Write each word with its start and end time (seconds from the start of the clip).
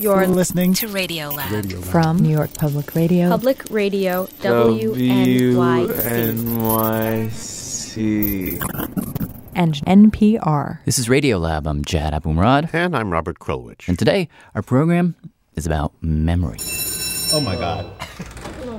You're 0.00 0.26
listening 0.26 0.72
to 0.74 0.88
Radio 0.88 1.28
Lab. 1.28 1.70
From 1.84 2.16
New 2.20 2.30
York 2.30 2.54
Public 2.54 2.94
Radio. 2.94 3.28
Public 3.28 3.62
Radio 3.68 4.24
WNYC. 4.40 5.52
WNYC. 7.36 7.92
And 9.54 9.74
NPR. 9.74 10.78
This 10.86 10.98
is 10.98 11.10
Radio 11.10 11.36
Lab. 11.36 11.66
I'm 11.66 11.84
Jad 11.84 12.14
Abumrad. 12.14 12.72
And 12.72 12.96
I'm 12.96 13.10
Robert 13.10 13.40
Krulwich. 13.40 13.88
And 13.88 13.98
today, 13.98 14.30
our 14.54 14.62
program 14.62 15.16
is 15.54 15.66
about 15.66 15.92
memory. 16.00 16.56
Oh 17.34 17.42
my 17.44 17.56
God. 17.56 17.84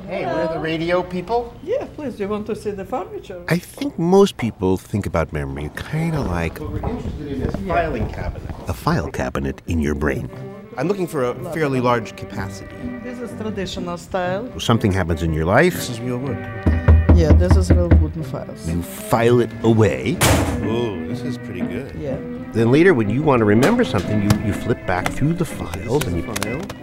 Hey, 0.08 0.26
we're 0.26 0.48
the 0.52 0.60
radio 0.60 1.04
people. 1.04 1.56
Yeah, 1.64 1.86
please. 1.96 2.16
Do 2.16 2.24
you 2.24 2.30
want 2.30 2.48
to 2.48 2.56
see 2.56 2.72
the 2.72 2.84
furniture? 2.84 3.44
I 3.48 3.60
think 3.60 4.00
most 4.00 4.38
people 4.38 4.76
think 4.76 5.06
about 5.06 5.32
memory 5.32 5.70
kind 5.76 6.16
of 6.16 6.26
like 6.26 6.60
we're 6.60 6.80
interested 6.80 7.28
in 7.28 7.42
this 7.42 7.56
filing 7.68 8.10
cabinet. 8.10 8.56
A 8.68 8.74
file 8.74 9.12
cabinet 9.12 9.62
in 9.68 9.80
your 9.82 9.94
brain. 9.94 10.28
I'm 10.78 10.88
looking 10.88 11.08
for 11.08 11.26
a 11.26 11.54
fairly 11.54 11.82
large 11.82 12.16
capacity. 12.16 12.76
This 13.04 13.20
is 13.20 13.30
traditional 13.40 13.98
style. 13.98 14.58
Something 14.60 14.92
happens 14.94 15.22
in 15.22 15.34
your 15.34 15.44
life. 15.46 15.74
This 15.74 15.90
is 15.90 16.00
real 16.00 16.18
wood. 16.18 16.38
Yeah, 17.14 17.34
this 17.34 17.58
is 17.58 17.70
real 17.72 17.90
wooden 17.90 18.24
files. 18.24 18.70
You 18.70 18.82
file 18.82 19.42
it 19.42 19.52
away. 19.64 20.18
Oh, 20.64 20.98
this 21.08 21.22
is 21.22 21.38
pretty 21.38 21.62
good. 21.62 21.94
Yeah. 21.96 22.18
Then 22.54 22.72
later, 22.72 22.94
when 22.94 23.10
you 23.10 23.22
want 23.22 23.40
to 23.40 23.46
remember 23.46 23.84
something, 23.84 24.22
you, 24.22 24.30
you 24.46 24.54
flip 24.54 24.86
back 24.88 25.10
through 25.10 25.34
the 25.34 25.46
files 25.46 26.06
and 26.06 26.18
you 26.18 26.32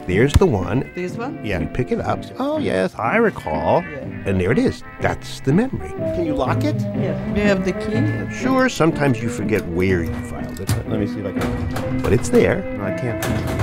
there's 0.08 0.32
the 0.32 0.46
one. 0.46 0.90
This 0.94 1.12
one? 1.12 1.44
Yeah, 1.44 1.60
you 1.60 1.66
pick 1.66 1.92
it 1.92 2.00
up. 2.00 2.24
Oh 2.38 2.58
yes, 2.58 2.94
I 2.94 3.16
recall. 3.16 3.82
Yeah. 3.82 3.98
And 4.24 4.40
there 4.40 4.50
it 4.52 4.58
is. 4.58 4.82
That's 5.02 5.40
the 5.40 5.52
memory. 5.52 5.90
Can 5.90 6.24
you 6.24 6.34
lock 6.34 6.64
it? 6.64 6.80
Yeah. 6.80 7.34
Do 7.34 7.40
you 7.40 7.46
have 7.46 7.64
the 7.64 7.72
key? 7.72 8.34
Sure. 8.34 8.68
Sometimes 8.70 9.22
you 9.22 9.28
forget 9.28 9.66
where 9.68 10.04
you 10.04 10.14
filed 10.24 10.60
it. 10.60 10.68
Let 10.88 10.98
me 10.98 11.06
see 11.06 11.20
if 11.20 11.26
I 11.26 11.38
can. 11.38 12.02
But 12.02 12.14
it's 12.14 12.30
there. 12.30 12.62
No, 12.78 12.84
I 12.84 12.98
can't. 12.98 13.57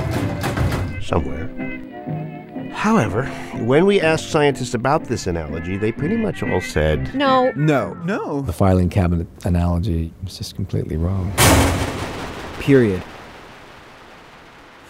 Somewhere. 1.06 1.48
However, 2.74 3.26
when 3.64 3.86
we 3.86 4.02
asked 4.02 4.32
scientists 4.32 4.74
about 4.74 5.06
this 5.06 5.28
analogy, 5.28 5.78
they 5.78 5.92
pretty 5.92 6.18
much 6.18 6.42
all 6.44 6.62
said, 6.62 7.14
No. 7.14 7.52
No. 7.56 7.94
No. 8.06 8.42
The 8.42 8.52
filing 8.54 8.90
cabinet 8.90 9.28
analogy 9.46 10.12
is 10.26 10.38
just 10.38 10.56
completely 10.56 10.98
wrong. 10.98 11.32
Period. 12.60 13.04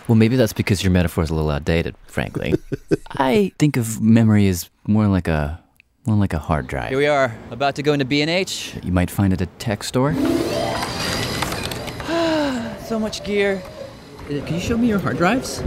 Well, 0.07 0.15
maybe 0.15 0.35
that's 0.35 0.53
because 0.53 0.83
your 0.83 0.91
metaphor 0.91 1.23
is 1.23 1.29
a 1.31 1.35
little 1.35 1.49
outdated, 1.49 1.95
frankly. 2.07 2.53
I 3.11 3.51
think 3.59 3.75
of 3.75 4.01
memory 4.01 4.47
as 4.47 4.69
more 4.87 5.07
like 5.07 5.27
a 5.27 5.61
more 6.05 6.15
like 6.15 6.33
a 6.33 6.39
hard 6.39 6.67
drive. 6.67 6.89
Here 6.89 6.97
we 6.97 7.07
are, 7.07 7.35
about 7.51 7.75
to 7.75 7.83
go 7.83 7.91
into 7.91 8.05
B&H. 8.05 8.75
You 8.83 8.91
might 8.91 9.09
find 9.09 9.33
it 9.33 9.41
at 9.41 9.47
a 9.49 9.51
tech 9.57 9.83
store. 9.83 10.13
So 12.85 12.99
much 12.99 13.23
gear. 13.23 13.63
Uh, 14.25 14.45
Can 14.45 14.53
you 14.53 14.59
show 14.59 14.77
me 14.77 14.87
your 14.87 14.99
hard 14.99 15.17
drives? 15.17 15.63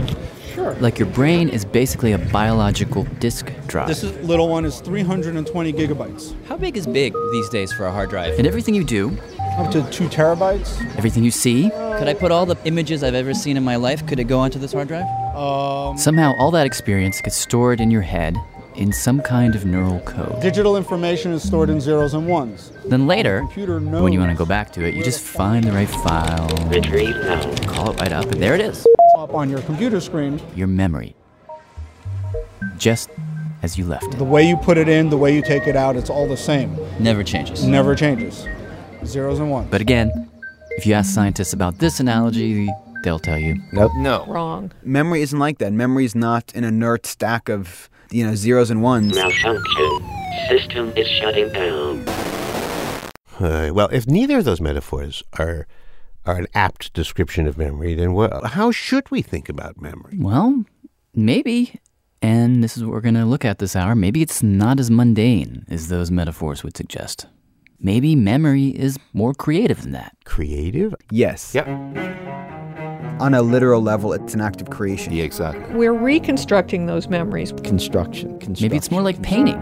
Sure. 0.59 0.73
Like 0.81 0.99
your 0.99 1.07
brain 1.07 1.47
is 1.47 1.63
basically 1.63 2.11
a 2.11 2.17
biological 2.17 3.05
disk 3.19 3.49
drive. 3.67 3.87
This 3.87 4.03
is, 4.03 4.11
little 4.27 4.49
one 4.49 4.65
is 4.65 4.81
320 4.81 5.71
gigabytes. 5.71 6.33
How 6.47 6.57
big 6.57 6.75
is 6.75 6.85
big 6.85 7.13
these 7.31 7.47
days 7.47 7.71
for 7.71 7.85
a 7.85 7.91
hard 7.91 8.09
drive? 8.09 8.37
and 8.37 8.45
everything 8.45 8.75
you 8.75 8.83
do, 8.83 9.17
Up 9.57 9.71
to 9.71 9.89
two 9.89 10.09
terabytes. 10.09 10.69
everything 10.97 11.23
you 11.23 11.31
see, 11.31 11.69
Could 11.69 12.09
I 12.09 12.13
put 12.13 12.31
all 12.31 12.45
the 12.45 12.57
images 12.65 13.03
I've 13.03 13.15
ever 13.15 13.33
seen 13.33 13.55
in 13.55 13.63
my 13.63 13.77
life? 13.77 14.05
Could 14.05 14.19
it 14.19 14.25
go 14.25 14.39
onto 14.39 14.59
this 14.59 14.73
hard 14.73 14.89
drive? 14.89 15.07
Um, 15.33 15.97
somehow 15.97 16.35
all 16.37 16.51
that 16.51 16.65
experience 16.65 17.21
gets 17.21 17.37
stored 17.37 17.79
in 17.79 17.89
your 17.89 18.01
head 18.01 18.35
in 18.75 18.91
some 18.91 19.21
kind 19.21 19.55
of 19.55 19.65
neural 19.65 19.99
code. 20.01 20.41
digital 20.41 20.75
information 20.75 21.31
is 21.31 21.41
stored 21.41 21.69
in 21.69 21.79
zeros 21.79 22.13
and 22.13 22.27
ones. 22.27 22.71
Then 22.85 23.07
later, 23.07 23.39
Computer 23.39 23.79
when 23.79 24.11
you 24.11 24.19
want 24.19 24.31
to 24.31 24.37
go 24.37 24.45
back 24.45 24.71
to 24.73 24.85
it, 24.85 24.93
you 24.93 25.03
just 25.03 25.21
find 25.21 25.63
the 25.63 25.71
right 25.71 25.89
file, 25.89 26.49
call 27.67 27.91
it 27.91 27.99
right 28.01 28.11
up, 28.11 28.25
and 28.31 28.41
there 28.41 28.55
it 28.55 28.61
is. 28.61 28.85
Up 29.29 29.35
on 29.35 29.47
your 29.47 29.61
computer 29.61 29.99
screen, 30.01 30.41
Your 30.55 30.65
memory. 30.67 31.15
Just 32.79 33.11
as 33.61 33.77
you 33.77 33.85
left 33.85 34.05
it. 34.05 34.17
the 34.17 34.23
way 34.23 34.47
you 34.47 34.57
put 34.57 34.75
it 34.75 34.89
in, 34.89 35.11
the 35.11 35.17
way 35.17 35.35
you 35.35 35.43
take 35.43 35.67
it 35.67 35.75
out, 35.75 35.95
it's 35.95 36.09
all 36.09 36.27
the 36.27 36.35
same. 36.35 36.75
Never 36.99 37.23
changes. 37.23 37.63
Never 37.63 37.93
changes. 37.93 38.47
Zeros 39.05 39.37
and 39.37 39.51
ones. 39.51 39.67
But 39.69 39.81
again, 39.81 40.11
if 40.71 40.87
you 40.87 40.95
ask 40.95 41.13
scientists 41.13 41.53
about 41.53 41.77
this 41.77 41.99
analogy, 41.99 42.67
they'll 43.03 43.19
tell 43.19 43.37
you 43.37 43.55
Nope. 43.71 43.91
No. 43.97 44.25
Wrong. 44.25 44.71
Memory 44.83 45.21
isn't 45.21 45.37
like 45.37 45.59
that. 45.59 45.73
Memory 45.73 46.05
is 46.05 46.15
not 46.15 46.51
an 46.55 46.63
inert 46.63 47.05
stack 47.05 47.49
of, 47.49 47.87
you 48.09 48.25
know, 48.25 48.33
zeros 48.33 48.71
and 48.71 48.81
ones. 48.81 49.13
Malfunction. 49.13 50.09
System 50.49 50.91
is 50.97 51.07
shutting 51.07 51.51
down. 51.53 51.99
uh, 53.39 53.69
well, 53.73 53.89
if 53.91 54.07
neither 54.07 54.39
of 54.39 54.45
those 54.45 54.59
metaphors 54.59 55.21
are 55.37 55.67
are 56.29 56.37
an 56.37 56.47
apt 56.53 56.93
description 56.93 57.47
of 57.47 57.57
memory, 57.57 57.95
then 57.95 58.13
what, 58.13 58.45
how 58.51 58.69
should 58.71 59.09
we 59.09 59.21
think 59.21 59.49
about 59.49 59.81
memory? 59.81 60.17
Well, 60.19 60.63
maybe. 61.15 61.79
And 62.21 62.63
this 62.63 62.77
is 62.77 62.83
what 62.83 62.91
we're 62.91 63.01
going 63.01 63.15
to 63.15 63.25
look 63.25 63.45
at 63.45 63.57
this 63.57 63.75
hour. 63.75 63.95
Maybe 63.95 64.21
it's 64.21 64.43
not 64.43 64.79
as 64.79 64.91
mundane 64.91 65.65
as 65.69 65.87
those 65.87 66.11
metaphors 66.11 66.63
would 66.63 66.77
suggest. 66.77 67.25
Maybe 67.79 68.15
memory 68.15 68.67
is 68.67 68.99
more 69.13 69.33
creative 69.33 69.81
than 69.81 69.93
that. 69.93 70.15
Creative? 70.25 70.93
Yes. 71.09 71.55
Yep. 71.55 71.65
On 73.19 73.33
a 73.33 73.41
literal 73.41 73.81
level, 73.81 74.13
it's 74.13 74.33
an 74.33 74.41
act 74.41 74.61
of 74.61 74.69
creation. 74.69 75.11
Yeah, 75.11 75.23
exactly. 75.25 75.75
We're 75.75 75.93
reconstructing 75.93 76.85
those 76.85 77.07
memories. 77.09 77.51
Construction. 77.63 78.39
Maybe 78.61 78.77
it's 78.77 78.91
more 78.91 79.01
like 79.01 79.21
painting 79.21 79.57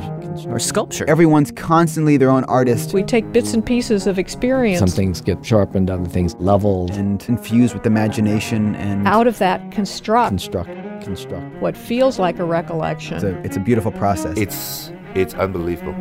or 0.48 0.60
sculpture. 0.60 1.10
Everyone's 1.10 1.52
constantly 1.52 2.18
their 2.18 2.30
own 2.30 2.44
artist 2.46 2.94
We 2.94 3.02
take 3.04 3.32
bits 3.32 3.54
and 3.56 3.66
pieces 3.66 4.06
of 4.06 4.20
experience. 4.20 4.80
Some 4.80 4.90
things 4.90 5.22
get 5.22 5.44
sharpened, 5.44 5.90
other 5.90 6.06
things 6.06 6.36
leveled. 6.40 6.92
and 6.92 7.24
infused 7.28 7.74
with 7.74 7.86
imagination 7.88 8.76
and 8.76 9.08
Out 9.08 9.26
of 9.28 9.40
that, 9.40 9.72
construct 9.72 10.30
Construct. 10.30 10.70
Construct. 11.04 11.62
what 11.62 11.76
feels 11.76 12.20
like 12.20 12.38
a 12.40 12.44
recollection. 12.46 13.16
it's 13.16 13.24
a, 13.24 13.38
it's 13.44 13.58
a 13.58 13.62
beautiful 13.62 13.92
process. 13.92 14.38
It's 14.38 14.92
it's 15.16 15.34
unbelievable. 15.34 15.96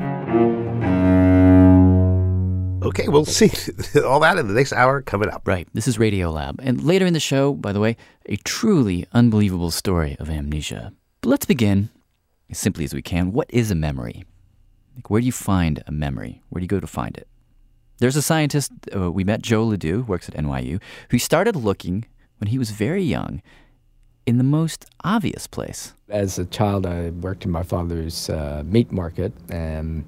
Okay, 2.87 3.09
we'll 3.09 3.25
see 3.41 3.51
all 4.05 4.21
that 4.21 4.39
in 4.39 4.47
the 4.47 4.55
next 4.55 4.73
hour 4.73 5.03
coming 5.03 5.29
up. 5.29 5.43
Right. 5.47 5.67
This 5.75 5.89
is 5.89 5.99
Radio 5.99 6.31
Lab. 6.31 6.61
And 6.63 6.85
later 6.85 7.05
in 7.05 7.15
the 7.15 7.21
show, 7.21 7.53
by 7.53 7.73
the 7.73 7.81
way, 7.81 7.97
a 8.27 8.37
truly 8.37 9.07
unbelievable 9.13 9.73
story 9.73 10.17
of 10.21 10.31
amnesia. 10.31 10.93
But 11.21 11.31
let's 11.31 11.47
begin 11.47 11.91
as 12.49 12.59
simply 12.59 12.85
as 12.85 12.95
we 12.95 13.03
can. 13.03 13.33
What 13.33 13.49
is 13.51 13.73
a 13.73 13.75
memory? 13.75 14.25
Like, 14.95 15.11
where 15.11 15.21
do 15.21 15.27
you 15.27 15.33
find 15.33 15.83
a 15.89 15.93
memory? 15.93 16.43
Where 16.49 16.61
do 16.61 16.65
you 16.65 16.69
go 16.69 16.79
to 16.79 16.87
find 16.87 17.17
it? 17.17 17.27
There's 17.99 18.15
a 18.15 18.23
scientist, 18.23 18.71
uh, 18.95 19.11
we 19.11 19.25
met 19.25 19.43
Joe 19.43 19.65
Ledoux, 19.65 20.03
who 20.03 20.05
works 20.05 20.29
at 20.29 20.37
NYU, 20.37 20.81
who 21.11 21.19
started 21.19 21.57
looking 21.57 22.05
when 22.39 22.49
he 22.49 22.59
was 22.59 22.71
very 22.71 23.03
young 23.03 23.43
in 24.27 24.39
the 24.39 24.45
most 24.45 24.87
obvious 25.03 25.49
place. 25.49 25.95
As 26.09 26.39
a 26.39 26.45
child, 26.45 26.87
I 26.87 27.11
worked 27.11 27.45
in 27.45 27.51
my 27.51 27.63
father's 27.65 28.31
uh, 28.31 28.63
meat 28.65 28.93
market, 28.93 29.33
and 29.49 30.05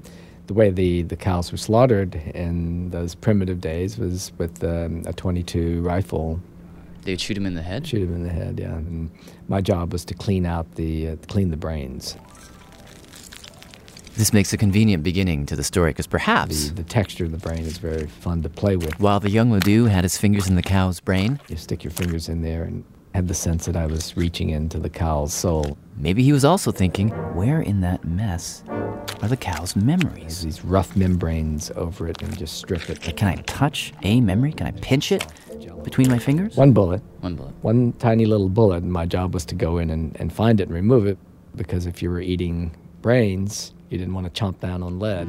the 0.48 0.54
way 0.54 0.70
the, 0.70 1.02
the 1.02 1.16
cows 1.16 1.52
were 1.52 1.58
slaughtered 1.58 2.16
in 2.34 2.90
those 2.90 3.14
primitive 3.14 3.60
days 3.60 3.96
was 3.98 4.32
with 4.38 4.64
um, 4.64 5.02
a 5.06 5.12
22 5.12 5.80
rifle. 5.82 6.40
They 7.02 7.12
would 7.12 7.20
shoot 7.20 7.36
him 7.36 7.46
in 7.46 7.54
the 7.54 7.62
head? 7.62 7.86
Shoot 7.86 8.02
him 8.02 8.14
in 8.14 8.22
the 8.24 8.30
head, 8.32 8.58
yeah. 8.58 8.74
And 8.74 9.10
my 9.46 9.60
job 9.60 9.92
was 9.92 10.04
to 10.06 10.14
clean 10.14 10.44
out 10.44 10.74
the 10.74 11.10
uh, 11.10 11.16
clean 11.28 11.50
the 11.50 11.56
brains. 11.56 12.16
This 14.16 14.32
makes 14.32 14.52
a 14.52 14.56
convenient 14.56 15.04
beginning 15.04 15.46
to 15.46 15.54
the 15.54 15.62
story 15.62 15.90
because 15.90 16.08
perhaps 16.08 16.68
The, 16.70 16.82
the 16.82 16.82
texture 16.82 17.24
of 17.24 17.30
the 17.30 17.38
brain 17.38 17.60
is 17.60 17.78
very 17.78 18.06
fun 18.08 18.42
to 18.42 18.48
play 18.48 18.76
with. 18.76 18.98
while 18.98 19.20
the 19.20 19.30
young 19.30 19.52
Ledoux 19.52 19.84
had 19.84 20.02
his 20.02 20.16
fingers 20.18 20.48
in 20.48 20.56
the 20.56 20.62
cow's 20.62 20.98
brain, 20.98 21.38
You 21.48 21.56
stick 21.56 21.84
your 21.84 21.92
fingers 21.92 22.28
in 22.28 22.42
there 22.42 22.64
and 22.64 22.82
had 23.14 23.28
the 23.28 23.34
sense 23.34 23.66
that 23.66 23.76
I 23.76 23.86
was 23.86 24.16
reaching 24.16 24.50
into 24.50 24.78
the 24.78 24.90
cow's 24.90 25.32
soul. 25.32 25.76
maybe 25.96 26.22
he 26.22 26.32
was 26.32 26.44
also 26.44 26.70
thinking, 26.70 27.08
where 27.34 27.60
in 27.60 27.80
that 27.80 28.04
mess 28.04 28.62
are 29.22 29.28
the 29.28 29.36
cow's 29.36 29.72
There's 29.72 29.84
memories? 29.84 30.42
these 30.42 30.64
rough 30.64 30.94
membranes 30.96 31.70
over 31.74 32.06
it 32.08 32.22
and 32.22 32.36
just 32.38 32.56
strip 32.58 32.88
it. 32.90 33.00
Can 33.00 33.26
I 33.28 33.36
touch 33.42 33.92
a 34.02 34.20
memory? 34.20 34.52
Can 34.52 34.66
I 34.66 34.70
pinch 34.72 35.10
it 35.10 35.26
between 35.82 36.08
my 36.08 36.18
fingers? 36.18 36.54
One 36.56 36.72
bullet, 36.72 37.02
One 37.20 37.34
bullet. 37.34 37.54
one 37.62 37.92
tiny 37.94 38.26
little 38.26 38.48
bullet, 38.48 38.82
and 38.82 38.92
my 38.92 39.06
job 39.06 39.34
was 39.34 39.44
to 39.46 39.54
go 39.54 39.78
in 39.78 39.90
and, 39.90 40.14
and 40.20 40.32
find 40.32 40.60
it 40.60 40.64
and 40.68 40.74
remove 40.74 41.06
it 41.06 41.18
because 41.56 41.86
if 41.86 42.02
you 42.02 42.10
were 42.10 42.20
eating 42.20 42.76
brains, 43.02 43.72
you 43.90 43.98
didn't 43.98 44.14
want 44.14 44.32
to 44.32 44.40
chomp 44.44 44.60
down 44.60 44.82
on 44.82 44.98
lead. 45.00 45.26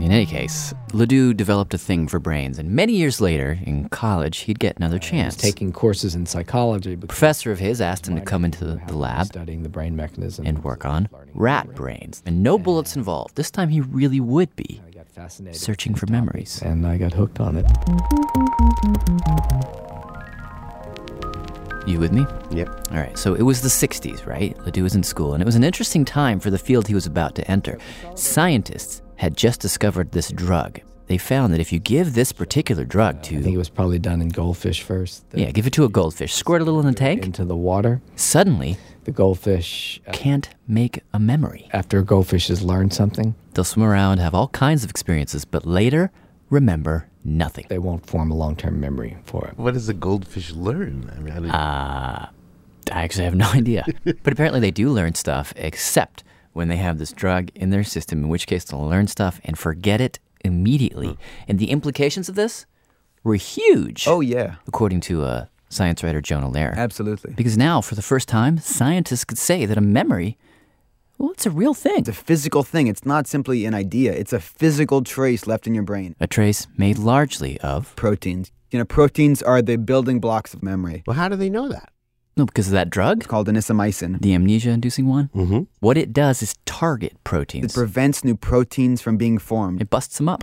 In 0.00 0.10
any 0.12 0.24
case, 0.24 0.72
Ledoux 0.94 1.34
developed 1.34 1.74
a 1.74 1.78
thing 1.78 2.08
for 2.08 2.18
brains, 2.18 2.58
and 2.58 2.70
many 2.70 2.94
years 2.94 3.20
later, 3.20 3.58
in 3.64 3.88
college, 3.90 4.38
he'd 4.38 4.58
get 4.58 4.76
another 4.78 4.94
I 4.94 4.98
was 4.98 5.06
chance. 5.06 5.36
taking 5.36 5.72
courses 5.72 6.14
in 6.14 6.24
psychology. 6.24 6.94
A 6.94 6.96
professor 6.96 7.52
of 7.52 7.58
his 7.58 7.82
asked 7.82 8.08
him 8.08 8.14
to 8.16 8.22
come 8.22 8.44
into 8.44 8.64
the, 8.64 8.80
the 8.86 8.96
lab 8.96 9.26
studying 9.26 9.62
the 9.62 9.68
brain 9.68 9.94
mechanism 9.94 10.46
and 10.46 10.64
work 10.64 10.86
on 10.86 11.10
rat 11.34 11.66
brain. 11.66 11.76
brains. 11.76 12.22
And 12.24 12.42
no 12.42 12.58
bullets 12.58 12.96
involved. 12.96 13.36
This 13.36 13.50
time 13.50 13.68
he 13.68 13.82
really 13.82 14.20
would 14.20 14.56
be 14.56 14.80
I 14.86 14.90
got 14.90 15.08
fascinated 15.10 15.60
searching 15.60 15.94
for 15.94 16.06
memories. 16.10 16.62
and 16.62 16.86
I 16.86 16.96
got 16.96 17.12
hooked 17.12 17.38
on 17.38 17.56
it. 17.58 17.66
You 21.86 21.98
with 21.98 22.12
me? 22.12 22.24
Yep. 22.52 22.88
All 22.90 22.96
right, 22.98 23.18
so 23.18 23.34
it 23.34 23.42
was 23.42 23.60
the 23.60 23.68
60s, 23.68 24.26
right? 24.26 24.56
Ledoux 24.64 24.82
was 24.82 24.94
in 24.94 25.02
school, 25.02 25.34
and 25.34 25.42
it 25.42 25.46
was 25.46 25.56
an 25.56 25.64
interesting 25.64 26.04
time 26.04 26.40
for 26.40 26.48
the 26.50 26.58
field 26.58 26.86
he 26.88 26.94
was 26.94 27.06
about 27.06 27.34
to 27.34 27.50
enter. 27.50 27.78
Scientists 28.14 29.02
had 29.20 29.36
just 29.36 29.60
discovered 29.60 30.08
this 30.12 30.28
drug. 30.44 30.80
they 31.08 31.18
found 31.18 31.52
that 31.52 31.60
if 31.60 31.72
you 31.72 31.78
give 31.78 32.14
this 32.14 32.30
particular 32.32 32.84
drug 32.84 33.20
to 33.28 33.38
I 33.38 33.42
think 33.42 33.54
it 33.54 33.58
was 33.66 33.68
probably 33.78 33.98
done 33.98 34.20
in 34.22 34.28
goldfish 34.30 34.80
first. 34.82 35.24
yeah, 35.34 35.50
give 35.50 35.66
it 35.66 35.72
to 35.74 35.84
a 35.84 35.88
goldfish, 35.88 36.32
squirt 36.34 36.60
a 36.62 36.64
little 36.64 36.80
in 36.80 36.86
the 36.86 36.92
tank, 37.06 37.24
into 37.26 37.44
the 37.44 37.56
water. 37.56 38.00
suddenly 38.16 38.76
The 39.04 39.10
goldfish, 39.12 40.00
uh, 40.06 40.12
can't 40.12 40.48
make 40.68 40.94
a 41.12 41.18
memory. 41.18 41.68
after 41.72 41.98
a 41.98 42.04
goldfish 42.04 42.46
has 42.48 42.62
learned 42.62 42.92
something, 42.94 43.34
They'll 43.54 43.64
swim 43.64 43.84
around, 43.92 44.18
have 44.18 44.34
all 44.34 44.48
kinds 44.48 44.84
of 44.84 44.90
experiences, 44.90 45.44
but 45.44 45.66
later 45.66 46.10
remember 46.48 47.08
nothing. 47.24 47.66
they 47.68 47.78
won't 47.78 48.06
form 48.06 48.30
a 48.30 48.34
long-term 48.42 48.78
memory 48.80 49.16
for 49.24 49.46
it. 49.48 49.58
What 49.58 49.74
does 49.74 49.88
a 49.88 49.94
goldfish 49.94 50.52
learn? 50.52 51.10
I 51.14 51.20
mean, 51.20 51.32
how 51.34 51.40
did, 51.40 51.50
Uh, 51.50 52.26
I 52.98 53.02
actually 53.04 53.24
have 53.24 53.34
no 53.34 53.50
idea. 53.62 53.84
but 54.24 54.32
apparently 54.32 54.60
they 54.60 54.70
do 54.70 54.88
learn 54.90 55.14
stuff, 55.14 55.52
except 55.56 56.22
when 56.52 56.68
they 56.68 56.76
have 56.76 56.98
this 56.98 57.12
drug 57.12 57.50
in 57.54 57.70
their 57.70 57.84
system, 57.84 58.24
in 58.24 58.28
which 58.28 58.46
case 58.46 58.64
they'll 58.64 58.88
learn 58.88 59.06
stuff 59.06 59.40
and 59.44 59.58
forget 59.58 60.00
it 60.00 60.18
immediately. 60.44 61.16
And 61.48 61.58
the 61.58 61.70
implications 61.70 62.28
of 62.28 62.34
this 62.34 62.66
were 63.22 63.34
huge, 63.36 64.06
Oh 64.08 64.20
yeah, 64.20 64.56
according 64.66 65.00
to 65.02 65.22
uh, 65.22 65.46
science 65.68 66.02
writer 66.02 66.20
Jonah 66.20 66.48
Lehrer. 66.50 66.74
absolutely. 66.76 67.34
Because 67.34 67.56
now, 67.56 67.80
for 67.80 67.94
the 67.94 68.02
first 68.02 68.26
time, 68.28 68.58
scientists 68.58 69.24
could 69.24 69.38
say 69.38 69.66
that 69.66 69.76
a 69.78 69.82
memory, 69.82 70.38
well, 71.18 71.30
it's 71.32 71.44
a 71.46 71.50
real 71.50 71.74
thing. 71.74 71.98
It's 71.98 72.08
a 72.08 72.12
physical 72.14 72.62
thing. 72.62 72.86
It's 72.86 73.04
not 73.04 73.26
simply 73.26 73.66
an 73.66 73.74
idea. 73.74 74.12
It's 74.12 74.32
a 74.32 74.40
physical 74.40 75.02
trace 75.02 75.46
left 75.46 75.66
in 75.66 75.74
your 75.74 75.84
brain. 75.84 76.16
A 76.18 76.26
trace 76.26 76.66
made 76.78 76.96
largely 76.98 77.60
of. 77.60 77.94
Proteins. 77.94 78.50
You 78.70 78.78
know, 78.78 78.86
proteins 78.86 79.42
are 79.42 79.60
the 79.60 79.76
building 79.76 80.18
blocks 80.18 80.54
of 80.54 80.62
memory. 80.62 81.02
well, 81.06 81.16
how 81.16 81.28
do 81.28 81.36
they 81.36 81.50
know 81.50 81.68
that? 81.68 81.92
No, 82.40 82.46
because 82.46 82.68
of 82.68 82.72
that 82.72 82.88
drug, 82.88 83.18
It's 83.18 83.26
called 83.26 83.48
anisomycin. 83.48 84.18
the 84.22 84.32
amnesia 84.34 84.70
inducing 84.70 85.06
one. 85.06 85.28
Mm-hmm. 85.34 85.60
What 85.80 85.98
it 85.98 86.10
does 86.14 86.40
is 86.40 86.54
target 86.64 87.12
proteins. 87.22 87.66
It 87.66 87.74
prevents 87.74 88.24
new 88.24 88.34
proteins 88.34 89.02
from 89.02 89.18
being 89.18 89.36
formed. 89.36 89.82
it 89.82 89.90
busts 89.90 90.16
them 90.16 90.26
up. 90.30 90.42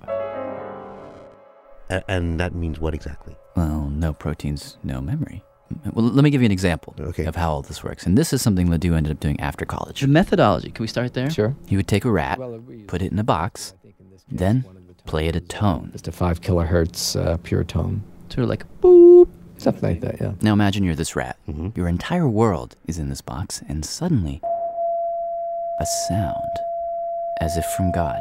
A- 1.90 2.04
and 2.08 2.40
that 2.40 2.54
means 2.54 2.80
what 2.80 2.94
exactly? 2.94 3.36
Well, 3.56 3.90
no 3.90 4.14
proteins, 4.14 4.78
no 4.84 5.02
memory. 5.02 5.44
Well, 5.92 6.06
let 6.06 6.24
me 6.24 6.30
give 6.30 6.42
you 6.42 6.46
an 6.46 6.52
example 6.52 6.94
Okay. 7.00 7.26
of 7.26 7.36
how 7.36 7.50
all 7.52 7.62
this 7.64 7.84
works. 7.84 8.06
And 8.06 8.16
this 8.16 8.32
is 8.32 8.44
something 8.44 8.70
Ledoux 8.70 8.94
ended 8.94 9.12
up 9.12 9.20
doing 9.20 9.40
after 9.40 9.66
college. 9.66 10.02
The 10.02 10.08
methodology, 10.08 10.70
can 10.70 10.84
we 10.84 10.88
start 10.88 11.16
there? 11.16 11.32
Sure. 11.32 11.56
He 11.66 11.76
would 11.78 11.88
take 11.88 12.06
a 12.06 12.12
rat, 12.12 12.40
put 12.86 13.02
it 13.02 13.12
in 13.12 13.18
a 13.18 13.24
box, 13.24 13.74
then 14.30 14.66
play 15.06 15.28
it 15.28 15.36
a 15.36 15.42
tone. 15.42 15.90
Just 15.94 16.08
a 16.08 16.12
five 16.12 16.42
kilohertz 16.42 17.20
uh, 17.20 17.38
pure 17.38 17.64
tone, 17.64 18.04
Sort 18.30 18.44
of 18.44 18.50
like 18.50 18.66
boop. 18.82 19.30
Something 19.57 19.89
like 19.89 20.01
that. 20.01 20.19
Yeah. 20.21 20.33
Now 20.42 20.54
imagine 20.54 20.83
you're 20.83 20.95
this 20.95 21.15
rat. 21.15 21.38
Mhm. 21.48 21.75
Your 21.75 21.88
entire 21.88 22.27
world 22.27 22.75
is 22.88 22.98
in 22.98 23.09
this 23.09 23.21
box, 23.21 23.62
and 23.68 23.86
suddenly, 23.86 24.42
a 25.80 25.86
sound, 26.09 26.51
as 27.42 27.56
if 27.57 27.65
from 27.75 27.92
God. 27.92 28.19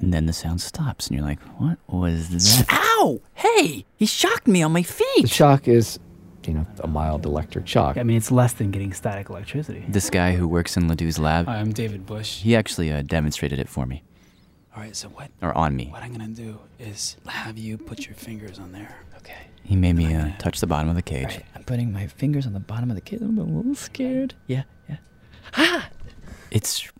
And 0.00 0.12
then 0.14 0.26
the 0.26 0.32
sound 0.32 0.60
stops, 0.60 1.08
and 1.08 1.16
you're 1.16 1.26
like, 1.26 1.40
what 1.58 1.78
was 1.88 2.28
that? 2.30 2.66
Ow! 3.00 3.20
Hey! 3.34 3.84
He 3.96 4.06
shocked 4.06 4.46
me 4.48 4.62
on 4.62 4.72
my 4.72 4.82
feet! 4.82 5.22
The 5.22 5.28
shock 5.28 5.68
is, 5.68 5.98
you 6.46 6.54
know, 6.54 6.66
a 6.80 6.86
mild 6.88 7.26
electric 7.26 7.66
shock. 7.66 7.98
I 7.98 8.02
mean, 8.02 8.16
it's 8.16 8.30
less 8.32 8.54
than 8.54 8.70
getting 8.70 8.94
static 8.94 9.28
electricity. 9.28 9.84
This 9.88 10.08
guy 10.08 10.32
who 10.34 10.48
works 10.48 10.76
in 10.76 10.88
Ledoux's 10.88 11.18
lab, 11.18 11.46
Hi, 11.46 11.58
I'm 11.58 11.72
David 11.72 12.06
Bush. 12.06 12.40
he 12.40 12.56
actually 12.56 12.90
uh, 12.90 13.02
demonstrated 13.02 13.58
it 13.58 13.68
for 13.68 13.84
me, 13.84 14.02
All 14.74 14.82
right, 14.82 14.96
so 14.96 15.08
what 15.08 15.30
or 15.42 15.52
on 15.56 15.76
me. 15.76 15.88
what 15.90 16.02
I'm 16.02 16.12
gonna 16.12 16.28
do 16.28 16.58
is 16.78 17.16
have 17.26 17.58
you 17.58 17.76
put 17.76 18.06
your 18.06 18.14
fingers 18.14 18.58
on 18.58 18.72
there. 18.72 18.96
Okay. 19.70 19.74
He 19.74 19.80
made 19.80 19.96
me 19.96 20.14
uh, 20.14 20.30
touch 20.38 20.60
the 20.60 20.66
bottom 20.66 20.88
of 20.88 20.96
the 20.96 21.02
cage. 21.02 21.26
Right. 21.26 21.44
I'm 21.54 21.62
putting 21.64 21.92
my 21.92 22.06
fingers 22.08 22.46
on 22.46 22.52
the 22.54 22.60
bottom 22.60 22.90
of 22.90 22.96
the 22.96 23.00
cage. 23.00 23.20
I'm 23.20 23.38
a 23.38 23.42
little 23.44 23.74
scared. 23.74 24.34
Yeah, 24.46 24.64
yeah. 24.88 24.96
Ah! 25.54 25.88
It's 26.50 26.90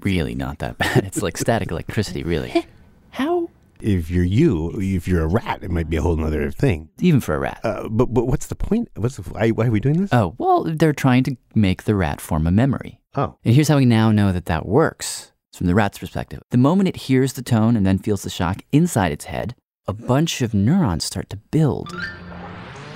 really 0.00 0.34
not 0.36 0.60
that 0.60 0.78
bad. 0.78 1.04
It's 1.04 1.22
like 1.22 1.36
static 1.36 1.70
electricity, 1.72 2.22
really. 2.22 2.64
How? 3.10 3.50
If 3.80 4.08
you're 4.10 4.24
you, 4.24 4.70
if 4.80 5.08
you're 5.08 5.24
a 5.24 5.26
rat, 5.26 5.64
it 5.64 5.70
might 5.72 5.90
be 5.90 5.96
a 5.96 6.02
whole 6.02 6.24
other 6.24 6.52
thing. 6.52 6.88
Even 7.00 7.20
for 7.20 7.34
a 7.34 7.40
rat. 7.40 7.58
Uh, 7.64 7.88
but 7.88 8.14
but 8.14 8.26
what's 8.28 8.46
the 8.46 8.54
point? 8.54 8.88
What's 8.94 9.16
the, 9.16 9.22
why, 9.22 9.50
why 9.50 9.66
are 9.66 9.70
we 9.72 9.80
doing 9.80 10.00
this? 10.00 10.12
Oh, 10.12 10.36
well, 10.38 10.62
they're 10.64 10.92
trying 10.92 11.24
to 11.24 11.36
make 11.56 11.82
the 11.82 11.96
rat 11.96 12.20
form 12.20 12.46
a 12.46 12.52
memory. 12.52 13.00
oh, 13.16 13.36
And 13.44 13.54
here's 13.56 13.66
how 13.66 13.78
we 13.78 13.84
now 13.84 14.12
know 14.12 14.32
that 14.32 14.46
that 14.46 14.66
works 14.66 15.32
from 15.52 15.66
the 15.66 15.74
rat's 15.74 15.98
perspective. 15.98 16.40
The 16.50 16.56
moment 16.58 16.88
it 16.88 16.96
hears 16.96 17.32
the 17.32 17.42
tone 17.42 17.76
and 17.76 17.84
then 17.84 17.98
feels 17.98 18.22
the 18.22 18.30
shock 18.30 18.62
inside 18.70 19.10
its 19.10 19.24
head, 19.24 19.56
a 19.88 19.92
bunch 19.92 20.42
of 20.42 20.54
neurons 20.54 21.04
start 21.04 21.28
to 21.28 21.36
build 21.36 21.92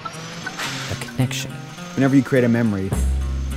a 0.05 0.94
connection. 1.00 1.50
Whenever 1.94 2.15
you 2.15 2.23
create 2.23 2.44
a 2.44 2.49
memory, 2.49 2.91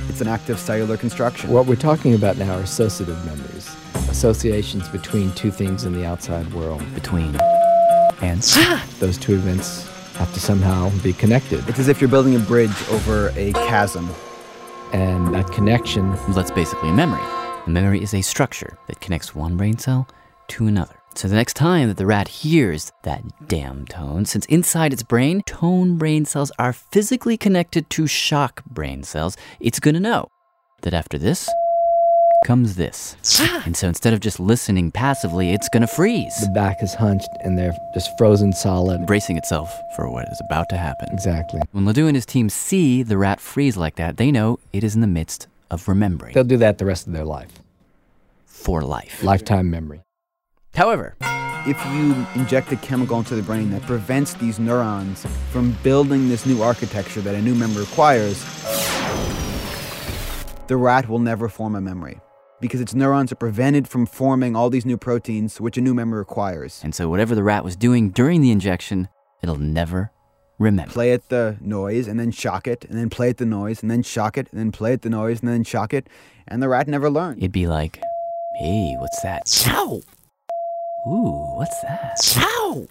it's 0.08 0.20
an 0.20 0.26
act 0.26 0.50
of 0.50 0.58
cellular 0.58 0.96
construction. 0.96 1.50
What 1.50 1.66
we're 1.66 1.76
talking 1.76 2.14
about 2.14 2.38
now 2.38 2.56
are 2.56 2.62
associative 2.62 3.24
memories, 3.24 3.72
associations 4.08 4.88
between 4.88 5.30
two 5.32 5.52
things 5.52 5.84
in 5.84 5.92
the 5.92 6.04
outside 6.04 6.52
world. 6.52 6.82
between 6.94 7.36
and 8.20 8.42
Those 8.98 9.16
two 9.16 9.34
events 9.34 9.86
have 10.16 10.32
to 10.34 10.40
somehow 10.40 10.90
be 11.02 11.12
connected, 11.12 11.66
It's 11.68 11.78
as 11.78 11.88
if 11.88 12.00
you're 12.00 12.10
building 12.10 12.34
a 12.34 12.40
bridge 12.40 12.74
over 12.90 13.28
a 13.36 13.52
chasm. 13.52 14.10
and 14.92 15.32
that 15.32 15.50
connection 15.52 16.10
well, 16.10 16.32
that's 16.32 16.50
basically 16.50 16.88
a 16.90 16.94
memory. 16.94 17.22
A 17.66 17.70
memory 17.70 18.02
is 18.02 18.12
a 18.12 18.22
structure 18.22 18.76
that 18.88 19.00
connects 19.00 19.34
one 19.36 19.56
brain 19.56 19.78
cell 19.78 20.08
to 20.48 20.66
another. 20.66 20.99
So 21.14 21.28
the 21.28 21.34
next 21.34 21.54
time 21.54 21.88
that 21.88 21.96
the 21.96 22.06
rat 22.06 22.28
hears 22.28 22.92
that 23.02 23.22
damn 23.48 23.84
tone, 23.86 24.24
since 24.24 24.46
inside 24.46 24.92
its 24.92 25.02
brain, 25.02 25.42
tone 25.42 25.98
brain 25.98 26.24
cells 26.24 26.50
are 26.58 26.72
physically 26.72 27.36
connected 27.36 27.90
to 27.90 28.06
shock 28.06 28.64
brain 28.64 29.02
cells, 29.02 29.36
it's 29.58 29.80
gonna 29.80 30.00
know 30.00 30.28
that 30.82 30.94
after 30.94 31.18
this 31.18 31.48
comes 32.46 32.76
this. 32.76 33.16
Ah. 33.38 33.62
and 33.66 33.76
so 33.76 33.86
instead 33.86 34.14
of 34.14 34.20
just 34.20 34.40
listening 34.40 34.90
passively, 34.90 35.52
it's 35.52 35.68
gonna 35.68 35.86
freeze, 35.86 36.34
the 36.40 36.48
back 36.54 36.82
is 36.82 36.94
hunched 36.94 37.28
and 37.44 37.58
they're 37.58 37.76
just 37.92 38.16
frozen 38.16 38.52
solid. 38.52 39.04
bracing 39.04 39.36
itself 39.36 39.70
for 39.96 40.08
what 40.10 40.26
is 40.32 40.40
about 40.46 40.70
to 40.70 40.78
happen. 40.78 41.08
Exactly. 41.12 41.60
When 41.72 41.84
Ledoux 41.84 42.06
and 42.06 42.16
his 42.16 42.24
team 42.24 42.48
see 42.48 43.02
the 43.02 43.18
rat 43.18 43.40
freeze 43.40 43.76
like 43.76 43.96
that, 43.96 44.16
they 44.16 44.30
know 44.30 44.58
it 44.72 44.82
is 44.82 44.94
in 44.94 45.02
the 45.02 45.06
midst 45.06 45.48
of 45.70 45.86
remembering 45.86 46.32
They'll 46.32 46.44
do 46.44 46.56
that 46.58 46.78
the 46.78 46.86
rest 46.86 47.06
of 47.06 47.12
their 47.12 47.24
life. 47.26 47.52
for 48.46 48.80
life. 48.82 49.22
Lifetime 49.22 49.68
memory. 49.70 50.00
However, 50.74 51.16
If 51.66 51.76
you 51.92 52.26
inject 52.40 52.72
a 52.72 52.76
chemical 52.76 53.18
into 53.18 53.36
the 53.36 53.42
brain 53.42 53.70
that 53.70 53.82
prevents 53.82 54.32
these 54.32 54.58
neurons 54.58 55.26
from 55.50 55.76
building 55.82 56.30
this 56.30 56.46
new 56.46 56.62
architecture 56.62 57.20
that 57.20 57.34
a 57.34 57.42
new 57.42 57.54
memory 57.54 57.80
requires, 57.80 58.42
the 60.68 60.76
rat 60.78 61.06
will 61.06 61.18
never 61.18 61.50
form 61.50 61.74
a 61.74 61.82
memory 61.82 62.18
because 62.62 62.80
its 62.80 62.94
neurons 62.94 63.30
are 63.30 63.36
prevented 63.36 63.86
from 63.86 64.06
forming 64.06 64.56
all 64.56 64.70
these 64.70 64.86
new 64.86 64.96
proteins 64.96 65.60
which 65.60 65.76
a 65.76 65.82
new 65.82 65.92
memory 65.92 66.18
requires. 66.18 66.80
and 66.82 66.94
so 66.94 67.10
whatever 67.10 67.34
the 67.34 67.42
rat 67.42 67.62
was 67.62 67.76
doing 67.76 68.08
during 68.08 68.40
the 68.40 68.50
injection, 68.50 69.08
it'll 69.42 69.56
never 69.58 70.10
remember. 70.58 70.90
Play 70.92 71.12
it 71.12 71.28
the 71.28 71.58
noise 71.60 72.08
and 72.08 72.18
then 72.18 72.30
shock 72.30 72.66
it, 72.66 72.86
and 72.86 72.96
then 72.98 73.10
play 73.10 73.28
it 73.28 73.36
the 73.36 73.44
noise 73.44 73.82
and 73.82 73.90
then 73.90 74.02
shock 74.02 74.38
it, 74.38 74.48
and 74.50 74.58
then 74.58 74.72
play 74.72 74.94
it 74.94 75.02
the 75.02 75.10
noise 75.10 75.40
and 75.40 75.48
then 75.50 75.62
shock 75.62 75.92
it, 75.92 76.06
and 76.48 76.62
the 76.62 76.68
rat 76.70 76.88
never 76.88 77.10
learned. 77.10 77.38
It'd 77.38 77.52
be 77.52 77.66
like, 77.66 78.00
hey, 78.58 78.94
what's 78.98 79.20
that? 79.22 79.42
Ow! 79.68 80.00
Ooh, 81.06 81.54
what's 81.56 81.80
that? 81.82 82.18
Ow! 82.36 82.86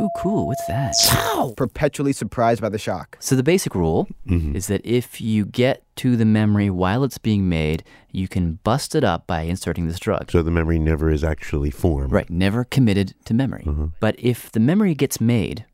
Ooh, 0.00 0.08
cool, 0.16 0.48
what's 0.48 0.66
that? 0.66 0.94
Ow! 1.12 1.54
Perpetually 1.56 2.12
surprised 2.12 2.60
by 2.60 2.68
the 2.68 2.78
shock. 2.78 3.16
So 3.20 3.36
the 3.36 3.42
basic 3.44 3.74
rule 3.74 4.08
Mhm. 4.26 4.54
is 4.56 4.66
that 4.66 4.80
if 4.84 5.20
you 5.20 5.44
get 5.44 5.82
to 5.96 6.16
the 6.16 6.24
memory 6.24 6.68
while 6.70 7.04
it's 7.04 7.18
being 7.18 7.48
made, 7.48 7.84
you 8.10 8.26
can 8.26 8.58
bust 8.64 8.94
it 8.96 9.04
up 9.04 9.26
by 9.26 9.42
inserting 9.42 9.86
this 9.86 10.00
drug. 10.00 10.30
so 10.30 10.42
the 10.42 10.50
memory 10.50 10.78
never 10.78 11.10
is 11.10 11.22
actually 11.22 11.70
formed. 11.70 12.10
Right, 12.10 12.28
never 12.30 12.64
committed 12.64 13.14
to 13.26 13.34
memory. 13.34 13.64
Mhm. 13.66 13.92
But 14.00 14.16
if 14.18 14.50
the 14.50 14.60
memory 14.60 14.94
gets 14.94 15.20
made 15.20 15.64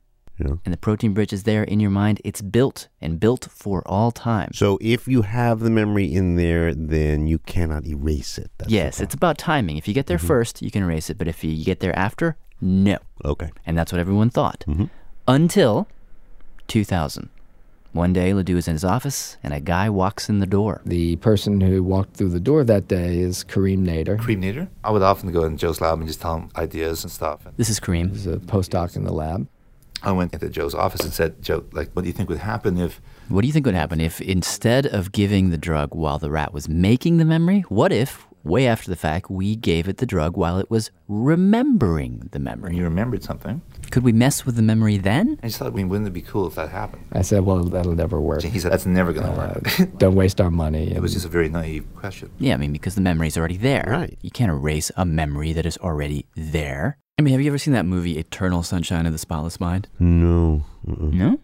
Yeah. 0.41 0.55
and 0.65 0.73
the 0.73 0.79
protein 0.79 1.13
bridge 1.13 1.33
is 1.33 1.43
there 1.45 1.63
in 1.65 1.81
your 1.81 1.91
mind, 1.91 2.21
it's 2.25 2.41
built 2.41 2.89
and 3.01 3.21
built 3.21 3.49
for 3.51 3.83
all 3.87 4.11
time. 4.11 4.51
So 4.55 4.79
if 4.81 5.07
you 5.07 5.23
have 5.23 5.61
the 5.61 5.71
memory 5.71 6.13
in 6.13 6.37
there, 6.37 6.75
then 6.75 7.27
you 7.27 7.39
cannot 7.39 7.87
erase 7.87 8.39
it. 8.39 8.51
That's 8.59 8.71
yes, 8.71 9.01
it's 9.01 9.15
about 9.15 9.37
timing. 9.39 9.77
If 9.77 9.87
you 9.89 9.95
get 9.95 10.07
there 10.07 10.19
Mhm. 10.19 10.27
first, 10.27 10.63
you 10.63 10.71
can 10.71 10.83
erase 10.83 11.11
it. 11.11 11.19
But 11.19 11.29
if 11.29 11.45
you 11.45 11.65
get 11.65 11.81
there 11.81 11.97
after, 11.99 12.37
no. 12.61 12.99
okay. 13.25 13.51
And 13.67 13.77
that's 13.77 13.93
what 13.93 14.01
everyone 14.01 14.31
thought. 14.31 14.65
Mhm. 14.67 14.89
Until 15.29 15.87
2000. 16.69 17.29
One 17.93 18.13
day, 18.13 18.33
Ledoux 18.33 18.57
is 18.57 18.69
in 18.69 18.75
his 18.75 18.85
office, 18.85 19.37
and 19.43 19.53
a 19.53 19.59
guy 19.59 19.91
walks 19.91 20.29
in 20.29 20.39
the 20.39 20.47
door. 20.47 20.81
The 20.87 21.17
person 21.17 21.61
who 21.61 21.83
walked 21.83 22.15
through 22.17 22.29
the 22.29 22.39
door 22.39 22.63
that 22.63 22.87
day 22.87 23.19
is 23.19 23.43
Kareem 23.43 23.81
Nader. 23.85 24.17
Kareem 24.17 24.39
Nader? 24.45 24.69
I 24.85 24.93
would 24.93 25.03
often 25.03 25.33
go 25.33 25.43
in 25.43 25.57
Joe's 25.57 25.81
lab 25.81 25.99
and 25.99 26.07
just 26.07 26.21
tell 26.21 26.37
him 26.37 26.51
ideas 26.57 27.03
and 27.03 27.11
stuff. 27.11 27.41
This 27.57 27.69
is 27.69 27.81
Kareem. 27.81 28.11
He's 28.11 28.29
a 28.29 28.37
postdoc 28.37 28.95
in 28.95 29.03
the 29.03 29.13
lab. 29.13 29.49
I 30.03 30.13
went 30.13 30.33
into 30.33 30.49
Joe's 30.49 30.75
office 30.75 31.01
and 31.03 31.13
said, 31.13 31.43
Joe, 31.43 31.65
like, 31.73 31.91
what 31.93 32.03
do 32.03 32.09
you 32.09 32.13
think 32.15 32.29
would 32.29 32.39
happen 32.39 32.79
if 32.79 33.01
What 33.29 33.43
do 33.43 33.47
you 33.47 33.53
think 33.53 33.67
would 33.67 33.75
happen 33.75 34.01
if 34.01 34.21
instead 34.21 34.87
of 34.87 35.13
giving 35.13 35.51
the 35.51 35.59
drug 35.59 35.95
while 35.95 36.19
the 36.19 36.31
rat 36.31 36.53
was 36.55 36.69
making 36.69 37.19
the 37.19 37.25
memory, 37.25 37.61
what 37.69 37.93
if, 37.93 38.27
way 38.43 38.67
after 38.67 38.89
the 38.89 38.97
fact, 38.97 39.31
we 39.31 39.55
gave 39.57 39.87
it 39.89 39.99
the 39.99 40.07
drug 40.07 40.37
while 40.37 40.59
it 40.59 40.71
was 40.71 40.91
remembering 41.09 42.29
the 42.33 42.39
memory? 42.39 42.77
you 42.77 42.85
remembered 42.85 43.23
something? 43.23 43.61
Could 43.91 44.03
we 44.05 44.13
mess 44.13 44.47
with 44.47 44.57
the 44.57 44.63
memory 44.63 44.97
then? 44.97 45.39
I 45.43 45.49
just 45.49 45.59
thought, 45.59 45.69
I 45.73 45.75
mean, 45.75 45.89
wouldn't 45.89 46.07
it 46.09 46.13
be 46.13 46.23
cool 46.23 46.47
if 46.47 46.55
that 46.55 46.71
happened? 46.71 47.05
I 47.13 47.23
said, 47.23 47.45
well, 47.45 47.65
that'll 47.65 47.95
never 47.95 48.21
work. 48.21 48.43
He 48.43 48.59
said, 48.59 48.73
that's 48.73 48.87
never 48.87 49.13
going 49.13 49.27
to 49.27 49.33
Uh, 49.33 49.61
work. 49.81 49.89
don't 49.99 50.15
waste 50.15 50.41
our 50.41 50.51
money. 50.51 50.93
it 50.93 51.01
was 51.03 51.13
just 51.13 51.27
a 51.27 51.29
very 51.29 51.49
naive 51.49 51.85
question. 51.97 52.31
Yeah, 52.39 52.55
I 52.55 52.57
mean, 52.57 52.73
because 52.73 52.95
the 52.95 53.01
memory's 53.01 53.37
already 53.37 53.57
there. 53.57 53.85
Right. 53.89 54.17
You 54.23 54.31
can't 54.31 54.51
erase 54.51 54.91
a 54.97 55.05
memory 55.05 55.53
that 55.53 55.67
is 55.67 55.77
already 55.79 56.27
there. 56.37 56.99
I 57.21 57.23
mean, 57.23 57.33
have 57.33 57.43
you 57.43 57.49
ever 57.51 57.59
seen 57.59 57.75
that 57.75 57.85
movie 57.85 58.19
Eternal 58.19 58.63
Sunshine 58.63 59.05
of 59.05 59.13
the 59.13 59.19
Spotless 59.19 59.61
Mind? 59.61 59.89
No. 59.99 60.65
No? 60.87 61.39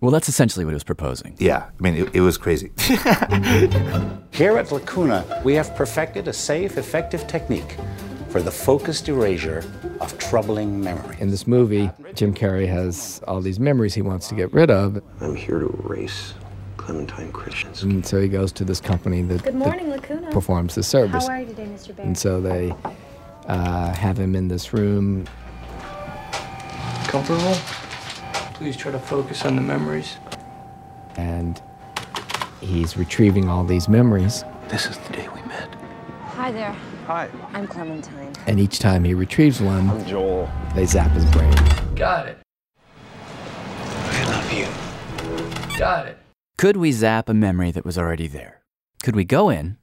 Well, 0.00 0.10
that's 0.10 0.30
essentially 0.30 0.64
what 0.64 0.70
it 0.70 0.76
was 0.76 0.82
proposing. 0.82 1.36
Yeah, 1.38 1.68
I 1.78 1.82
mean, 1.82 1.94
it, 1.94 2.14
it 2.14 2.20
was 2.22 2.38
crazy. 2.38 2.70
Here 4.30 4.56
at 4.56 4.72
Lacuna, 4.72 5.42
we 5.44 5.52
have 5.56 5.76
perfected 5.76 6.26
a 6.26 6.32
safe, 6.32 6.78
effective 6.78 7.26
technique 7.26 7.76
for 8.30 8.40
the 8.40 8.50
focused 8.50 9.10
erasure 9.10 9.62
of 10.00 10.16
troubling 10.16 10.80
memory. 10.82 11.18
In 11.20 11.28
this 11.28 11.46
movie, 11.46 11.90
Jim 12.14 12.32
Carrey 12.32 12.66
has 12.66 13.20
all 13.28 13.42
these 13.42 13.60
memories 13.60 13.92
he 13.92 14.00
wants 14.00 14.26
to 14.28 14.34
get 14.34 14.50
rid 14.54 14.70
of. 14.70 15.02
I'm 15.20 15.36
here 15.36 15.58
to 15.58 15.66
erase 15.84 16.32
Clementine 16.78 17.30
Kruczynski. 17.30 17.82
And 17.82 18.06
so 18.06 18.22
he 18.22 18.28
goes 18.28 18.52
to 18.52 18.64
this 18.64 18.80
company 18.80 19.20
that, 19.20 19.42
Good 19.42 19.54
morning, 19.54 19.90
that 19.90 20.00
Lacuna. 20.00 20.30
performs 20.30 20.76
the 20.76 20.82
service. 20.82 21.26
How 21.26 21.34
are 21.34 21.40
you 21.40 21.46
today, 21.48 21.66
Mr. 21.66 21.94
Bear? 21.94 22.06
And 22.06 22.16
so 22.16 22.40
they 22.40 22.74
uh, 23.50 23.92
have 23.94 24.18
him 24.18 24.34
in 24.34 24.48
this 24.48 24.72
room. 24.72 25.26
Comfortable? 27.08 27.54
Please 28.54 28.76
try 28.76 28.92
to 28.92 28.98
focus 28.98 29.44
on 29.44 29.56
the 29.56 29.62
memories. 29.62 30.16
and 31.16 31.60
he's 32.60 32.96
retrieving 32.96 33.48
all 33.48 33.64
these 33.64 33.88
memories. 33.88 34.44
This 34.68 34.86
is 34.86 34.96
the 34.98 35.12
day 35.14 35.28
we 35.34 35.42
met. 35.48 35.68
Hi 36.36 36.52
there. 36.52 36.72
Hi. 37.06 37.28
I'm 37.52 37.66
Clementine. 37.66 38.32
And 38.46 38.60
each 38.60 38.78
time 38.78 39.02
he 39.04 39.14
retrieves 39.14 39.60
one, 39.60 39.90
I'm 39.90 40.04
Joel. 40.06 40.48
they 40.74 40.86
zap 40.86 41.10
his 41.10 41.24
brain. 41.32 41.52
Got 41.96 42.28
it. 42.28 42.38
I 43.24 44.24
love 44.26 44.52
you. 44.52 45.78
Got 45.78 46.06
it. 46.06 46.18
Could 46.56 46.76
we 46.76 46.92
zap 46.92 47.28
a 47.28 47.34
memory 47.34 47.70
that 47.72 47.84
was 47.84 47.98
already 47.98 48.28
there? 48.28 48.62
Could 49.02 49.16
we 49.16 49.24
go 49.24 49.48
in 49.50 49.78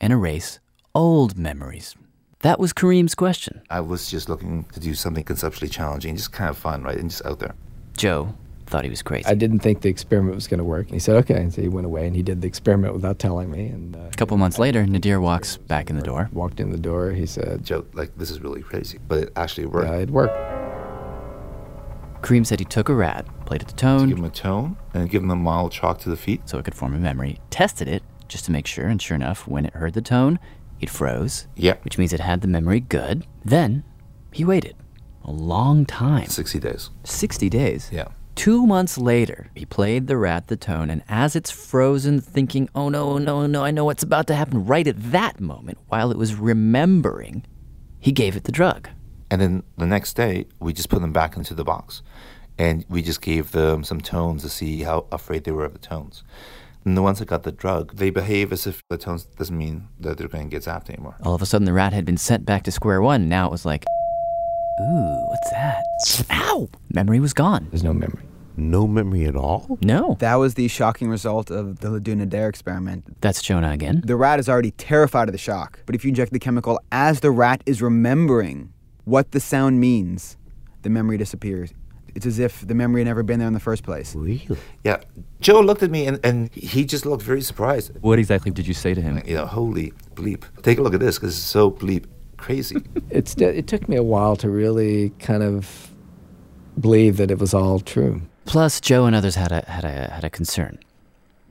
and 0.00 0.12
erase 0.12 0.58
old 0.94 1.36
memories? 1.38 1.94
That 2.44 2.60
was 2.60 2.74
Kareem's 2.74 3.14
question. 3.14 3.62
I 3.70 3.80
was 3.80 4.10
just 4.10 4.28
looking 4.28 4.64
to 4.74 4.78
do 4.78 4.92
something 4.94 5.24
conceptually 5.24 5.70
challenging, 5.70 6.14
just 6.14 6.30
kind 6.30 6.50
of 6.50 6.58
fun, 6.58 6.82
right? 6.82 6.98
And 6.98 7.08
just 7.08 7.24
out 7.24 7.38
there. 7.38 7.54
Joe 7.96 8.34
thought 8.66 8.84
he 8.84 8.90
was 8.90 9.00
crazy. 9.00 9.24
I 9.24 9.32
didn't 9.32 9.60
think 9.60 9.80
the 9.80 9.88
experiment 9.88 10.34
was 10.34 10.46
going 10.46 10.58
to 10.58 10.64
work. 10.64 10.84
And 10.88 10.92
he 10.94 10.98
said, 10.98 11.16
okay. 11.24 11.40
And 11.40 11.54
so 11.54 11.62
he 11.62 11.68
went 11.68 11.86
away 11.86 12.06
and 12.06 12.14
he 12.14 12.22
did 12.22 12.42
the 12.42 12.46
experiment 12.46 12.92
without 12.92 13.18
telling 13.18 13.50
me. 13.50 13.68
And 13.68 13.96
uh, 13.96 14.00
A 14.12 14.16
couple 14.16 14.36
months 14.36 14.58
later, 14.58 14.84
Nader 14.84 15.22
walks 15.22 15.56
back 15.56 15.88
in 15.88 15.96
the 15.96 16.02
door. 16.02 16.28
walked 16.34 16.60
in 16.60 16.68
the 16.70 16.76
door. 16.76 17.12
He 17.12 17.24
said, 17.24 17.64
Joe, 17.64 17.86
like, 17.94 18.14
this 18.18 18.30
is 18.30 18.42
really 18.42 18.60
crazy. 18.60 18.98
But 19.08 19.18
it 19.22 19.32
actually 19.36 19.64
worked. 19.64 19.88
yeah, 19.88 19.96
it 19.96 20.10
worked. 20.10 20.36
Kareem 22.20 22.44
said 22.44 22.58
he 22.58 22.66
took 22.66 22.90
a 22.90 22.94
rat, 22.94 23.24
played 23.46 23.62
it 23.62 23.68
the 23.68 23.72
Give 23.72 23.78
tone 23.80 24.10
him 24.10 24.22
a 24.22 24.28
tone 24.28 24.76
and 24.92 25.08
give 25.08 25.22
him 25.22 25.30
a 25.30 25.36
mild 25.36 25.72
chalk 25.72 25.98
to 26.00 26.10
the 26.10 26.16
feet. 26.16 26.46
so 26.46 26.58
it 26.58 26.66
could 26.66 26.74
form 26.74 26.92
a 26.94 26.98
memory, 26.98 27.40
tested 27.48 27.88
it 27.88 28.02
just 28.28 28.44
to 28.44 28.52
make 28.52 28.66
sure, 28.66 28.86
and 28.86 29.00
sure 29.00 29.14
enough, 29.14 29.48
when 29.48 29.64
it 29.64 29.72
heard 29.72 29.94
the 29.94 30.02
tone, 30.02 30.38
it 30.84 30.90
froze, 30.90 31.46
Yeah. 31.56 31.74
which 31.82 31.98
means 31.98 32.12
it 32.12 32.20
had 32.20 32.40
the 32.40 32.48
memory 32.48 32.80
good. 32.80 33.26
Then 33.44 33.82
he 34.32 34.44
waited 34.44 34.76
a 35.24 35.32
long 35.32 35.84
time 35.86 36.26
60 36.28 36.58
days. 36.60 36.90
60 37.02 37.48
days. 37.50 37.90
Yeah. 37.92 38.08
Two 38.36 38.66
months 38.66 38.98
later, 38.98 39.50
he 39.54 39.64
played 39.64 40.06
the 40.08 40.16
rat 40.16 40.48
the 40.48 40.56
tone, 40.56 40.90
and 40.90 41.02
as 41.08 41.36
it's 41.36 41.50
frozen, 41.52 42.20
thinking, 42.20 42.68
oh 42.74 42.88
no, 42.88 43.16
no, 43.18 43.46
no, 43.46 43.64
I 43.64 43.70
know 43.70 43.84
what's 43.84 44.02
about 44.02 44.26
to 44.26 44.34
happen, 44.34 44.64
right 44.66 44.86
at 44.88 45.12
that 45.12 45.40
moment, 45.40 45.78
while 45.88 46.10
it 46.10 46.18
was 46.18 46.34
remembering, 46.34 47.44
he 48.00 48.10
gave 48.12 48.36
it 48.36 48.44
the 48.44 48.52
drug. 48.52 48.88
And 49.30 49.40
then 49.40 49.62
the 49.78 49.86
next 49.86 50.14
day, 50.14 50.46
we 50.60 50.72
just 50.72 50.88
put 50.88 51.00
them 51.00 51.12
back 51.12 51.36
into 51.36 51.54
the 51.54 51.64
box. 51.64 52.02
And 52.58 52.84
we 52.88 53.02
just 53.02 53.20
gave 53.20 53.50
them 53.52 53.82
some 53.84 54.00
tones 54.00 54.42
to 54.42 54.48
see 54.48 54.82
how 54.82 55.06
afraid 55.10 55.44
they 55.44 55.50
were 55.52 55.64
of 55.64 55.72
the 55.72 55.78
tones. 55.78 56.22
And 56.84 56.96
the 56.96 57.02
ones 57.02 57.18
that 57.18 57.26
got 57.28 57.44
the 57.44 57.52
drug, 57.52 57.96
they 57.96 58.10
behave 58.10 58.52
as 58.52 58.66
if 58.66 58.82
the 58.90 58.98
tones 58.98 59.24
doesn't 59.24 59.56
mean 59.56 59.88
that 60.00 60.18
they're 60.18 60.28
going 60.28 60.50
to 60.50 60.50
get 60.50 60.64
zapped 60.64 60.90
anymore. 60.90 61.16
All 61.22 61.34
of 61.34 61.40
a 61.40 61.46
sudden, 61.46 61.64
the 61.64 61.72
rat 61.72 61.92
had 61.94 62.04
been 62.04 62.18
sent 62.18 62.44
back 62.44 62.62
to 62.64 62.70
square 62.70 63.00
one. 63.00 63.28
Now 63.28 63.46
it 63.46 63.50
was 63.50 63.64
like, 63.64 63.84
ooh, 64.80 65.28
what's 65.28 65.50
that? 65.50 65.82
Ow! 66.30 66.68
Memory 66.92 67.20
was 67.20 67.32
gone. 67.32 67.68
There's 67.70 67.84
no 67.84 67.94
memory. 67.94 68.24
No 68.56 68.86
memory 68.86 69.24
at 69.24 69.34
all? 69.34 69.78
No. 69.82 70.16
That 70.20 70.36
was 70.36 70.54
the 70.54 70.68
shocking 70.68 71.08
result 71.08 71.50
of 71.50 71.80
the 71.80 71.90
Ledoux 71.90 72.14
Nader 72.14 72.48
experiment. 72.48 73.20
That's 73.20 73.42
Jonah 73.42 73.72
again. 73.72 74.02
The 74.04 74.14
rat 74.14 74.38
is 74.38 74.48
already 74.48 74.70
terrified 74.72 75.28
of 75.28 75.32
the 75.32 75.38
shock, 75.38 75.80
but 75.86 75.94
if 75.94 76.04
you 76.04 76.10
inject 76.10 76.32
the 76.32 76.38
chemical 76.38 76.78
as 76.92 77.20
the 77.20 77.30
rat 77.30 77.62
is 77.66 77.82
remembering 77.82 78.72
what 79.04 79.32
the 79.32 79.40
sound 79.40 79.80
means, 79.80 80.36
the 80.82 80.90
memory 80.90 81.16
disappears. 81.18 81.72
It's 82.14 82.26
as 82.26 82.38
if 82.38 82.66
the 82.66 82.74
memory 82.74 83.00
had 83.00 83.06
never 83.06 83.22
been 83.22 83.38
there 83.38 83.48
in 83.48 83.54
the 83.54 83.60
first 83.60 83.82
place. 83.82 84.14
Really? 84.14 84.46
Yeah. 84.84 85.00
Joe 85.40 85.60
looked 85.60 85.82
at 85.82 85.90
me 85.90 86.06
and, 86.06 86.20
and 86.24 86.52
he 86.54 86.84
just 86.84 87.04
looked 87.04 87.22
very 87.22 87.40
surprised. 87.40 87.92
What 88.00 88.18
exactly 88.18 88.50
did 88.50 88.66
you 88.66 88.74
say 88.74 88.94
to 88.94 89.00
him? 89.00 89.18
Uh, 89.18 89.22
you 89.24 89.34
know, 89.34 89.46
holy 89.46 89.92
bleep. 90.14 90.44
Take 90.62 90.78
a 90.78 90.82
look 90.82 90.94
at 90.94 91.00
this 91.00 91.18
because 91.18 91.36
it's 91.36 91.44
so 91.44 91.70
bleep 91.70 92.06
crazy. 92.36 92.76
It's, 93.10 93.34
it 93.36 93.68
took 93.68 93.88
me 93.88 93.94
a 93.94 94.02
while 94.02 94.34
to 94.36 94.50
really 94.50 95.10
kind 95.20 95.42
of 95.44 95.90
believe 96.80 97.16
that 97.18 97.30
it 97.30 97.38
was 97.38 97.54
all 97.54 97.78
true. 97.78 98.22
Plus, 98.44 98.80
Joe 98.80 99.06
and 99.06 99.14
others 99.14 99.36
had 99.36 99.52
a, 99.52 99.64
had 99.68 99.84
a, 99.84 100.10
had 100.10 100.24
a 100.24 100.30
concern. 100.30 100.80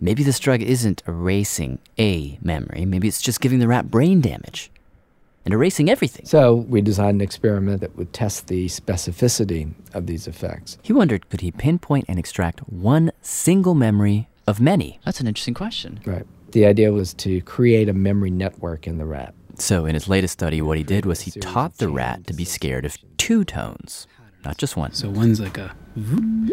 Maybe 0.02 0.24
this 0.24 0.40
drug 0.40 0.62
isn't 0.62 1.02
erasing 1.08 1.80
a 1.98 2.38
memory, 2.42 2.84
maybe 2.86 3.08
it's 3.08 3.22
just 3.22 3.40
giving 3.40 3.60
the 3.60 3.68
rat 3.68 3.90
brain 3.90 4.20
damage 4.20 4.73
and 5.46 5.54
erasing 5.54 5.90
everything. 5.90 6.26
So 6.26 6.56
we 6.56 6.82
designed 6.82 7.16
an 7.16 7.22
experiment 7.22 7.82
that 7.82 7.96
would 7.98 8.14
test 8.14 8.48
the 8.48 8.68
specificity 8.68 9.74
of 9.94 10.08
these 10.08 10.28
effects. 10.28 10.78
He 10.82 10.94
wondered 10.94 11.30
could 11.30 11.42
he 11.42 11.52
pinpoint 11.52 12.06
and 12.08 12.18
extract 12.20 12.60
one 12.62 13.12
single 13.22 13.76
memory 13.76 14.30
of 14.48 14.60
many? 14.60 15.00
That's 15.06 15.20
an 15.20 15.28
interesting 15.28 15.54
question. 15.54 16.00
Right. 16.06 16.26
The 16.52 16.66
idea 16.66 16.92
was 16.92 17.14
to 17.16 17.42
create 17.42 17.90
a 17.90 17.94
memory 17.94 18.32
network 18.32 18.88
in 18.88 18.98
the 18.98 19.06
rat. 19.06 19.34
So, 19.56 19.86
in 19.86 19.94
his 19.94 20.08
latest 20.08 20.34
study, 20.34 20.62
what 20.62 20.78
he 20.78 20.84
did 20.84 21.06
was 21.06 21.22
he 21.22 21.32
taught 21.32 21.78
the 21.78 21.90
rat 21.90 22.26
to 22.28 22.34
be 22.34 22.44
scared 22.44 22.86
of 22.86 22.98
two 23.18 23.44
tones, 23.44 24.08
not 24.44 24.58
just 24.58 24.76
one. 24.76 24.94
So 24.94 25.10
one's 25.10 25.40
like 25.40 25.60
a, 25.60 25.76
and 25.96 26.52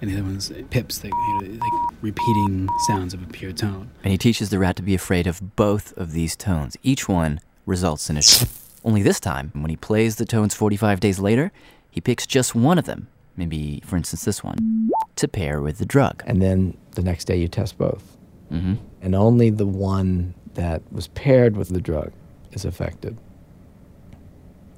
the 0.00 0.14
other 0.14 0.22
one's 0.22 0.50
pips, 0.70 0.98
that, 0.98 1.08
you 1.08 1.40
know, 1.40 1.64
like 1.64 1.96
repeating 2.02 2.68
sounds 2.88 3.14
of 3.14 3.22
a 3.22 3.26
pure 3.26 3.52
tone. 3.52 3.90
And 4.02 4.10
he 4.10 4.18
teaches 4.18 4.50
the 4.50 4.58
rat 4.58 4.76
to 4.76 4.82
be 4.82 4.94
afraid 4.94 5.26
of 5.26 5.56
both 5.56 5.92
of 5.96 6.12
these 6.12 6.34
tones. 6.34 6.76
Each 6.82 7.08
one 7.08 7.40
results 7.70 8.10
in 8.10 8.18
a 8.18 8.22
sh- 8.22 8.44
Only 8.84 9.02
this 9.02 9.20
time, 9.20 9.50
when 9.54 9.70
he 9.70 9.76
plays 9.76 10.16
the 10.16 10.24
tones 10.24 10.54
45 10.54 11.00
days 11.00 11.18
later, 11.18 11.52
he 11.90 12.00
picks 12.00 12.26
just 12.26 12.54
one 12.54 12.78
of 12.78 12.86
them, 12.86 13.08
maybe, 13.36 13.82
for 13.84 13.96
instance, 13.96 14.24
this 14.24 14.42
one, 14.42 14.90
to 15.16 15.28
pair 15.28 15.60
with 15.60 15.78
the 15.78 15.84
drug. 15.86 16.22
And 16.26 16.40
then 16.40 16.76
the 16.92 17.02
next 17.02 17.26
day 17.26 17.36
you 17.36 17.48
test 17.48 17.76
both. 17.76 18.16
Mm-hmm. 18.50 18.74
And 19.02 19.14
only 19.14 19.50
the 19.50 19.66
one 19.66 20.34
that 20.54 20.82
was 20.90 21.08
paired 21.08 21.56
with 21.56 21.68
the 21.68 21.80
drug 21.80 22.12
is 22.52 22.64
affected. 22.64 23.18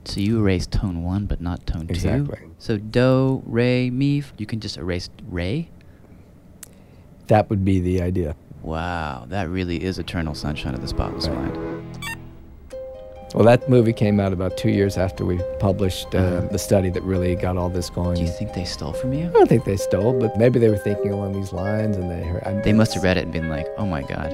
So 0.04 0.20
you 0.20 0.40
erase 0.40 0.66
tone 0.66 1.04
one, 1.04 1.26
but 1.26 1.40
not 1.40 1.64
tone 1.64 1.86
two? 1.86 1.94
Exactly. 1.94 2.40
So 2.58 2.76
do, 2.76 3.42
re, 3.46 3.88
mi, 3.90 4.24
you 4.36 4.46
can 4.46 4.58
just 4.58 4.76
erase 4.76 5.08
re? 5.28 5.68
That 7.28 7.48
would 7.50 7.64
be 7.64 7.78
the 7.78 8.02
idea. 8.02 8.34
Wow, 8.62 9.26
that 9.28 9.48
really 9.48 9.82
is 9.82 9.98
Eternal 9.98 10.34
Sunshine 10.34 10.74
of 10.74 10.82
the 10.82 10.88
Spotless 10.88 11.28
Mind. 11.28 11.81
Well, 13.34 13.44
that 13.44 13.66
movie 13.66 13.94
came 13.94 14.20
out 14.20 14.34
about 14.34 14.58
two 14.58 14.68
years 14.68 14.98
after 14.98 15.24
we 15.24 15.40
published 15.58 16.14
uh, 16.14 16.42
the 16.42 16.58
study 16.58 16.90
that 16.90 17.02
really 17.02 17.34
got 17.34 17.56
all 17.56 17.70
this 17.70 17.88
going. 17.88 18.16
Do 18.16 18.20
you 18.20 18.28
think 18.28 18.52
they 18.52 18.66
stole 18.66 18.92
from 18.92 19.14
you? 19.14 19.28
I 19.28 19.30
don't 19.30 19.48
think 19.48 19.64
they 19.64 19.78
stole, 19.78 20.12
but 20.12 20.36
maybe 20.36 20.58
they 20.58 20.68
were 20.68 20.76
thinking 20.76 21.12
along 21.12 21.32
these 21.32 21.50
lines, 21.50 21.96
and 21.96 22.10
they 22.10 22.22
heard. 22.24 22.42
I 22.44 22.60
They 22.60 22.74
must 22.74 22.92
have 22.92 23.02
read 23.02 23.16
it 23.16 23.22
and 23.22 23.32
been 23.32 23.48
like, 23.48 23.66
oh 23.78 23.86
my 23.86 24.02
god. 24.02 24.32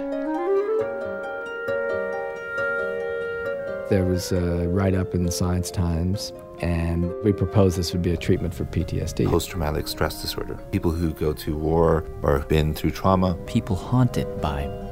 There 3.88 4.04
was 4.04 4.32
a 4.32 4.66
write 4.68 4.94
up 4.94 5.14
in 5.14 5.22
the 5.22 5.32
Science 5.32 5.70
Times, 5.70 6.32
and 6.60 7.12
we 7.22 7.32
proposed 7.32 7.78
this 7.78 7.92
would 7.92 8.02
be 8.02 8.10
a 8.10 8.16
treatment 8.16 8.52
for 8.52 8.64
PTSD. 8.64 9.26
Post 9.28 9.48
traumatic 9.50 9.86
stress 9.86 10.20
disorder. 10.20 10.58
People 10.72 10.90
who 10.90 11.12
go 11.12 11.32
to 11.34 11.56
war 11.56 12.04
or 12.22 12.36
have 12.36 12.48
been 12.48 12.74
through 12.74 12.90
trauma, 12.90 13.34
People 13.46 13.76
haunted 13.76 14.40
by 14.40 14.87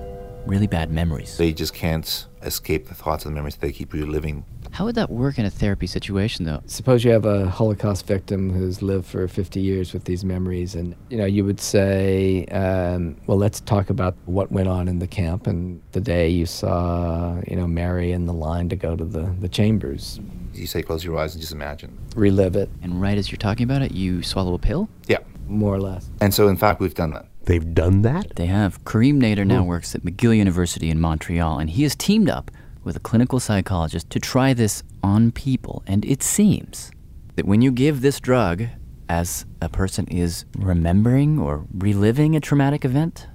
really 0.47 0.67
bad 0.67 0.91
memories. 0.91 1.37
they 1.37 1.53
just 1.53 1.75
can't 1.75 2.27
escape 2.43 2.87
the 2.89 2.95
thoughts 2.95 3.25
and 3.25 3.33
the 3.33 3.37
memories. 3.37 3.57
They 3.57 3.73
keep 3.73 3.93
reliving. 3.93 4.45
How 4.73 4.85
would 4.85 4.95
that 4.97 5.11
work 5.11 5.39
in 5.39 5.45
a 5.45 5.51
therapy 5.51 5.87
situation, 5.87 6.45
though? 6.45 6.63
Suppose 6.67 7.03
you 7.05 7.11
have 7.13 7.25
a 7.25 7.49
Holocaust 7.49 8.07
victim 8.07 8.53
who's 8.53 8.83
lived 8.83 9.07
for 9.07 9.27
50 9.27 9.61
years 9.61 9.93
with 9.93 10.05
these 10.05 10.25
memories, 10.25 10.75
and 10.75 10.95
you 11.09 11.17
know 11.19 11.25
you 11.25 11.45
would 11.45 11.61
say, 11.61 12.45
um, 12.47 13.17
"Well, 13.27 13.39
let's 13.39 13.61
talk 13.61 13.91
about 13.91 14.17
what 14.27 14.53
went 14.53 14.69
on 14.69 14.87
in 14.89 14.99
the 14.99 15.07
camp 15.07 15.47
and 15.47 15.81
the 15.93 16.01
day 16.01 16.29
you 16.29 16.47
saw, 16.47 17.41
you 17.49 17.57
know, 17.57 17.67
Mary 17.67 18.13
in 18.13 18.27
the 18.27 18.33
line 18.35 18.69
to 18.69 18.77
go 18.77 18.97
to 18.97 19.05
the 19.05 19.35
the 19.41 19.49
chambers. 19.49 20.21
You 20.53 20.67
say 20.67 20.83
close 20.83 21.05
your 21.05 21.19
eyes 21.19 21.35
and 21.35 21.41
just 21.41 21.53
imagine. 21.53 21.99
Relive 22.15 22.57
it, 22.57 22.71
And 22.83 23.01
right 23.01 23.19
as 23.19 23.31
you're 23.31 23.37
talking 23.39 23.65
about 23.65 23.83
it, 23.83 23.93
you 23.93 24.23
swallow 24.23 24.55
a 24.55 24.59
pill? 24.59 24.89
Yeah. 25.07 25.19
more 25.49 25.75
or 25.75 25.81
less." 25.81 26.11
And 26.21 26.35
so, 26.35 26.49
in 26.49 26.57
fact, 26.57 26.81
we've 26.81 26.95
done 26.95 27.11
that. 27.13 27.27
They've 27.47 27.75
done 27.75 28.03
that? 28.03 28.35
They 28.37 28.47
have. 28.47 28.83
Kareem 28.85 29.21
Nader 29.21 29.47
now 29.47 29.63
works 29.63 29.95
at 29.95 30.03
McGill 30.03 30.37
University 30.37 30.91
in 30.91 31.01
Montreal, 31.01 31.59
and 31.59 31.71
he 31.71 31.85
has 31.85 31.95
teamed 31.95 32.29
up 32.29 32.51
with 32.83 32.97
a 32.97 33.01
clinical 33.01 33.41
psychologist 33.41 34.11
to 34.11 34.21
try 34.21 34.53
this 34.53 34.83
on 35.03 35.31
people. 35.31 35.83
And 35.87 36.05
it 36.05 36.23
seems 36.23 36.91
that 37.37 37.47
when 37.47 37.63
you 37.63 37.71
give 37.71 38.01
this 38.01 38.19
drug 38.19 38.65
as 39.09 39.47
a 39.63 39.69
person 39.69 40.07
is 40.09 40.45
remembering 40.59 41.39
or 41.39 41.67
reliving 41.73 42.35
a 42.35 42.41
traumatic 42.41 42.85
event, 42.85 43.29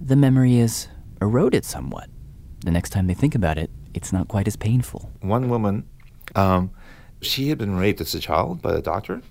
the 0.00 0.16
memory 0.16 0.58
is 0.58 0.88
eroded 1.20 1.64
somewhat. 1.64 2.10
The 2.64 2.72
next 2.72 2.90
time 2.90 3.06
they 3.06 3.14
think 3.14 3.36
about 3.36 3.58
it, 3.58 3.70
it's 3.94 4.12
not 4.12 4.26
quite 4.26 4.48
as 4.48 4.56
painful. 4.56 5.12
One 5.20 5.48
woman 5.48 5.88
um, 6.34 6.72
She 7.20 7.50
had 7.50 7.58
been 7.58 7.76
raped 7.76 8.00
as 8.00 8.12
a 8.14 8.20
child 8.20 8.60
by 8.60 8.74
a 8.74 8.82
doctor, 8.82 9.22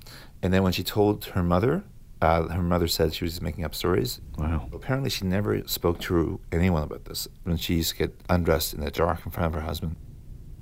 and 0.41 0.53
then 0.53 0.63
when 0.63 0.71
she 0.71 0.83
told 0.83 1.25
her 1.25 1.43
mother, 1.43 1.83
uh, 2.21 2.47
her 2.49 2.61
mother 2.61 2.87
said 2.87 3.13
she 3.13 3.23
was 3.23 3.33
just 3.33 3.41
making 3.41 3.63
up 3.65 3.73
stories. 3.73 4.21
Wow. 4.37 4.69
Apparently, 4.73 5.09
she 5.09 5.25
never 5.25 5.65
spoke 5.67 5.99
to 6.01 6.39
anyone 6.51 6.83
about 6.83 7.05
this. 7.05 7.27
When 7.43 7.57
she 7.57 7.75
used 7.75 7.91
to 7.91 7.95
get 7.97 8.15
undressed 8.29 8.73
in 8.73 8.81
the 8.81 8.91
dark 8.91 9.25
in 9.25 9.31
front 9.31 9.47
of 9.47 9.53
her 9.59 9.65
husband. 9.65 9.95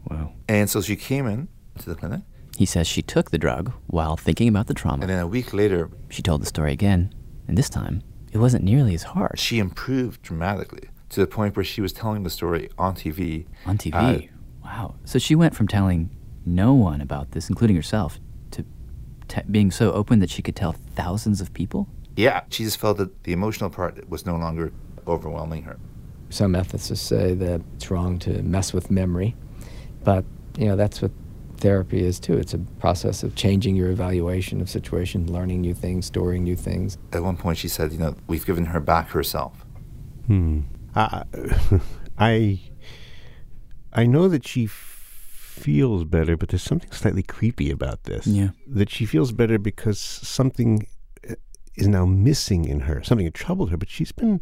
Wow. 0.10 0.34
And 0.48 0.70
so 0.70 0.82
she 0.82 0.96
came 0.96 1.28
in 1.28 1.50
to 1.80 1.90
the 1.90 1.96
clinic, 1.96 2.22
He 2.58 2.66
says 2.66 2.88
she 2.88 3.02
took 3.02 3.32
the 3.32 3.38
drug 3.38 3.74
while 3.88 4.16
thinking 4.18 4.48
about 4.48 4.68
the 4.68 4.74
trauma. 4.74 5.02
and 5.02 5.10
then 5.10 5.20
a 5.20 5.28
week 5.28 5.54
later, 5.54 5.90
She 6.10 6.22
told 6.22 6.42
the 6.42 6.46
story 6.46 6.72
again, 6.74 7.14
and 7.48 7.58
this 7.58 7.70
time 7.70 8.02
it 8.32 8.38
wasn't 8.38 8.64
nearly 8.64 8.94
as 8.96 9.04
hard. 9.04 9.38
she 9.40 9.60
improved 9.60 10.22
dramatically 10.22 10.90
to 11.10 11.20
the 11.20 11.28
point 11.28 11.56
where 11.56 11.64
she 11.64 11.82
was 11.82 11.92
telling 11.94 12.24
the 12.24 12.30
story 12.30 12.70
on 12.78 12.96
TV. 12.96 13.46
On 13.66 13.78
TV. 13.78 13.94
Uh, 13.96 14.28
wow. 14.64 14.96
So 15.06 15.18
she 15.20 15.36
went 15.36 15.56
from 15.56 15.68
telling 15.68 16.10
no 16.46 16.74
one 16.74 17.02
about 17.02 17.32
this, 17.32 17.50
including 17.50 17.76
herself, 17.76 18.20
to 19.30 19.42
te- 19.42 19.48
being 19.52 19.72
so 19.72 19.92
open 19.94 20.20
that 20.20 20.30
she 20.30 20.42
could 20.42 20.56
tell 20.56 20.74
thousands 20.96 21.42
of 21.42 21.54
people? 21.54 21.88
yeah, 22.16 22.42
she 22.50 22.66
just 22.66 22.78
felt 22.78 22.98
that 22.98 23.24
the 23.24 23.32
emotional 23.32 23.70
part 23.70 24.10
was 24.10 24.26
no 24.26 24.36
longer 24.36 24.74
overwhelming 25.08 25.64
her. 25.64 25.78
Some 26.30 26.54
ethicists 26.54 26.98
say 26.98 27.34
that 27.36 27.62
it's 27.76 27.90
wrong 27.90 28.20
to 28.20 28.42
mess 28.44 28.74
with 28.74 28.92
memory, 28.92 29.36
but 30.04 30.26
you 30.58 30.66
know 30.68 30.76
that's 30.76 31.02
what 31.02 31.12
therapy 31.58 32.04
is 32.04 32.20
too. 32.20 32.38
It's 32.38 32.54
a 32.54 32.58
process 32.80 33.24
of 33.24 33.36
changing 33.36 33.76
your 33.78 33.90
evaluation 33.90 34.60
of 34.60 34.70
situations, 34.70 35.30
learning 35.30 35.62
new 35.62 35.74
things, 35.74 36.08
storing 36.08 36.44
new 36.44 36.58
things. 36.58 36.98
At 37.14 37.24
one 37.24 37.38
point, 37.38 37.58
she 37.58 37.70
said, 37.70 37.94
"You 37.94 38.00
know, 38.00 38.16
we've 38.28 38.46
given 38.46 38.66
her 38.66 38.82
back 38.82 39.10
herself." 39.10 39.66
Hmm. 40.28 40.62
I, 40.96 41.24
I, 42.18 42.60
I 43.94 44.06
know 44.06 44.28
that 44.28 44.46
she 44.46 44.66
f- 44.66 44.89
feels 45.60 46.04
better, 46.04 46.38
but 46.38 46.50
there's 46.50 46.64
something 46.64 46.92
slightly 46.92 47.24
creepy 47.24 47.70
about 47.72 48.04
this. 48.04 48.26
Yeah. 48.28 48.50
That 48.68 48.90
she 48.90 49.06
feels 49.06 49.32
better 49.32 49.58
because 49.60 50.00
something 50.00 50.88
uh, 51.30 51.36
is 51.76 51.88
now 51.88 52.06
missing 52.06 52.66
in 52.66 52.82
her. 52.82 53.04
Something 53.04 53.26
had 53.26 53.34
troubled 53.34 53.70
her, 53.72 53.78
but 53.78 53.90
she's 53.90 54.12
been, 54.12 54.42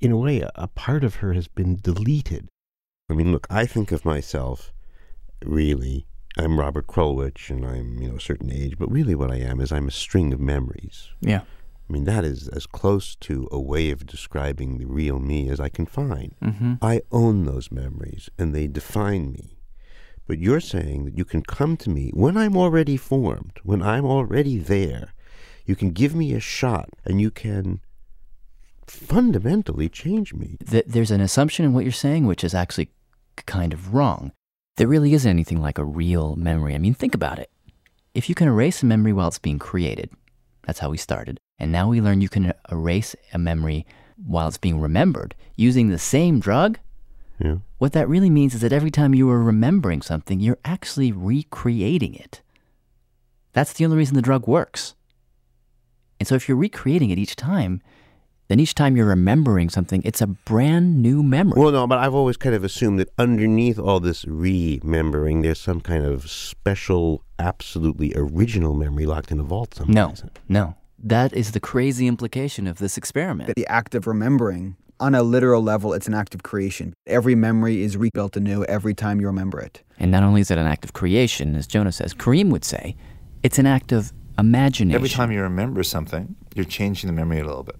in 0.00 0.12
a 0.12 0.16
way, 0.16 0.40
a, 0.40 0.50
a 0.54 0.68
part 0.68 1.04
of 1.04 1.16
her 1.16 1.32
has 1.32 1.48
been 1.48 1.76
deleted. 1.82 2.48
I 3.10 3.14
mean, 3.14 3.32
look, 3.32 3.46
I 3.50 3.66
think 3.66 3.90
of 3.92 4.04
myself, 4.04 4.72
really, 5.44 6.06
I'm 6.38 6.58
Robert 6.60 6.86
Krulwich, 6.86 7.50
and 7.50 7.64
I'm, 7.66 8.00
you 8.00 8.08
know, 8.08 8.16
a 8.16 8.20
certain 8.20 8.52
age, 8.52 8.78
but 8.78 8.90
really 8.90 9.14
what 9.14 9.30
I 9.30 9.36
am 9.36 9.60
is 9.60 9.72
I'm 9.72 9.88
a 9.88 9.92
string 9.92 10.32
of 10.32 10.40
memories. 10.40 11.08
Yeah. 11.20 11.40
I 11.88 11.92
mean, 11.92 12.04
that 12.04 12.24
is 12.24 12.46
as 12.48 12.66
close 12.66 13.16
to 13.16 13.48
a 13.50 13.58
way 13.60 13.90
of 13.90 14.06
describing 14.06 14.78
the 14.78 14.84
real 14.86 15.18
me 15.18 15.48
as 15.48 15.58
I 15.58 15.68
can 15.68 15.86
find. 15.86 16.36
Mhm. 16.40 16.78
I 16.80 17.02
own 17.10 17.46
those 17.46 17.72
memories 17.72 18.30
and 18.38 18.54
they 18.54 18.68
define 18.68 19.32
me. 19.32 19.56
But 20.30 20.38
you're 20.38 20.60
saying 20.60 21.06
that 21.06 21.18
you 21.18 21.24
can 21.24 21.42
come 21.42 21.76
to 21.78 21.90
me 21.90 22.12
when 22.14 22.36
I'm 22.36 22.56
already 22.56 22.96
formed, 22.96 23.58
when 23.64 23.82
I'm 23.82 24.04
already 24.04 24.58
there. 24.58 25.12
You 25.66 25.74
can 25.74 25.90
give 25.90 26.14
me 26.14 26.34
a 26.34 26.38
shot 26.38 26.88
and 27.04 27.20
you 27.20 27.32
can 27.32 27.80
fundamentally 28.86 29.88
change 29.88 30.32
me. 30.32 30.56
Th- 30.64 30.84
there's 30.86 31.10
an 31.10 31.20
assumption 31.20 31.64
in 31.64 31.72
what 31.72 31.82
you're 31.82 31.90
saying 31.90 32.28
which 32.28 32.44
is 32.44 32.54
actually 32.54 32.90
kind 33.46 33.72
of 33.72 33.92
wrong. 33.92 34.30
There 34.76 34.86
really 34.86 35.14
isn't 35.14 35.28
anything 35.28 35.60
like 35.60 35.78
a 35.78 35.84
real 35.84 36.36
memory. 36.36 36.76
I 36.76 36.78
mean, 36.78 36.94
think 36.94 37.16
about 37.16 37.40
it. 37.40 37.50
If 38.14 38.28
you 38.28 38.36
can 38.36 38.46
erase 38.46 38.84
a 38.84 38.86
memory 38.86 39.12
while 39.12 39.26
it's 39.26 39.40
being 39.40 39.58
created, 39.58 40.10
that's 40.64 40.78
how 40.78 40.90
we 40.90 40.96
started. 40.96 41.40
And 41.58 41.72
now 41.72 41.88
we 41.88 42.00
learn 42.00 42.20
you 42.20 42.28
can 42.28 42.54
erase 42.70 43.16
a 43.32 43.38
memory 43.38 43.84
while 44.16 44.46
it's 44.46 44.58
being 44.58 44.80
remembered 44.80 45.34
using 45.56 45.88
the 45.88 45.98
same 45.98 46.38
drug. 46.38 46.78
Yeah. 47.40 47.56
What 47.78 47.92
that 47.92 48.08
really 48.08 48.30
means 48.30 48.54
is 48.54 48.60
that 48.60 48.72
every 48.72 48.90
time 48.90 49.14
you 49.14 49.28
are 49.30 49.42
remembering 49.42 50.02
something, 50.02 50.40
you're 50.40 50.58
actually 50.64 51.10
recreating 51.10 52.14
it. 52.14 52.42
That's 53.52 53.72
the 53.72 53.84
only 53.84 53.96
reason 53.96 54.14
the 54.14 54.22
drug 54.22 54.46
works. 54.46 54.94
And 56.18 56.28
so 56.28 56.34
if 56.34 56.48
you're 56.48 56.56
recreating 56.56 57.10
it 57.10 57.18
each 57.18 57.34
time, 57.34 57.80
then 58.48 58.60
each 58.60 58.74
time 58.74 58.96
you're 58.96 59.06
remembering 59.06 59.70
something, 59.70 60.02
it's 60.04 60.20
a 60.20 60.26
brand 60.26 61.00
new 61.00 61.22
memory. 61.22 61.60
Well, 61.60 61.70
no, 61.70 61.86
but 61.86 61.98
I've 61.98 62.14
always 62.14 62.36
kind 62.36 62.54
of 62.54 62.64
assumed 62.64 62.98
that 62.98 63.08
underneath 63.16 63.78
all 63.78 64.00
this 64.00 64.24
remembering, 64.26 65.42
there's 65.42 65.60
some 65.60 65.80
kind 65.80 66.04
of 66.04 66.28
special, 66.28 67.24
absolutely 67.38 68.12
original 68.16 68.74
memory 68.74 69.06
locked 69.06 69.30
in 69.30 69.40
a 69.40 69.44
vault 69.44 69.74
somewhere. 69.74 69.94
No, 69.94 70.14
no. 70.48 70.74
That 70.98 71.32
is 71.32 71.52
the 71.52 71.60
crazy 71.60 72.06
implication 72.06 72.66
of 72.66 72.78
this 72.78 72.98
experiment. 72.98 73.46
That 73.46 73.56
The 73.56 73.68
act 73.68 73.94
of 73.94 74.06
remembering, 74.06 74.76
on 75.00 75.14
a 75.14 75.22
literal 75.22 75.62
level, 75.62 75.92
it's 75.94 76.06
an 76.06 76.14
act 76.14 76.34
of 76.34 76.42
creation. 76.42 76.94
Every 77.06 77.34
memory 77.34 77.82
is 77.82 77.96
rebuilt 77.96 78.36
anew 78.36 78.64
every 78.64 78.94
time 78.94 79.20
you 79.20 79.26
remember 79.26 79.58
it. 79.58 79.82
And 79.98 80.10
not 80.10 80.22
only 80.22 80.42
is 80.42 80.50
it 80.50 80.58
an 80.58 80.66
act 80.66 80.84
of 80.84 80.92
creation, 80.92 81.56
as 81.56 81.66
Jonah 81.66 81.92
says, 81.92 82.14
Kareem 82.14 82.50
would 82.50 82.64
say, 82.64 82.96
it's 83.42 83.58
an 83.58 83.66
act 83.66 83.92
of 83.92 84.12
imagination. 84.38 84.94
Every 84.94 85.08
time 85.08 85.32
you 85.32 85.40
remember 85.40 85.82
something, 85.82 86.36
you're 86.54 86.64
changing 86.64 87.08
the 87.08 87.14
memory 87.14 87.40
a 87.40 87.44
little 87.44 87.62
bit. 87.62 87.76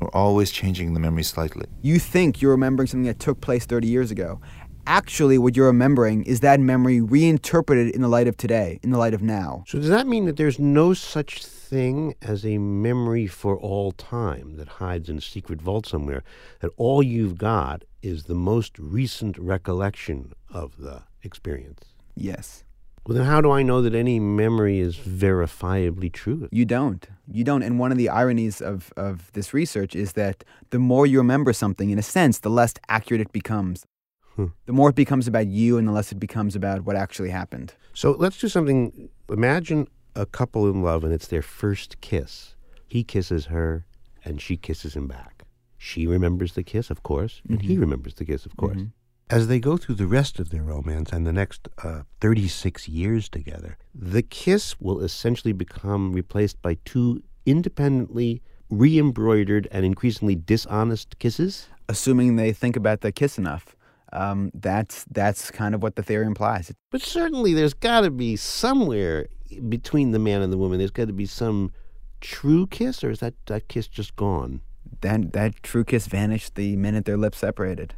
We're 0.00 0.08
always 0.10 0.50
changing 0.50 0.94
the 0.94 1.00
memory 1.00 1.22
slightly. 1.22 1.66
You 1.82 1.98
think 1.98 2.42
you're 2.42 2.50
remembering 2.50 2.86
something 2.86 3.06
that 3.06 3.18
took 3.18 3.40
place 3.40 3.66
30 3.66 3.88
years 3.88 4.10
ago. 4.10 4.40
Actually, 4.86 5.36
what 5.36 5.56
you're 5.56 5.66
remembering 5.66 6.22
is 6.24 6.40
that 6.40 6.60
memory 6.60 7.00
reinterpreted 7.00 7.94
in 7.94 8.02
the 8.02 8.08
light 8.08 8.28
of 8.28 8.36
today, 8.36 8.78
in 8.82 8.90
the 8.90 8.98
light 8.98 9.14
of 9.14 9.22
now. 9.22 9.64
So 9.66 9.78
does 9.78 9.88
that 9.88 10.06
mean 10.06 10.26
that 10.26 10.36
there's 10.36 10.58
no 10.58 10.94
such 10.94 11.42
thing 11.68 12.14
as 12.22 12.44
a 12.44 12.58
memory 12.58 13.26
for 13.26 13.58
all 13.58 13.92
time 13.92 14.56
that 14.56 14.68
hides 14.68 15.08
in 15.08 15.18
a 15.18 15.20
secret 15.20 15.60
vault 15.60 15.86
somewhere? 15.86 16.22
That 16.60 16.70
all 16.76 17.02
you've 17.02 17.38
got 17.38 17.84
is 18.02 18.24
the 18.24 18.34
most 18.34 18.78
recent 18.78 19.36
recollection 19.38 20.32
of 20.50 20.76
the 20.78 21.02
experience? 21.22 21.84
Yes. 22.14 22.64
Well, 23.06 23.16
then 23.16 23.26
how 23.26 23.40
do 23.40 23.52
I 23.52 23.62
know 23.62 23.82
that 23.82 23.94
any 23.94 24.18
memory 24.18 24.80
is 24.80 24.96
verifiably 24.96 26.12
true? 26.12 26.48
You 26.50 26.64
don't. 26.64 27.06
You 27.30 27.44
don't. 27.44 27.62
And 27.62 27.78
one 27.78 27.92
of 27.92 27.98
the 27.98 28.08
ironies 28.08 28.60
of, 28.60 28.92
of 28.96 29.30
this 29.32 29.54
research 29.54 29.94
is 29.94 30.14
that 30.14 30.42
the 30.70 30.80
more 30.80 31.06
you 31.06 31.18
remember 31.18 31.52
something, 31.52 31.90
in 31.90 31.98
a 31.98 32.02
sense, 32.02 32.40
the 32.40 32.50
less 32.50 32.74
accurate 32.88 33.20
it 33.20 33.32
becomes. 33.32 33.86
Hmm. 34.34 34.46
The 34.66 34.72
more 34.72 34.90
it 34.90 34.96
becomes 34.96 35.28
about 35.28 35.46
you 35.46 35.78
and 35.78 35.86
the 35.86 35.92
less 35.92 36.10
it 36.10 36.18
becomes 36.18 36.56
about 36.56 36.82
what 36.84 36.96
actually 36.96 37.30
happened. 37.30 37.74
So 37.94 38.12
let's 38.18 38.38
do 38.38 38.48
something. 38.48 39.08
Imagine 39.30 39.86
a 40.16 40.26
couple 40.26 40.68
in 40.68 40.82
love 40.82 41.04
and 41.04 41.12
it's 41.12 41.28
their 41.28 41.42
first 41.42 42.00
kiss. 42.00 42.54
He 42.88 43.04
kisses 43.04 43.46
her 43.46 43.86
and 44.24 44.40
she 44.40 44.56
kisses 44.56 44.94
him 44.96 45.06
back. 45.06 45.44
She 45.78 46.06
remembers 46.06 46.54
the 46.54 46.62
kiss, 46.62 46.90
of 46.90 47.02
course, 47.02 47.42
and 47.48 47.62
he 47.62 47.76
Mhm. 47.76 47.80
remembers 47.80 48.14
the 48.14 48.24
kiss, 48.24 48.46
of 48.46 48.56
course. 48.56 48.76
Mhm. 48.78 48.92
As 49.28 49.48
they 49.48 49.60
go 49.60 49.76
through 49.76 49.96
the 49.96 50.06
rest 50.06 50.38
of 50.40 50.50
their 50.50 50.62
romance 50.62 51.12
and 51.12 51.26
the 51.26 51.32
next 51.32 51.68
uh, 51.84 52.02
36 52.20 52.88
years 52.88 53.28
together, 53.28 53.76
the 53.94 54.22
kiss 54.22 54.80
will 54.80 55.00
essentially 55.00 55.52
become 55.52 56.12
replaced 56.12 56.60
by 56.62 56.78
two 56.84 57.22
independently 57.44 58.42
re 58.70 58.98
embroidered 58.98 59.68
and 59.70 59.84
increasingly 59.84 60.34
dishonest 60.34 61.18
kisses. 61.18 61.68
Assuming 61.88 62.34
they 62.36 62.52
think 62.52 62.74
about 62.76 63.00
the 63.02 63.12
kiss 63.12 63.38
enough. 63.38 63.75
Um, 64.12 64.50
that's 64.54 65.04
that's 65.10 65.50
kind 65.50 65.74
of 65.74 65.82
what 65.82 65.96
the 65.96 66.02
theory 66.02 66.26
implies. 66.26 66.72
But 66.90 67.02
certainly 67.02 67.54
there's 67.54 67.74
got 67.74 68.02
to 68.02 68.10
be 68.10 68.36
somewhere 68.36 69.26
between 69.68 70.12
the 70.12 70.18
man 70.18 70.42
and 70.42 70.52
the 70.52 70.58
woman, 70.58 70.78
there's 70.78 70.90
got 70.90 71.06
to 71.06 71.12
be 71.12 71.26
some 71.26 71.72
true 72.20 72.66
kiss, 72.66 73.04
or 73.04 73.10
is 73.10 73.20
that, 73.20 73.34
that 73.46 73.68
kiss 73.68 73.88
just 73.88 74.16
gone? 74.16 74.60
That 75.00 75.32
that 75.32 75.62
true 75.62 75.84
kiss 75.84 76.06
vanished 76.06 76.54
the 76.54 76.76
minute 76.76 77.04
their 77.04 77.16
lips 77.16 77.38
separated. 77.38 77.94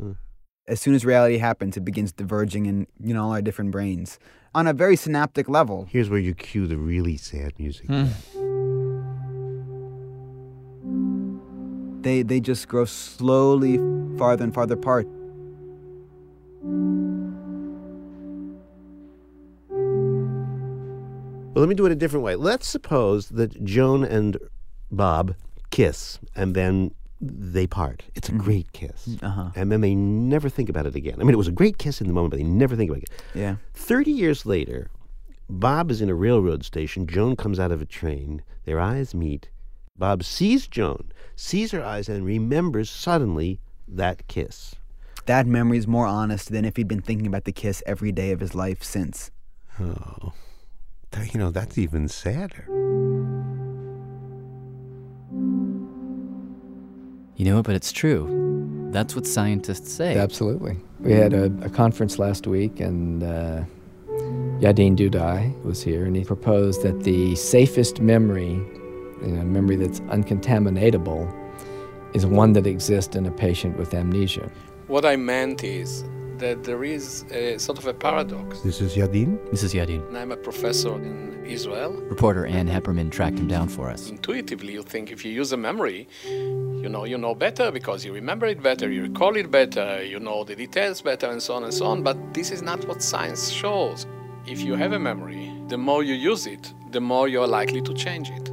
Huh. 0.00 0.14
As 0.66 0.80
soon 0.80 0.94
as 0.94 1.04
reality 1.04 1.38
happens, 1.38 1.76
it 1.76 1.84
begins 1.84 2.12
diverging 2.12 2.66
in 2.66 2.86
you 2.98 3.14
know 3.14 3.24
all 3.24 3.32
our 3.32 3.42
different 3.42 3.70
brains 3.70 4.18
on 4.54 4.66
a 4.66 4.72
very 4.72 4.96
synaptic 4.96 5.48
level. 5.48 5.86
Here's 5.90 6.08
where 6.08 6.18
you 6.18 6.34
cue 6.34 6.66
the 6.66 6.76
really 6.76 7.16
sad 7.16 7.58
music. 7.58 7.88
They 12.02 12.22
they 12.22 12.40
just 12.40 12.68
grow 12.68 12.86
slowly 12.86 13.76
farther 14.18 14.44
and 14.44 14.54
farther 14.54 14.74
apart. 14.74 15.06
Well, 21.52 21.62
let 21.62 21.68
me 21.68 21.74
do 21.74 21.86
it 21.86 21.92
a 21.92 21.96
different 21.96 22.24
way. 22.24 22.36
Let's 22.36 22.66
suppose 22.66 23.28
that 23.30 23.64
Joan 23.64 24.04
and 24.04 24.36
Bob 24.90 25.34
kiss 25.70 26.18
and 26.34 26.54
then 26.54 26.92
they 27.20 27.66
part. 27.66 28.04
It's 28.14 28.28
a 28.28 28.32
great 28.32 28.72
kiss. 28.72 29.16
Uh-huh. 29.22 29.50
And 29.54 29.70
then 29.70 29.80
they 29.80 29.94
never 29.94 30.48
think 30.48 30.68
about 30.68 30.86
it 30.86 30.94
again. 30.94 31.16
I 31.20 31.24
mean, 31.24 31.34
it 31.34 31.38
was 31.38 31.48
a 31.48 31.52
great 31.52 31.78
kiss 31.78 32.00
in 32.00 32.06
the 32.06 32.12
moment, 32.12 32.30
but 32.30 32.38
they 32.38 32.44
never 32.44 32.76
think 32.76 32.90
about 32.90 33.02
it 33.02 33.08
again. 33.10 33.18
Yeah. 33.34 33.56
30 33.74 34.10
years 34.10 34.46
later, 34.46 34.90
Bob 35.48 35.90
is 35.90 36.00
in 36.00 36.08
a 36.08 36.14
railroad 36.14 36.64
station. 36.64 37.06
Joan 37.06 37.36
comes 37.36 37.60
out 37.60 37.72
of 37.72 37.82
a 37.82 37.86
train. 37.86 38.42
Their 38.64 38.80
eyes 38.80 39.14
meet. 39.14 39.50
Bob 39.98 40.24
sees 40.24 40.66
Joan, 40.66 41.12
sees 41.36 41.72
her 41.72 41.84
eyes, 41.84 42.08
and 42.08 42.24
remembers 42.24 42.88
suddenly 42.88 43.60
that 43.86 44.26
kiss. 44.28 44.76
That 45.30 45.46
memory 45.46 45.78
is 45.78 45.86
more 45.86 46.08
honest 46.08 46.50
than 46.50 46.64
if 46.64 46.74
he'd 46.74 46.88
been 46.88 47.02
thinking 47.02 47.24
about 47.28 47.44
the 47.44 47.52
kiss 47.52 47.84
every 47.86 48.10
day 48.10 48.32
of 48.32 48.40
his 48.40 48.52
life 48.52 48.82
since. 48.82 49.30
Oh, 49.78 50.32
that- 51.12 51.32
you 51.32 51.38
know, 51.38 51.52
that's 51.52 51.78
even 51.78 52.08
sadder. 52.08 52.64
You 57.36 57.44
know? 57.44 57.62
But 57.62 57.76
it's 57.76 57.92
true. 57.92 58.88
That's 58.90 59.14
what 59.14 59.24
scientists 59.24 59.92
say. 59.92 60.16
Absolutely. 60.18 60.78
We 60.98 61.12
had 61.12 61.32
a, 61.32 61.44
a 61.62 61.70
conference 61.70 62.18
last 62.18 62.48
week, 62.48 62.80
and 62.80 63.22
uh, 63.22 63.62
Yadin 64.58 64.96
Dudai 64.96 65.62
was 65.62 65.80
here, 65.80 66.06
and 66.06 66.16
he 66.16 66.24
proposed 66.24 66.82
that 66.82 67.04
the 67.04 67.36
safest 67.36 68.00
memory, 68.00 68.54
you 69.22 69.28
know, 69.28 69.44
memory 69.44 69.76
that's 69.76 70.00
uncontaminatable, 70.00 71.32
is 72.14 72.26
one 72.26 72.52
that 72.54 72.66
exists 72.66 73.14
in 73.14 73.26
a 73.26 73.30
patient 73.30 73.78
with 73.78 73.94
amnesia. 73.94 74.50
What 74.90 75.04
I 75.04 75.14
meant 75.14 75.62
is 75.62 76.02
that 76.38 76.64
there 76.64 76.82
is 76.82 77.24
a 77.30 77.58
sort 77.58 77.78
of 77.78 77.86
a 77.86 77.94
paradox. 77.94 78.60
This 78.62 78.80
is 78.80 78.96
Yadin? 78.96 79.38
This 79.52 79.62
is 79.62 79.72
Yadin. 79.72 80.04
And 80.08 80.18
I'm 80.18 80.32
a 80.32 80.36
professor 80.36 80.96
in 80.96 81.44
Israel. 81.46 81.92
Reporter 82.08 82.44
Ann 82.44 82.66
Heppermann 82.66 83.12
tracked 83.12 83.38
him 83.38 83.46
down 83.46 83.68
for 83.68 83.88
us. 83.88 84.10
Intuitively, 84.10 84.72
you 84.72 84.82
think 84.82 85.12
if 85.12 85.24
you 85.24 85.30
use 85.30 85.52
a 85.52 85.56
memory, 85.56 86.08
you 86.24 86.88
know, 86.88 87.04
you 87.04 87.16
know 87.16 87.36
better 87.36 87.70
because 87.70 88.04
you 88.04 88.12
remember 88.12 88.46
it 88.46 88.64
better, 88.64 88.90
you 88.90 89.02
recall 89.02 89.36
it 89.36 89.48
better, 89.48 90.02
you 90.02 90.18
know 90.18 90.42
the 90.42 90.56
details 90.56 91.00
better, 91.02 91.28
and 91.28 91.40
so 91.40 91.54
on 91.54 91.62
and 91.62 91.72
so 91.72 91.86
on. 91.86 92.02
But 92.02 92.34
this 92.34 92.50
is 92.50 92.60
not 92.60 92.84
what 92.88 93.00
science 93.00 93.48
shows. 93.48 94.08
If 94.44 94.60
you 94.60 94.74
have 94.74 94.90
a 94.90 94.98
memory, 94.98 95.54
the 95.68 95.78
more 95.78 96.02
you 96.02 96.14
use 96.14 96.48
it, 96.48 96.74
the 96.90 97.00
more 97.00 97.28
you're 97.28 97.46
likely 97.46 97.80
to 97.82 97.94
change 97.94 98.28
it. 98.30 98.50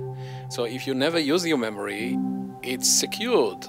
So 0.50 0.66
if 0.66 0.86
you 0.86 0.94
never 0.94 1.18
use 1.18 1.48
your 1.48 1.58
memory, 1.58 2.16
it's 2.62 2.88
secured. 2.88 3.66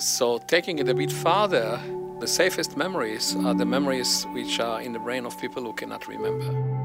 So 0.00 0.38
taking 0.38 0.80
it 0.80 0.88
a 0.88 0.94
bit 0.94 1.12
farther, 1.12 1.80
the 2.20 2.26
safest 2.26 2.76
memories 2.76 3.36
are 3.44 3.54
the 3.54 3.64
memories 3.64 4.24
which 4.32 4.58
are 4.58 4.82
in 4.82 4.92
the 4.92 4.98
brain 4.98 5.24
of 5.24 5.40
people 5.40 5.62
who 5.62 5.72
cannot 5.72 6.08
remember. 6.08 6.77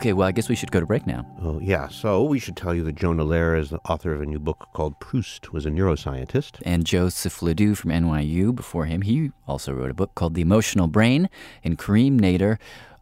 Okay, 0.00 0.14
well, 0.14 0.26
I 0.26 0.32
guess 0.32 0.48
we 0.48 0.54
should 0.54 0.72
go 0.72 0.80
to 0.80 0.86
break 0.86 1.06
now. 1.06 1.26
Oh, 1.42 1.60
yeah. 1.60 1.88
So 1.88 2.24
we 2.24 2.38
should 2.38 2.56
tell 2.56 2.74
you 2.74 2.82
that 2.84 2.94
Jonah 2.94 3.22
Lehrer 3.22 3.60
is 3.60 3.68
the 3.68 3.80
author 3.80 4.14
of 4.14 4.22
a 4.22 4.24
new 4.24 4.38
book 4.38 4.68
called 4.72 4.98
Proust 4.98 5.52
was 5.52 5.66
a 5.66 5.70
Neuroscientist. 5.70 6.62
And 6.64 6.86
Joseph 6.86 7.42
Ledoux 7.42 7.74
from 7.74 7.90
NYU 7.90 8.54
before 8.54 8.86
him, 8.86 9.02
he 9.02 9.30
also 9.46 9.74
wrote 9.74 9.90
a 9.90 9.94
book 9.94 10.14
called 10.14 10.32
The 10.32 10.40
Emotional 10.40 10.86
Brain. 10.86 11.28
And 11.62 11.76
Kareem 11.76 12.18
Nader, 12.18 12.56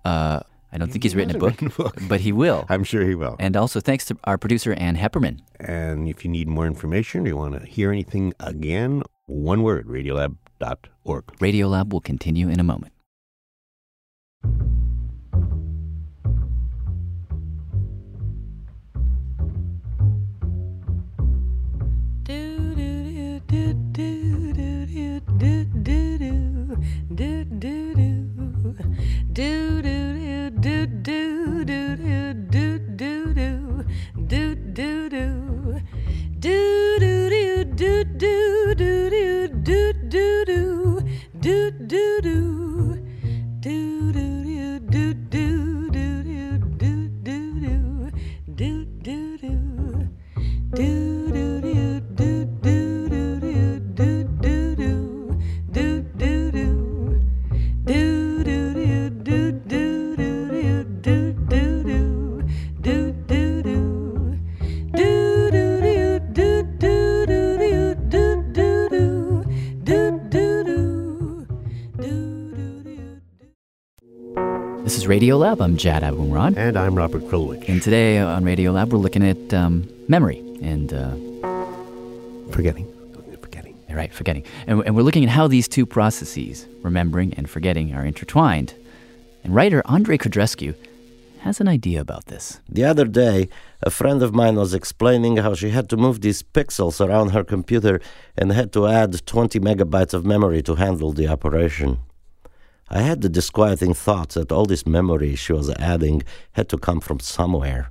uh, 0.05 0.41
I 0.73 0.79
don't 0.79 0.91
think 0.91 1.05
he's 1.05 1.15
written 1.15 1.37
a 1.37 1.39
book, 1.39 1.53
written 1.53 1.69
a 1.69 1.71
book. 1.71 2.01
but 2.09 2.23
he 2.23 2.33
will. 2.33 2.67
I'm 2.69 2.83
sure 2.83 3.05
he 3.05 3.15
will. 3.15 3.37
And 3.39 3.57
also 3.57 3.79
thanks 3.79 4.05
to 4.07 4.19
our 4.25 4.37
producer, 4.37 4.73
Ann 4.73 4.97
Heppermann. 4.97 5.39
And 5.61 6.09
if 6.09 6.25
you 6.25 6.31
need 6.33 6.49
more 6.49 6.67
information 6.67 7.27
or 7.27 7.29
you 7.29 7.37
want 7.37 7.61
to 7.61 7.65
hear 7.65 7.93
anything 7.93 8.35
again, 8.41 9.05
one 9.27 9.63
word, 9.63 9.87
radiolab.org. 9.87 11.27
Radiolab 11.39 11.91
will 11.93 12.01
continue 12.01 12.49
in 12.49 12.59
a 12.59 12.65
moment. 12.65 12.93
Radiolab. 75.19 75.61
I'm 75.61 75.77
Jad 75.77 76.05
Abumrad. 76.05 76.57
And 76.57 76.77
I'm 76.77 76.95
Robert 76.95 77.23
Krulwich. 77.23 77.69
And 77.69 77.83
today 77.83 78.19
on 78.19 78.45
Radiolab, 78.45 78.91
we're 78.91 78.99
looking 78.99 79.27
at 79.27 79.53
um, 79.53 79.91
memory 80.07 80.39
and 80.63 80.93
uh, 80.93 81.11
forgetting. 82.53 82.87
Forgetting. 83.43 83.77
Right, 83.91 84.15
forgetting. 84.15 84.45
And, 84.69 84.81
and 84.87 84.95
we're 84.95 85.03
looking 85.03 85.25
at 85.25 85.31
how 85.31 85.49
these 85.49 85.67
two 85.67 85.87
processes, 85.87 86.69
remembering 86.83 87.35
and 87.35 87.51
forgetting, 87.51 87.93
are 87.95 88.05
intertwined. 88.05 88.75
And 89.43 89.53
writer 89.57 89.83
Andrei 89.87 90.19
Codrescu 90.19 90.77
has 91.41 91.61
an 91.61 91.67
idea 91.67 92.01
about 92.01 92.27
this. 92.27 92.61
The 92.69 92.85
other 92.85 93.05
day, 93.05 93.49
a 93.83 93.91
friend 93.91 94.23
of 94.23 94.33
mine 94.33 94.55
was 94.55 94.73
explaining 94.73 95.39
how 95.39 95.55
she 95.55 95.71
had 95.71 95.89
to 95.89 95.97
move 95.97 96.21
these 96.21 96.45
pixels 96.45 97.05
around 97.05 97.31
her 97.31 97.43
computer 97.43 98.01
and 98.37 98.53
had 98.53 98.73
to 98.75 98.87
add 98.87 99.27
20 99.27 99.59
megabytes 99.59 100.15
of 100.15 100.25
memory 100.25 100.63
to 100.63 100.77
handle 100.77 101.13
the 101.13 101.27
operation. 101.27 101.99
I 102.91 103.01
had 103.01 103.21
the 103.21 103.29
disquieting 103.29 103.93
thought 103.93 104.31
that 104.31 104.51
all 104.51 104.65
this 104.65 104.87
memory 104.87 105.35
she 105.35 105.53
was 105.53 105.71
adding 105.71 106.23
had 106.53 106.69
to 106.71 106.79
come 106.79 107.01
from 107.01 107.21
somewhere. 107.21 107.91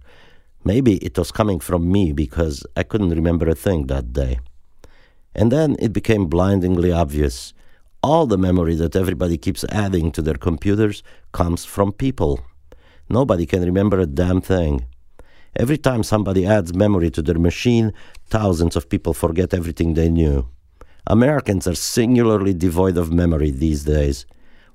Maybe 0.63 0.95
it 0.97 1.17
was 1.17 1.31
coming 1.31 1.59
from 1.59 1.91
me 1.91 2.11
because 2.13 2.65
I 2.75 2.83
couldn't 2.83 3.11
remember 3.11 3.47
a 3.47 3.55
thing 3.55 3.87
that 3.87 4.11
day. 4.11 4.39
And 5.35 5.51
then 5.51 5.75
it 5.79 5.93
became 5.93 6.25
blindingly 6.25 6.91
obvious. 6.91 7.53
All 8.01 8.25
the 8.25 8.39
memory 8.39 8.75
that 8.75 8.95
everybody 8.95 9.37
keeps 9.37 9.63
adding 9.69 10.11
to 10.13 10.21
their 10.21 10.35
computers 10.35 11.03
comes 11.31 11.63
from 11.63 11.91
people. 11.91 12.41
Nobody 13.07 13.45
can 13.45 13.63
remember 13.63 13.99
a 13.99 14.07
damn 14.07 14.41
thing. 14.41 14.85
Every 15.55 15.77
time 15.77 16.03
somebody 16.03 16.45
adds 16.45 16.73
memory 16.73 17.09
to 17.11 17.21
their 17.21 17.39
machine, 17.39 17.93
thousands 18.25 18.75
of 18.75 18.89
people 18.89 19.13
forget 19.13 19.53
everything 19.53 19.93
they 19.93 20.09
knew. 20.09 20.47
Americans 21.05 21.67
are 21.67 21.75
singularly 21.75 22.53
devoid 22.53 22.97
of 22.97 23.13
memory 23.13 23.51
these 23.51 23.83
days. 23.83 24.25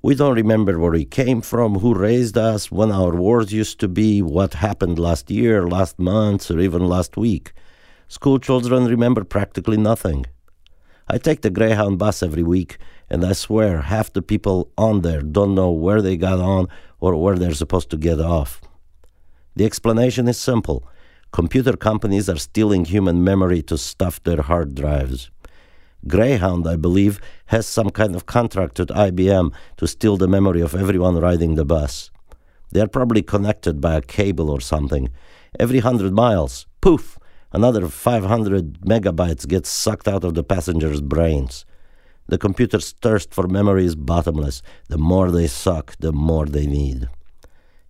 We 0.05 0.17
don't 0.17 0.35
remember 0.35 0.81
where 0.81 0.91
we 0.91 1.05
came 1.05 1.43
from, 1.43 1.77
who 1.77 1.95
raised 1.95 2.37
us, 2.37 2.73
when 2.73 2.91
our 2.91 3.15
wars 3.15 3.53
used 3.53 3.79
to 3.79 3.87
be, 3.87 4.21
what 4.21 4.55
happened 4.55 4.99
last 4.99 5.31
year, 5.31 5.69
last 5.69 5.97
month, 6.01 6.51
or 6.51 6.59
even 6.59 6.89
last 6.89 7.17
week. 7.17 7.53
School 8.09 8.41
children 8.41 8.87
remember 8.87 9.23
practically 9.23 9.77
nothing. 9.77 10.27
I 11.07 11.19
take 11.19 11.43
the 11.43 11.51
Greyhound 11.51 12.01
bus 12.01 12.21
every 12.21 12.43
week, 12.43 12.79
and 13.09 13.25
I 13.25 13.33
swear 13.33 13.83
half 13.83 14.13
the 14.13 14.23
people 14.23 14.73
on 14.77 15.03
there 15.03 15.23
don't 15.23 15.55
know 15.55 15.71
where 15.71 16.03
they 16.03 16.17
got 16.17 16.41
on 16.41 16.67
or 16.99 17.15
where 17.15 17.39
they're 17.39 17.55
supposed 17.55 17.91
to 17.91 17.97
get 17.97 18.19
off. 18.19 18.61
The 19.55 19.65
explanation 19.65 20.27
is 20.27 20.37
simple 20.37 20.85
computer 21.31 21.77
companies 21.77 22.29
are 22.29 22.37
stealing 22.37 22.85
human 22.87 23.23
memory 23.23 23.63
to 23.63 23.79
stuff 23.79 24.23
their 24.25 24.43
hard 24.43 24.75
drives. 24.75 25.31
Greyhound, 26.07 26.67
I 26.67 26.77
believe, 26.77 27.21
has 27.47 27.67
some 27.67 27.91
kind 27.91 28.17
of 28.17 28.27
contract 28.27 28.79
with 28.79 28.89
IBM 28.89 29.53
to 29.77 29.87
steal 29.87 30.17
the 30.17 30.27
memory 30.27 30.61
of 30.61 30.75
everyone 30.75 31.17
riding 31.21 31.55
the 31.55 31.65
bus. 31.65 32.11
They 32.73 32.81
are 32.81 32.89
probably 32.89 33.23
connected 33.23 33.81
by 33.81 33.95
a 33.97 34.03
cable 34.03 34.51
or 34.51 34.61
something. 34.61 35.11
Every 35.61 35.81
hundred 35.81 36.13
miles, 36.13 36.67
poof, 36.81 37.19
another 37.53 37.87
500 37.87 38.81
megabytes 38.81 39.47
gets 39.47 39.71
sucked 39.71 40.09
out 40.09 40.25
of 40.25 40.35
the 40.35 40.43
passengers' 40.43 41.03
brains. 41.03 41.65
The 42.27 42.39
computer's 42.39 42.93
thirst 43.03 43.35
for 43.35 43.47
memory 43.47 43.85
is 43.85 43.95
bottomless. 43.95 44.63
The 44.89 44.99
more 44.99 45.31
they 45.31 45.47
suck, 45.47 45.97
the 46.01 46.13
more 46.13 46.47
they 46.47 46.67
need. 46.67 47.09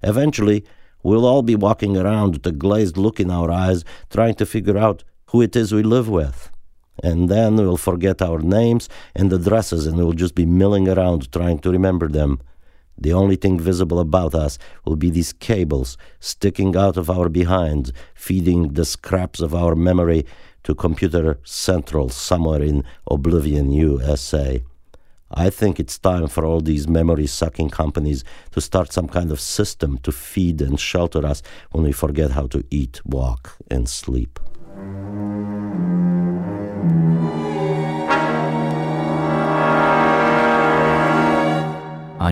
Eventually, 0.03 0.65
we'll 1.03 1.25
all 1.25 1.43
be 1.43 1.55
walking 1.55 1.97
around 1.97 2.33
with 2.33 2.47
a 2.47 2.53
glazed 2.53 2.97
look 2.97 3.21
in 3.21 3.31
our 3.31 3.51
eyes, 3.51 3.85
trying 4.11 4.35
to 4.35 4.47
figure 4.47 4.77
out 4.77 5.05
who 5.31 5.41
it 5.41 5.55
is 5.57 5.73
we 5.73 5.83
live 5.83 6.09
with. 6.09 6.51
And 7.03 7.29
then 7.29 7.57
we'll 7.57 7.77
forget 7.77 8.23
our 8.23 8.39
names 8.39 8.89
and 9.15 9.33
addresses 9.33 9.87
and 9.87 9.97
we'll 9.97 10.13
just 10.13 10.35
be 10.35 10.47
milling 10.47 10.89
around 10.89 11.33
trying 11.33 11.59
to 11.61 11.71
remember 11.71 12.09
them. 12.09 12.41
The 12.97 13.13
only 13.13 13.37
thing 13.37 13.59
visible 13.59 13.99
about 13.99 14.35
us 14.35 14.59
will 14.85 14.97
be 14.97 15.11
these 15.11 15.33
cables 15.33 15.97
sticking 16.21 16.77
out 16.77 16.97
of 16.97 17.11
our 17.11 17.29
behinds, 17.29 17.93
feeding 18.15 18.75
the 18.75 18.85
scraps 18.85 19.41
of 19.41 19.55
our 19.55 19.75
memory 19.75 20.25
to 20.65 20.75
Computer 20.75 21.41
Central 21.43 22.09
somewhere 22.11 22.63
in 22.63 22.85
Oblivion, 23.11 23.73
USA. 23.73 24.63
I 25.35 25.49
think 25.51 25.81
it's 25.81 25.99
time 25.99 26.29
for 26.29 26.45
all 26.45 26.61
these 26.61 26.87
memory 26.87 27.27
sucking 27.27 27.71
companies 27.71 28.23
to 28.53 28.61
start 28.61 28.93
some 28.93 29.09
kind 29.09 29.33
of 29.33 29.41
system 29.41 29.99
to 29.99 30.13
feed 30.13 30.61
and 30.61 30.79
shelter 30.79 31.27
us 31.27 31.43
when 31.71 31.85
we 31.85 31.93
forget 31.93 32.33
how 32.33 32.47
to 32.49 32.63
eat, 32.71 33.01
walk, 33.05 33.57
and 33.71 33.89
sleep. 33.89 34.39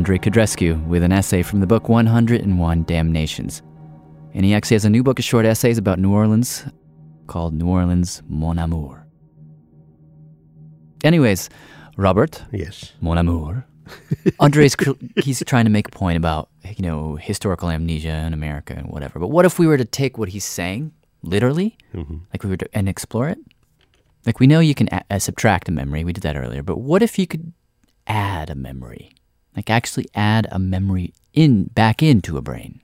Andrei 0.01 0.19
Codrescu 0.19 0.83
with 0.87 1.03
an 1.03 1.13
essay 1.13 1.43
from 1.43 1.61
the 1.61 1.67
book 1.67 1.89
101 1.89 2.85
Damnations. 2.85 3.61
And 4.33 4.45
he 4.45 4.55
actually 4.55 4.77
has 4.77 4.85
a 4.85 4.91
new 4.91 5.03
book 5.03 5.19
of 5.19 5.25
short 5.25 5.45
essays 5.45 5.79
about 5.79 5.99
New 5.99 6.13
Orleans 6.13 6.65
called 7.27 7.53
New 7.53 7.69
Orleans 7.69 8.23
Mon 8.27 8.59
Amour. 8.59 9.07
Anyways, 11.05 11.51
Robert. 11.97 12.43
Yes. 12.51 12.93
Mon 13.01 13.19
Amour. 13.19 13.67
Andre's 14.41 14.75
he's 15.23 15.43
trying 15.45 15.65
to 15.65 15.71
make 15.71 15.89
a 15.89 15.91
point 15.91 16.17
about, 16.17 16.49
you 16.77 16.83
know, 16.83 17.17
historical 17.17 17.69
amnesia 17.69 18.25
in 18.27 18.33
America 18.33 18.75
and 18.75 18.89
whatever. 18.89 19.19
But 19.19 19.29
what 19.29 19.45
if 19.45 19.59
we 19.59 19.67
were 19.67 19.77
to 19.77 19.85
take 19.85 20.17
what 20.17 20.31
he's 20.31 20.45
saying 20.45 20.93
literally, 21.23 21.77
Mm-hmm. 21.95 22.17
like 22.33 22.43
we 22.45 22.51
were 22.51 22.57
to, 22.57 22.69
and 22.73 22.89
explore 22.89 23.29
it? 23.29 23.39
Like 24.27 24.39
we 24.41 24.47
know 24.47 24.61
you 24.61 24.75
can 24.75 24.89
a- 24.93 25.05
uh, 25.11 25.19
subtract 25.19 25.69
a 25.69 25.73
memory. 25.73 26.05
We 26.05 26.13
did 26.13 26.23
that 26.23 26.37
earlier. 26.37 26.63
But 26.63 26.79
what 26.79 27.03
if 27.03 27.19
you 27.19 27.27
could 27.27 27.53
add 28.07 28.51
a 28.51 28.55
memory, 28.55 29.13
like 29.57 29.71
actually 29.71 30.07
add 30.15 30.47
a 30.53 30.59
memory 30.59 31.15
in 31.33 31.65
back 31.65 32.03
into 32.03 32.37
a 32.37 32.43
brain 32.43 32.81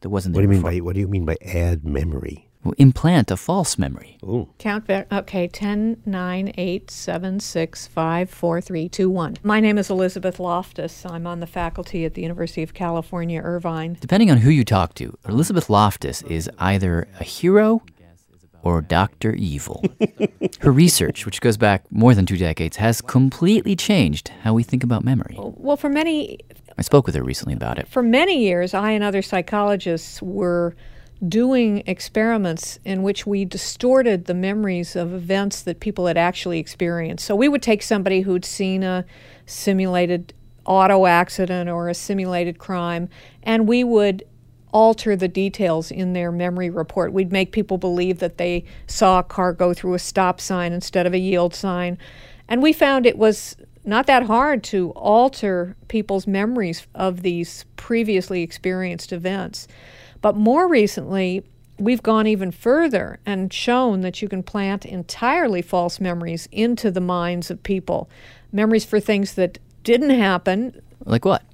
that 0.00 0.10
wasn't 0.10 0.34
What 0.34 0.40
do 0.40 0.44
you 0.44 0.48
mean 0.48 0.58
before? 0.60 0.70
by 0.72 0.78
what 0.80 0.94
do 0.94 1.00
you 1.00 1.08
mean 1.08 1.24
by 1.24 1.36
add 1.42 1.84
memory? 1.84 2.45
Well, 2.66 2.74
implant 2.78 3.30
a 3.30 3.36
false 3.36 3.78
memory. 3.78 4.18
Ooh. 4.24 4.48
Count 4.58 4.88
back. 4.88 5.12
Okay, 5.12 5.46
10, 5.46 6.02
9, 6.04 6.52
8, 6.58 6.90
7, 6.90 7.38
6, 7.38 7.86
5, 7.86 8.30
4, 8.30 8.60
3, 8.60 8.88
2, 8.88 9.08
1. 9.08 9.36
My 9.44 9.60
name 9.60 9.78
is 9.78 9.88
Elizabeth 9.88 10.40
Loftus. 10.40 11.06
I'm 11.06 11.28
on 11.28 11.38
the 11.38 11.46
faculty 11.46 12.04
at 12.04 12.14
the 12.14 12.22
University 12.22 12.64
of 12.64 12.74
California, 12.74 13.40
Irvine. 13.40 13.96
Depending 14.00 14.32
on 14.32 14.38
who 14.38 14.50
you 14.50 14.64
talk 14.64 14.94
to, 14.94 15.16
Elizabeth 15.28 15.70
Loftus 15.70 16.22
is 16.22 16.50
either 16.58 17.06
a 17.20 17.24
hero 17.24 17.82
or 18.64 18.82
Dr. 18.82 19.32
Evil. 19.34 19.84
Her 20.60 20.72
research, 20.72 21.24
which 21.24 21.40
goes 21.40 21.56
back 21.56 21.84
more 21.92 22.16
than 22.16 22.26
two 22.26 22.36
decades, 22.36 22.78
has 22.78 23.00
completely 23.00 23.76
changed 23.76 24.30
how 24.42 24.54
we 24.54 24.64
think 24.64 24.82
about 24.82 25.04
memory. 25.04 25.36
Well, 25.38 25.76
for 25.76 25.88
many 25.88 26.40
I 26.76 26.82
spoke 26.82 27.06
with 27.06 27.14
her 27.14 27.22
recently 27.22 27.54
about 27.54 27.78
it. 27.78 27.86
for 27.86 28.02
many 28.02 28.42
years, 28.42 28.74
I 28.74 28.90
and 28.90 29.04
other 29.04 29.22
psychologists 29.22 30.20
were 30.20 30.74
doing 31.26 31.82
experiments 31.86 32.78
in 32.84 33.02
which 33.02 33.26
we 33.26 33.44
distorted 33.44 34.26
the 34.26 34.34
memories 34.34 34.94
of 34.94 35.14
events 35.14 35.62
that 35.62 35.80
people 35.80 36.06
had 36.06 36.18
actually 36.18 36.58
experienced. 36.58 37.24
So 37.24 37.34
we 37.34 37.48
would 37.48 37.62
take 37.62 37.82
somebody 37.82 38.20
who'd 38.20 38.44
seen 38.44 38.82
a 38.82 39.04
simulated 39.46 40.34
auto 40.66 41.06
accident 41.06 41.70
or 41.70 41.88
a 41.88 41.94
simulated 41.94 42.58
crime, 42.58 43.08
and 43.42 43.66
we 43.66 43.82
would 43.84 44.24
alter 44.72 45.16
the 45.16 45.28
details 45.28 45.90
in 45.90 46.12
their 46.12 46.30
memory 46.30 46.68
report. 46.68 47.12
We'd 47.12 47.32
make 47.32 47.52
people 47.52 47.78
believe 47.78 48.18
that 48.18 48.36
they 48.36 48.64
saw 48.86 49.20
a 49.20 49.22
car 49.22 49.54
go 49.54 49.72
through 49.72 49.94
a 49.94 49.98
stop 49.98 50.40
sign 50.40 50.72
instead 50.72 51.06
of 51.06 51.14
a 51.14 51.18
yield 51.18 51.54
sign. 51.54 51.96
And 52.46 52.62
we 52.62 52.74
found 52.74 53.06
it 53.06 53.16
was 53.16 53.56
not 53.84 54.06
that 54.06 54.24
hard 54.24 54.62
to 54.64 54.90
alter 54.90 55.76
people's 55.88 56.26
memories 56.26 56.86
of 56.94 57.22
these 57.22 57.64
previously 57.76 58.42
experienced 58.42 59.12
events. 59.12 59.66
But 60.26 60.36
more 60.36 60.66
recently, 60.66 61.44
we've 61.78 62.02
gone 62.02 62.26
even 62.26 62.50
further 62.50 63.20
and 63.24 63.52
shown 63.52 64.00
that 64.00 64.20
you 64.20 64.28
can 64.28 64.42
plant 64.42 64.84
entirely 64.84 65.62
false 65.62 66.00
memories 66.00 66.48
into 66.50 66.90
the 66.90 67.00
minds 67.00 67.48
of 67.48 67.62
people. 67.62 68.10
Memories 68.50 68.84
for 68.84 68.98
things 68.98 69.34
that 69.34 69.58
didn't 69.84 70.10
happen. 70.10 70.82
Like 71.04 71.24
what? 71.24 71.44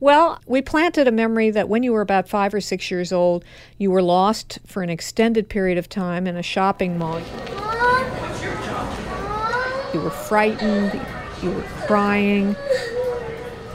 Well, 0.00 0.38
we 0.46 0.60
planted 0.60 1.08
a 1.08 1.12
memory 1.12 1.48
that 1.52 1.70
when 1.70 1.82
you 1.82 1.94
were 1.94 2.02
about 2.02 2.28
five 2.28 2.52
or 2.52 2.60
six 2.60 2.90
years 2.90 3.10
old, 3.10 3.42
you 3.78 3.90
were 3.90 4.02
lost 4.02 4.58
for 4.66 4.82
an 4.82 4.90
extended 4.90 5.48
period 5.48 5.78
of 5.78 5.88
time 5.88 6.26
in 6.26 6.36
a 6.36 6.42
shopping 6.42 6.98
mall. 6.98 7.22
You 9.94 10.00
were 10.00 10.10
frightened, 10.10 11.00
you 11.42 11.52
were 11.52 11.62
crying, 11.86 12.54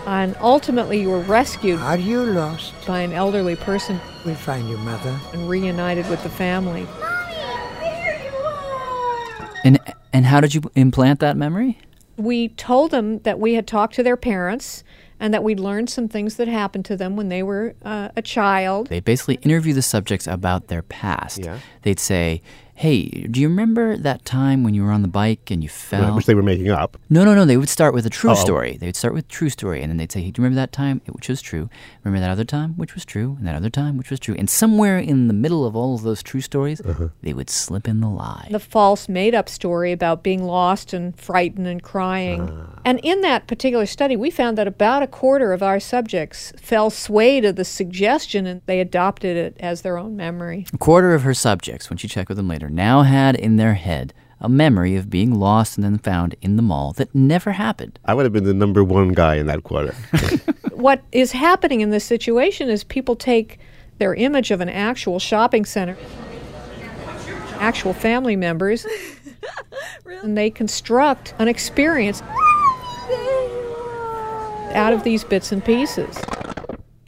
and 0.09 0.35
ultimately 0.41 1.01
you 1.01 1.09
were 1.09 1.19
rescued. 1.19 1.79
Are 1.79 1.97
you 1.97 2.23
lost? 2.23 2.73
By 2.87 3.01
an 3.01 3.13
elderly 3.13 3.55
person. 3.55 3.99
We'll 4.25 4.35
find 4.35 4.67
your 4.67 4.79
mother. 4.79 5.17
And 5.33 5.47
reunited 5.47 6.09
with 6.09 6.23
the 6.23 6.29
family. 6.29 6.83
Mommy, 6.83 7.35
there 7.79 8.23
you 8.23 8.35
are! 8.35 9.49
And 9.63 9.79
and 10.11 10.25
how 10.25 10.41
did 10.41 10.55
you 10.55 10.61
implant 10.75 11.19
that 11.19 11.37
memory? 11.37 11.77
We 12.17 12.49
told 12.49 12.91
them 12.91 13.19
that 13.19 13.39
we 13.39 13.53
had 13.53 13.67
talked 13.67 13.93
to 13.95 14.03
their 14.03 14.17
parents 14.17 14.83
and 15.19 15.33
that 15.33 15.43
we'd 15.43 15.59
learned 15.59 15.89
some 15.89 16.07
things 16.07 16.37
that 16.37 16.47
happened 16.47 16.85
to 16.85 16.97
them 16.97 17.15
when 17.15 17.29
they 17.29 17.43
were 17.43 17.75
uh, 17.83 18.09
a 18.15 18.21
child. 18.21 18.87
They 18.87 19.01
basically 19.01 19.35
interview 19.35 19.73
the 19.73 19.81
subjects 19.81 20.27
about 20.27 20.67
their 20.67 20.81
past. 20.81 21.39
Yeah. 21.39 21.59
They'd 21.83 21.99
say, 21.99 22.41
"Hey, 22.79 23.27
do 23.29 23.41
you 23.41 23.49
remember 23.49 23.97
that 23.97 24.23
time 24.23 24.63
when 24.63 24.73
you 24.73 24.85
were 24.85 24.91
on 24.91 25.01
the 25.01 25.09
bike 25.09 25.51
and 25.51 25.61
you 25.61 25.67
fell?" 25.67 26.15
Which 26.15 26.25
they 26.27 26.33
were 26.33 26.41
making 26.41 26.69
up. 26.69 26.95
No, 27.09 27.25
no, 27.25 27.35
no. 27.35 27.43
They 27.43 27.57
would 27.57 27.67
start 27.67 27.93
with 27.93 28.05
a 28.05 28.09
true 28.09 28.31
Oh. 28.31 28.35
story. 28.35 28.77
They 28.79 28.85
would 28.85 28.95
start 28.95 29.13
with 29.13 29.27
true 29.27 29.49
story, 29.49 29.81
and 29.81 29.89
then 29.91 29.97
they'd 29.97 30.09
say, 30.13 30.21
hey, 30.21 30.31
"Do 30.31 30.41
you 30.41 30.43
remember 30.45 30.61
that 30.61 30.71
time, 30.71 31.01
which 31.07 31.27
was 31.27 31.41
true? 31.41 31.69
Remember 32.05 32.21
that 32.25 32.31
other 32.31 32.45
time, 32.45 32.75
which 32.77 32.93
was 32.95 33.03
true, 33.03 33.35
and 33.37 33.45
that 33.45 33.55
other 33.55 33.69
time, 33.69 33.97
which 33.97 34.09
was 34.09 34.19
true?" 34.21 34.33
And 34.39 34.49
somewhere 34.49 34.97
in 34.97 35.27
the 35.27 35.33
middle 35.33 35.65
of 35.65 35.75
all 35.75 35.93
of 35.95 36.03
those 36.03 36.23
true 36.23 36.39
stories, 36.39 36.79
Uh-huh. 36.79 37.09
they 37.21 37.33
would 37.33 37.49
slip 37.49 37.85
in 37.85 37.99
the 37.99 38.07
lie. 38.07 38.47
The 38.49 38.59
false 38.59 39.09
made 39.09 39.35
up 39.35 39.49
story 39.49 39.91
about 39.91 40.23
being 40.23 40.43
lost 40.45 40.93
and 40.93 41.19
frightened 41.19 41.67
and 41.67 41.83
crying. 41.83 42.49
And 42.85 42.99
in 43.03 43.19
that 43.21 43.45
particular 43.45 43.87
study, 43.87 44.15
we 44.15 44.29
found 44.29 44.57
that 44.57 44.67
about 44.67 45.03
a 45.03 45.07
quarter 45.07 45.51
of 45.51 45.61
our 45.61 45.81
subjects 45.81 46.53
fell 46.57 46.89
sway 46.89 47.41
to 47.41 47.51
the 47.51 47.65
suggestion 47.65 48.45
and 48.47 48.61
they 48.67 48.79
adopted 48.79 49.35
it 49.35 49.57
as 49.59 49.81
their 49.81 49.97
own 49.97 50.15
memory. 50.15 50.65
A 50.73 50.77
quarter 50.77 51.13
of 51.13 51.23
her 51.23 51.33
subjects, 51.33 51.89
when 51.89 51.97
she 51.97 52.07
checked 52.07 52.29
with 52.29 52.37
them 52.37 52.47
later, 52.47 52.68
now 52.69 53.03
had 53.03 53.35
in 53.35 53.57
their 53.57 53.73
head 53.73 54.13
a 54.41 54.49
memory 54.49 54.95
of 54.95 55.09
being 55.09 55.35
lost 55.35 55.77
and 55.77 55.83
then 55.83 55.97
found 55.97 56.35
in 56.41 56.55
the 56.55 56.61
mall 56.61 56.93
that 56.93 57.13
never 57.13 57.51
happened. 57.51 57.99
I 58.05 58.13
would 58.13 58.25
have 58.25 58.33
been 58.33 58.45
the 58.45 58.53
number 58.53 58.83
one 58.83 59.09
guy 59.09 59.35
in 59.35 59.47
that 59.47 59.63
quarter. 59.63 59.93
what 60.71 61.03
is 61.11 61.31
happening 61.33 61.81
in 61.81 61.89
this 61.89 62.05
situation 62.05 62.69
is 62.69 62.83
people 62.83 63.15
take 63.15 63.59
their 63.97 64.13
image 64.13 64.51
of 64.51 64.61
an 64.61 64.69
actual 64.69 65.19
shopping 65.19 65.65
center, 65.65 65.97
actual 67.55 67.93
family 67.93 68.37
members, 68.37 68.85
and 70.23 70.37
they 70.37 70.49
construct 70.49 71.33
an 71.39 71.49
experience 71.49 72.21
out 74.73 74.93
of 74.93 75.03
these 75.03 75.23
bits 75.23 75.51
and 75.51 75.63
pieces. 75.65 76.17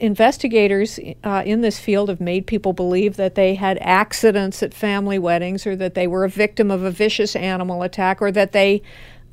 Investigators 0.02 0.98
uh, 1.22 1.44
in 1.46 1.60
this 1.60 1.78
field 1.78 2.08
have 2.08 2.20
made 2.20 2.44
people 2.44 2.72
believe 2.72 3.14
that 3.16 3.36
they 3.36 3.54
had 3.54 3.78
accidents 3.80 4.60
at 4.60 4.74
family 4.74 5.16
weddings, 5.16 5.64
or 5.64 5.76
that 5.76 5.94
they 5.94 6.08
were 6.08 6.24
a 6.24 6.28
victim 6.28 6.72
of 6.72 6.82
a 6.82 6.90
vicious 6.90 7.36
animal 7.36 7.84
attack, 7.84 8.20
or 8.20 8.32
that 8.32 8.50
they 8.50 8.82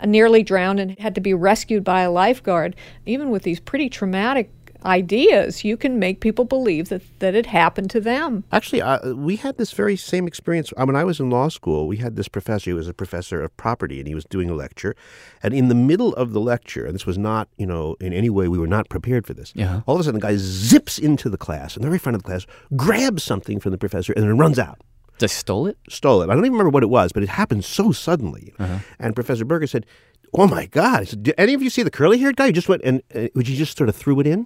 nearly 0.05 0.43
drowned 0.43 0.79
and 0.79 0.97
had 0.99 1.15
to 1.15 1.21
be 1.21 1.33
rescued 1.33 1.83
by 1.83 2.01
a 2.01 2.11
lifeguard. 2.11 2.75
Even 3.07 3.31
with 3.31 3.41
these 3.41 3.59
pretty 3.59 3.89
traumatic 3.89 4.51
ideas, 4.85 5.63
you 5.63 5.77
can 5.77 5.99
make 5.99 6.19
people 6.19 6.45
believe 6.45 6.89
that, 6.89 7.01
that 7.19 7.35
it 7.35 7.45
happened 7.45 7.89
to 7.91 7.99
them. 7.99 8.43
Actually, 8.51 8.81
uh, 8.81 9.13
we 9.13 9.35
had 9.35 9.57
this 9.57 9.71
very 9.71 9.95
same 9.95 10.27
experience. 10.27 10.71
Uh, 10.77 10.85
when 10.85 10.95
I 10.95 11.03
was 11.03 11.19
in 11.19 11.29
law 11.29 11.49
school, 11.49 11.87
we 11.87 11.97
had 11.97 12.15
this 12.15 12.27
professor. 12.27 12.69
He 12.69 12.73
was 12.73 12.87
a 12.87 12.93
professor 12.93 13.41
of 13.41 13.55
property, 13.57 13.99
and 13.99 14.07
he 14.07 14.15
was 14.15 14.25
doing 14.25 14.49
a 14.49 14.53
lecture. 14.53 14.95
And 15.43 15.53
in 15.53 15.67
the 15.67 15.75
middle 15.75 16.13
of 16.15 16.33
the 16.33 16.41
lecture, 16.41 16.85
and 16.85 16.95
this 16.95 17.05
was 17.05 17.17
not, 17.17 17.49
you 17.57 17.65
know, 17.65 17.95
in 17.99 18.13
any 18.13 18.29
way, 18.29 18.47
we 18.47 18.57
were 18.57 18.67
not 18.67 18.89
prepared 18.89 19.27
for 19.27 19.33
this. 19.33 19.51
Yeah. 19.55 19.81
All 19.85 19.95
of 19.95 20.01
a 20.01 20.03
sudden, 20.03 20.19
the 20.19 20.27
guy 20.27 20.35
zips 20.37 20.97
into 20.97 21.29
the 21.29 21.37
class, 21.37 21.75
in 21.75 21.81
the 21.81 21.87
very 21.89 21.99
front 21.99 22.15
of 22.15 22.23
the 22.23 22.27
class, 22.27 22.45
grabs 22.75 23.23
something 23.23 23.59
from 23.59 23.71
the 23.71 23.77
professor, 23.77 24.13
and 24.13 24.23
then 24.23 24.37
runs 24.37 24.59
out. 24.59 24.79
Just 25.17 25.35
stole 25.35 25.67
it? 25.67 25.77
Stole 25.89 26.21
it. 26.21 26.29
I 26.29 26.33
don't 26.33 26.45
even 26.45 26.53
remember 26.53 26.69
what 26.69 26.81
it 26.81 26.89
was, 26.89 27.11
but 27.11 27.23
it 27.23 27.27
happened 27.27 27.65
so 27.65 27.91
suddenly. 27.91 28.53
And 28.99 29.13
Professor 29.13 29.43
Berger 29.43 29.67
said, 29.67 29.85
Oh 30.33 30.47
my 30.47 30.65
God! 30.67 31.07
Said, 31.07 31.23
Did 31.23 31.35
any 31.37 31.53
of 31.53 31.61
you 31.61 31.69
see 31.69 31.83
the 31.83 31.89
curly-haired 31.91 32.35
guy? 32.35 32.47
You 32.47 32.53
just 32.53 32.69
went 32.69 32.81
and 32.83 33.01
uh, 33.15 33.27
he 33.35 33.55
just 33.55 33.77
sort 33.77 33.89
of 33.89 33.95
threw 33.95 34.19
it 34.19 34.27
in. 34.27 34.45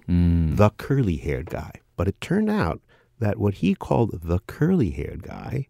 The 0.56 0.70
curly-haired 0.70 1.46
guy. 1.50 1.72
But 1.96 2.08
it 2.08 2.20
turned 2.20 2.50
out 2.50 2.80
that 3.18 3.38
what 3.38 3.54
he 3.54 3.74
called 3.74 4.20
the 4.22 4.40
curly-haired 4.46 5.22
guy, 5.22 5.68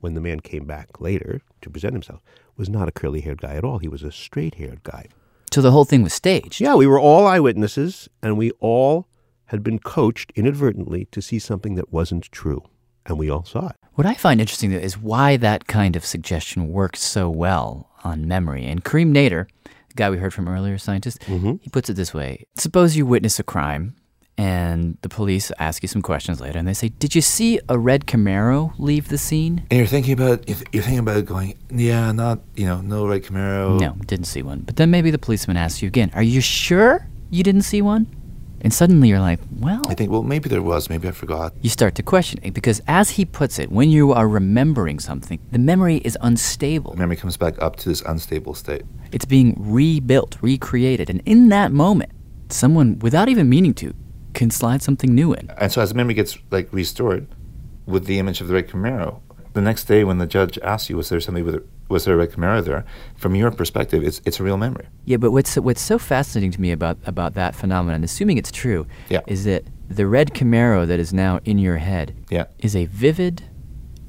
when 0.00 0.14
the 0.14 0.20
man 0.20 0.40
came 0.40 0.64
back 0.64 1.00
later 1.00 1.40
to 1.62 1.70
present 1.70 1.94
himself, 1.94 2.20
was 2.56 2.68
not 2.68 2.88
a 2.88 2.92
curly-haired 2.92 3.40
guy 3.40 3.54
at 3.54 3.64
all. 3.64 3.78
He 3.78 3.88
was 3.88 4.02
a 4.02 4.12
straight-haired 4.12 4.82
guy. 4.82 5.06
So 5.52 5.62
the 5.62 5.70
whole 5.70 5.84
thing 5.84 6.02
was 6.02 6.12
staged. 6.12 6.60
Yeah, 6.60 6.74
we 6.74 6.86
were 6.86 7.00
all 7.00 7.26
eyewitnesses, 7.26 8.08
and 8.22 8.36
we 8.36 8.50
all 8.60 9.08
had 9.46 9.62
been 9.62 9.78
coached 9.78 10.32
inadvertently 10.34 11.06
to 11.12 11.22
see 11.22 11.38
something 11.38 11.76
that 11.76 11.92
wasn't 11.92 12.30
true, 12.30 12.62
and 13.06 13.18
we 13.18 13.30
all 13.30 13.44
saw 13.44 13.68
it. 13.68 13.76
What 13.94 14.06
I 14.06 14.14
find 14.14 14.40
interesting 14.40 14.70
though, 14.70 14.78
is 14.78 14.98
why 14.98 15.36
that 15.38 15.66
kind 15.66 15.96
of 15.96 16.04
suggestion 16.04 16.68
works 16.68 17.00
so 17.00 17.30
well 17.30 17.90
on 18.04 18.28
memory. 18.28 18.64
And 18.66 18.84
Kareem 18.84 19.12
Nader, 19.12 19.46
the 19.64 19.94
guy 19.94 20.10
we 20.10 20.18
heard 20.18 20.34
from 20.34 20.48
earlier, 20.48 20.78
scientist, 20.78 21.20
mm-hmm. 21.20 21.54
he 21.60 21.70
puts 21.70 21.88
it 21.88 21.94
this 21.94 22.12
way 22.12 22.46
Suppose 22.56 22.96
you 22.96 23.06
witness 23.06 23.38
a 23.38 23.42
crime 23.42 23.96
and 24.38 24.98
the 25.00 25.08
police 25.08 25.50
ask 25.58 25.82
you 25.82 25.88
some 25.88 26.02
questions 26.02 26.40
later 26.40 26.58
and 26.58 26.68
they 26.68 26.74
say, 26.74 26.88
Did 26.88 27.14
you 27.14 27.22
see 27.22 27.58
a 27.68 27.78
red 27.78 28.06
Camaro 28.06 28.74
leave 28.78 29.08
the 29.08 29.18
scene? 29.18 29.66
And 29.70 29.78
you're 29.78 29.86
thinking 29.86 30.12
about 30.12 30.48
you're 30.48 30.58
you're 30.72 30.82
thinking 30.82 30.98
about 30.98 31.24
going, 31.24 31.56
yeah, 31.70 32.12
not 32.12 32.40
you 32.54 32.66
know, 32.66 32.80
no 32.80 33.06
red 33.06 33.22
Camaro. 33.22 33.80
No, 33.80 33.94
didn't 34.06 34.26
see 34.26 34.42
one. 34.42 34.60
But 34.60 34.76
then 34.76 34.90
maybe 34.90 35.10
the 35.10 35.18
policeman 35.18 35.56
asks 35.56 35.80
you 35.80 35.88
again, 35.88 36.10
Are 36.14 36.22
you 36.22 36.40
sure 36.40 37.08
you 37.30 37.42
didn't 37.42 37.62
see 37.62 37.80
one? 37.80 38.06
And 38.62 38.72
suddenly 38.72 39.08
you're 39.08 39.20
like, 39.20 39.38
Well, 39.58 39.82
I 39.88 39.94
think 39.94 40.10
well 40.10 40.22
maybe 40.22 40.48
there 40.48 40.62
was, 40.62 40.88
maybe 40.88 41.06
I 41.08 41.12
forgot. 41.12 41.52
you 41.60 41.70
start 41.70 41.94
to 41.96 42.02
question 42.02 42.40
it 42.42 42.54
because 42.54 42.80
as 42.88 43.10
he 43.10 43.24
puts 43.24 43.58
it, 43.58 43.70
when 43.70 43.90
you 43.90 44.12
are 44.12 44.26
remembering 44.28 44.98
something, 44.98 45.38
the 45.52 45.58
memory 45.58 45.98
is 45.98 46.16
unstable. 46.22 46.94
Memory 46.96 47.16
comes 47.16 47.36
back 47.36 47.60
up 47.62 47.76
to 47.76 47.88
this 47.88 48.02
unstable 48.02 48.54
state. 48.54 48.82
It's 49.12 49.24
being 49.24 49.54
rebuilt, 49.58 50.36
recreated. 50.40 51.10
And 51.10 51.22
in 51.26 51.48
that 51.50 51.70
moment, 51.72 52.10
someone, 52.48 52.98
without 53.00 53.28
even 53.28 53.48
meaning 53.48 53.74
to, 53.74 53.94
can 54.34 54.50
slide 54.50 54.82
something 54.82 55.14
new 55.14 55.32
in. 55.32 55.50
And 55.58 55.70
so 55.72 55.80
as 55.80 55.90
the 55.90 55.94
memory 55.94 56.14
gets 56.14 56.38
like 56.50 56.68
restored 56.72 57.26
with 57.86 58.06
the 58.06 58.18
image 58.18 58.40
of 58.40 58.48
the 58.48 58.54
red 58.54 58.68
Camaro, 58.68 59.20
the 59.52 59.60
next 59.62 59.84
day 59.84 60.04
when 60.04 60.18
the 60.18 60.26
judge 60.26 60.58
asks 60.58 60.90
you, 60.90 60.96
was 60.96 61.08
there 61.08 61.20
somebody 61.20 61.42
with 61.42 61.66
was 61.88 62.04
there 62.04 62.14
a 62.14 62.16
red 62.16 62.32
Camaro 62.32 62.64
there? 62.64 62.84
From 63.16 63.34
your 63.34 63.50
perspective, 63.50 64.02
it's 64.02 64.20
it's 64.24 64.40
a 64.40 64.42
real 64.42 64.56
memory. 64.56 64.86
Yeah, 65.04 65.18
but 65.18 65.30
what's 65.30 65.56
what's 65.56 65.80
so 65.82 65.98
fascinating 65.98 66.50
to 66.52 66.60
me 66.60 66.72
about 66.72 66.98
about 67.06 67.34
that 67.34 67.54
phenomenon, 67.54 68.04
assuming 68.04 68.38
it's 68.38 68.50
true, 68.52 68.86
Yeah. 69.08 69.20
is 69.26 69.44
that 69.44 69.64
the 69.88 70.06
red 70.06 70.34
Camaro 70.34 70.86
that 70.86 70.98
is 70.98 71.12
now 71.12 71.40
in 71.44 71.58
your 71.58 71.76
head 71.78 72.14
Yeah. 72.30 72.44
is 72.58 72.74
a 72.74 72.86
vivid 72.86 73.42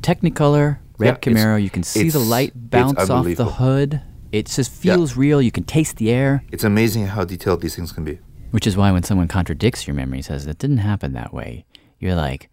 Technicolor 0.02 0.78
red 0.98 1.08
Yeah, 1.26 1.34
Camaro. 1.34 1.62
You 1.62 1.70
can 1.70 1.84
see 1.84 2.10
the 2.10 2.20
light 2.20 2.52
bounce 2.56 3.10
off 3.10 3.26
the 3.36 3.46
hood. 3.46 4.02
It 4.32 4.48
just 4.48 4.72
feels 4.72 5.16
real. 5.16 5.42
You 5.42 5.52
can 5.52 5.64
taste 5.64 5.98
the 5.98 6.12
air. 6.12 6.44
It's 6.52 6.64
amazing 6.64 7.08
how 7.08 7.24
detailed 7.26 7.62
these 7.62 7.76
things 7.76 7.92
can 7.92 8.04
be. 8.04 8.20
Which 8.52 8.68
is 8.68 8.76
why 8.78 8.92
when 8.92 9.04
someone 9.04 9.28
contradicts 9.28 9.88
your 9.88 9.96
memory, 9.96 10.22
says 10.22 10.48
it 10.48 10.58
didn't 10.58 10.78
happen 10.80 11.14
that 11.14 11.34
way, 11.34 11.66
you're 12.00 12.16
like, 12.16 12.50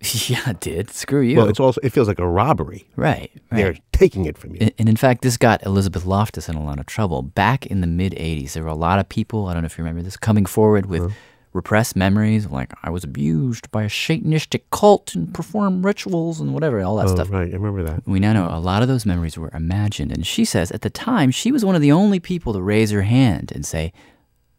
yeah, 0.28 0.50
it 0.50 0.60
did. 0.60 0.90
Screw 0.90 1.20
you. 1.20 1.36
Well, 1.36 1.48
it's 1.48 1.58
also 1.58 1.80
it 1.82 1.90
feels 1.90 2.06
like 2.06 2.20
a 2.20 2.28
robbery. 2.28 2.88
Right, 2.94 3.32
They're 3.50 3.76
taking 3.92 4.26
it 4.26 4.38
from 4.38 4.54
you. 4.54 4.70
And- 4.78 4.88
in 4.88 4.96
fact, 4.96 5.22
this 5.22 5.36
got 5.36 5.64
Elizabeth 5.66 6.04
Loftus 6.04 6.48
in 6.48 6.54
a 6.54 6.64
lot 6.64 6.78
of 6.78 6.86
trouble. 6.86 7.22
Back 7.22 7.66
in 7.66 7.80
the 7.80 7.86
mid 7.86 8.12
80s, 8.12 8.52
there 8.52 8.62
were 8.62 8.68
a 8.68 8.74
lot 8.74 8.98
of 8.98 9.08
people, 9.08 9.46
I 9.46 9.54
don't 9.54 9.62
know 9.62 9.66
if 9.66 9.76
you 9.76 9.84
remember 9.84 10.02
this, 10.02 10.16
coming 10.16 10.46
forward 10.46 10.86
with 10.86 11.12
repressed 11.52 11.96
memories 11.96 12.46
like, 12.46 12.72
I 12.82 12.90
was 12.90 13.04
abused 13.04 13.70
by 13.70 13.82
a 13.82 13.88
Satanistic 13.88 14.62
cult 14.70 15.14
and 15.14 15.32
performed 15.34 15.84
rituals 15.84 16.40
and 16.40 16.54
whatever, 16.54 16.80
all 16.82 16.96
that 16.96 17.08
oh, 17.08 17.14
stuff. 17.14 17.30
right. 17.30 17.48
I 17.50 17.56
remember 17.56 17.82
that. 17.82 18.06
We 18.06 18.20
now 18.20 18.32
know 18.32 18.48
a 18.50 18.60
lot 18.60 18.82
of 18.82 18.88
those 18.88 19.04
memories 19.04 19.36
were 19.36 19.50
imagined. 19.52 20.12
And 20.12 20.26
she 20.26 20.44
says 20.44 20.70
at 20.70 20.82
the 20.82 20.90
time, 20.90 21.30
she 21.30 21.50
was 21.50 21.64
one 21.64 21.74
of 21.74 21.82
the 21.82 21.92
only 21.92 22.20
people 22.20 22.52
to 22.52 22.62
raise 22.62 22.90
her 22.92 23.02
hand 23.02 23.50
and 23.54 23.66
say, 23.66 23.92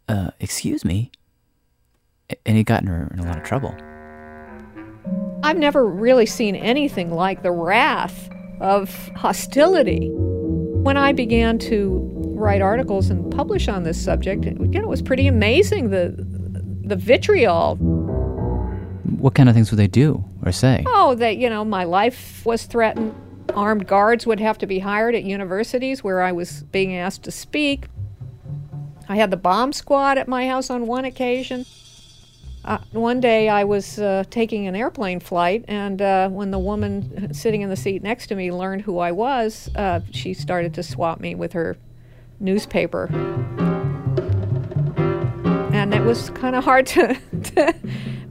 uh, 0.08 0.30
Excuse 0.38 0.84
me. 0.84 1.10
And 2.44 2.56
it 2.56 2.64
got 2.64 2.84
her 2.84 3.10
in 3.12 3.18
a 3.18 3.24
lot 3.24 3.38
of 3.38 3.44
trouble. 3.44 3.74
I've 5.42 5.58
never 5.58 5.86
really 5.86 6.26
seen 6.26 6.54
anything 6.54 7.10
like 7.10 7.42
the 7.42 7.52
wrath 7.52 8.28
of 8.60 9.08
hostility. 9.16 10.10
When 10.10 10.96
I 10.96 11.12
began 11.12 11.58
to 11.60 12.10
write 12.34 12.62
articles 12.62 13.10
and 13.10 13.30
publish 13.32 13.68
on 13.68 13.82
this 13.82 14.02
subject, 14.02 14.44
it, 14.44 14.58
you 14.58 14.66
know, 14.66 14.82
it 14.82 14.88
was 14.88 15.02
pretty 15.02 15.26
amazing 15.26 15.90
the 15.90 16.14
the 16.84 16.96
vitriol. 16.96 17.76
What 17.76 19.34
kind 19.34 19.48
of 19.48 19.54
things 19.54 19.70
would 19.70 19.78
they 19.78 19.86
do 19.86 20.24
or 20.44 20.52
say? 20.52 20.84
Oh, 20.86 21.14
that 21.14 21.36
you 21.36 21.48
know, 21.48 21.64
my 21.64 21.84
life 21.84 22.44
was 22.44 22.64
threatened. 22.64 23.14
Armed 23.54 23.86
guards 23.86 24.26
would 24.26 24.40
have 24.40 24.58
to 24.58 24.66
be 24.66 24.78
hired 24.78 25.14
at 25.14 25.24
universities 25.24 26.04
where 26.04 26.22
I 26.22 26.32
was 26.32 26.62
being 26.64 26.96
asked 26.96 27.24
to 27.24 27.30
speak. 27.30 27.86
I 29.08 29.16
had 29.16 29.30
the 29.30 29.36
bomb 29.36 29.72
squad 29.72 30.18
at 30.18 30.28
my 30.28 30.46
house 30.46 30.70
on 30.70 30.86
one 30.86 31.04
occasion. 31.04 31.66
Uh, 32.62 32.78
one 32.92 33.20
day 33.20 33.48
I 33.48 33.64
was 33.64 33.98
uh, 33.98 34.24
taking 34.28 34.66
an 34.66 34.76
airplane 34.76 35.18
flight, 35.18 35.64
and 35.66 36.02
uh, 36.02 36.28
when 36.28 36.50
the 36.50 36.58
woman 36.58 37.32
sitting 37.32 37.62
in 37.62 37.70
the 37.70 37.76
seat 37.76 38.02
next 38.02 38.26
to 38.28 38.34
me 38.34 38.52
learned 38.52 38.82
who 38.82 38.98
I 38.98 39.12
was, 39.12 39.70
uh, 39.76 40.00
she 40.10 40.34
started 40.34 40.74
to 40.74 40.82
swap 40.82 41.20
me 41.20 41.34
with 41.34 41.54
her 41.54 41.78
newspaper. 42.38 43.06
And 45.72 45.94
it 45.94 46.02
was 46.02 46.28
kind 46.30 46.54
of 46.54 46.62
hard 46.64 46.86
to, 46.88 47.14
to 47.42 47.74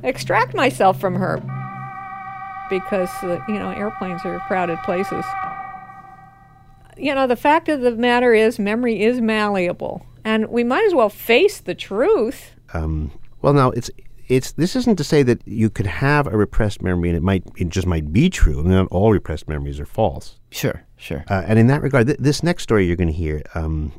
extract 0.04 0.54
myself 0.54 1.00
from 1.00 1.16
her 1.16 1.38
because, 2.70 3.10
uh, 3.24 3.40
you 3.48 3.56
know, 3.56 3.72
airplanes 3.72 4.22
are 4.26 4.40
crowded 4.48 4.78
places. 4.86 5.26
You 6.98 7.16
know, 7.16 7.26
the 7.26 7.36
fact 7.36 7.68
of 7.68 7.82
the 7.82 7.92
matter 7.92 8.36
is, 8.36 8.60
memory 8.60 9.02
is 9.02 9.20
malleable, 9.22 10.06
and 10.24 10.50
we 10.50 10.64
might 10.64 10.86
as 10.86 10.94
well 10.94 11.10
face 11.10 11.60
the 11.60 11.74
truth. 11.74 12.52
Um, 12.74 13.12
well, 13.42 13.54
now 13.54 13.72
it's 13.72 13.90
it's 14.30 14.52
this 14.54 14.76
isn't 14.76 14.96
to 14.98 15.04
say 15.04 15.24
that 15.24 15.46
you 15.46 15.70
could 15.70 15.88
have 15.88 16.28
a 16.28 16.38
repressed 16.38 16.82
memory 16.82 17.10
and 17.10 17.18
it 17.18 17.24
might 17.24 17.44
it 17.58 17.70
just 17.70 17.88
might 17.88 18.14
be 18.14 18.30
true. 18.30 18.60
I 18.60 18.64
mean, 18.64 18.72
not 18.72 18.88
all 18.92 19.12
repressed 19.12 19.48
memories 19.48 19.80
are 19.80 19.86
false. 19.86 20.40
Sure, 20.52 20.84
sure. 20.98 21.26
Uh, 21.30 21.44
and 21.46 21.58
in 21.60 21.68
that 21.68 21.82
regard, 21.82 22.08
th- 22.08 22.20
this 22.20 22.44
next 22.44 22.64
story 22.64 22.86
you're 22.86 22.96
going 22.96 23.10
to 23.10 23.14
hear, 23.14 23.42
um, 23.56 23.92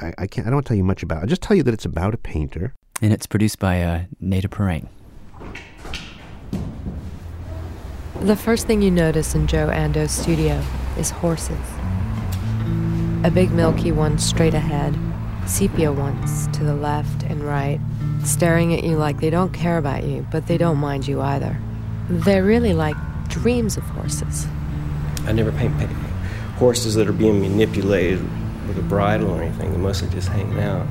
I, 0.00 0.14
I 0.18 0.26
can't. 0.26 0.46
I 0.46 0.50
don't 0.50 0.56
want 0.56 0.66
to 0.66 0.68
tell 0.68 0.76
you 0.76 0.84
much 0.84 1.02
about. 1.02 1.18
it. 1.18 1.20
I'll 1.22 1.26
just 1.28 1.42
tell 1.42 1.56
you 1.56 1.62
that 1.64 1.74
it's 1.74 1.84
about 1.84 2.14
a 2.14 2.18
painter. 2.18 2.72
And 3.02 3.12
it's 3.12 3.26
produced 3.26 3.58
by 3.58 3.82
uh, 3.82 4.04
Nada 4.20 4.48
Perrine. 4.48 4.88
The 8.20 8.36
first 8.36 8.66
thing 8.66 8.80
you 8.80 8.90
notice 8.90 9.34
in 9.34 9.46
Joe 9.48 9.68
Andoe's 9.68 10.12
studio 10.12 10.62
is 10.96 11.10
horses. 11.10 11.58
A 13.24 13.30
big 13.30 13.50
milky 13.50 13.90
one 13.90 14.18
straight 14.18 14.54
ahead, 14.54 14.96
sepia 15.46 15.90
ones 15.92 16.46
to 16.48 16.62
the 16.64 16.74
left 16.74 17.24
and 17.24 17.42
right, 17.42 17.80
staring 18.26 18.74
at 18.74 18.84
you 18.84 18.96
like 18.96 19.20
they 19.20 19.30
don't 19.30 19.52
care 19.52 19.78
about 19.78 20.04
you, 20.04 20.26
but 20.30 20.46
they 20.46 20.58
don't 20.58 20.78
mind 20.78 21.06
you 21.06 21.20
either. 21.20 21.58
They're 22.08 22.44
really 22.44 22.72
like 22.74 22.96
dreams 23.28 23.76
of 23.76 23.82
horses. 23.84 24.46
I 25.26 25.32
never 25.32 25.52
paint 25.52 25.76
pa- 25.78 25.86
horses 26.58 26.94
that 26.94 27.08
are 27.08 27.12
being 27.12 27.40
manipulated 27.40 28.20
with 28.66 28.78
a 28.78 28.82
bridle 28.82 29.30
or 29.30 29.42
anything. 29.42 29.70
They're 29.70 29.78
mostly 29.78 30.08
just 30.10 30.28
hanging 30.28 30.60
out. 30.60 30.86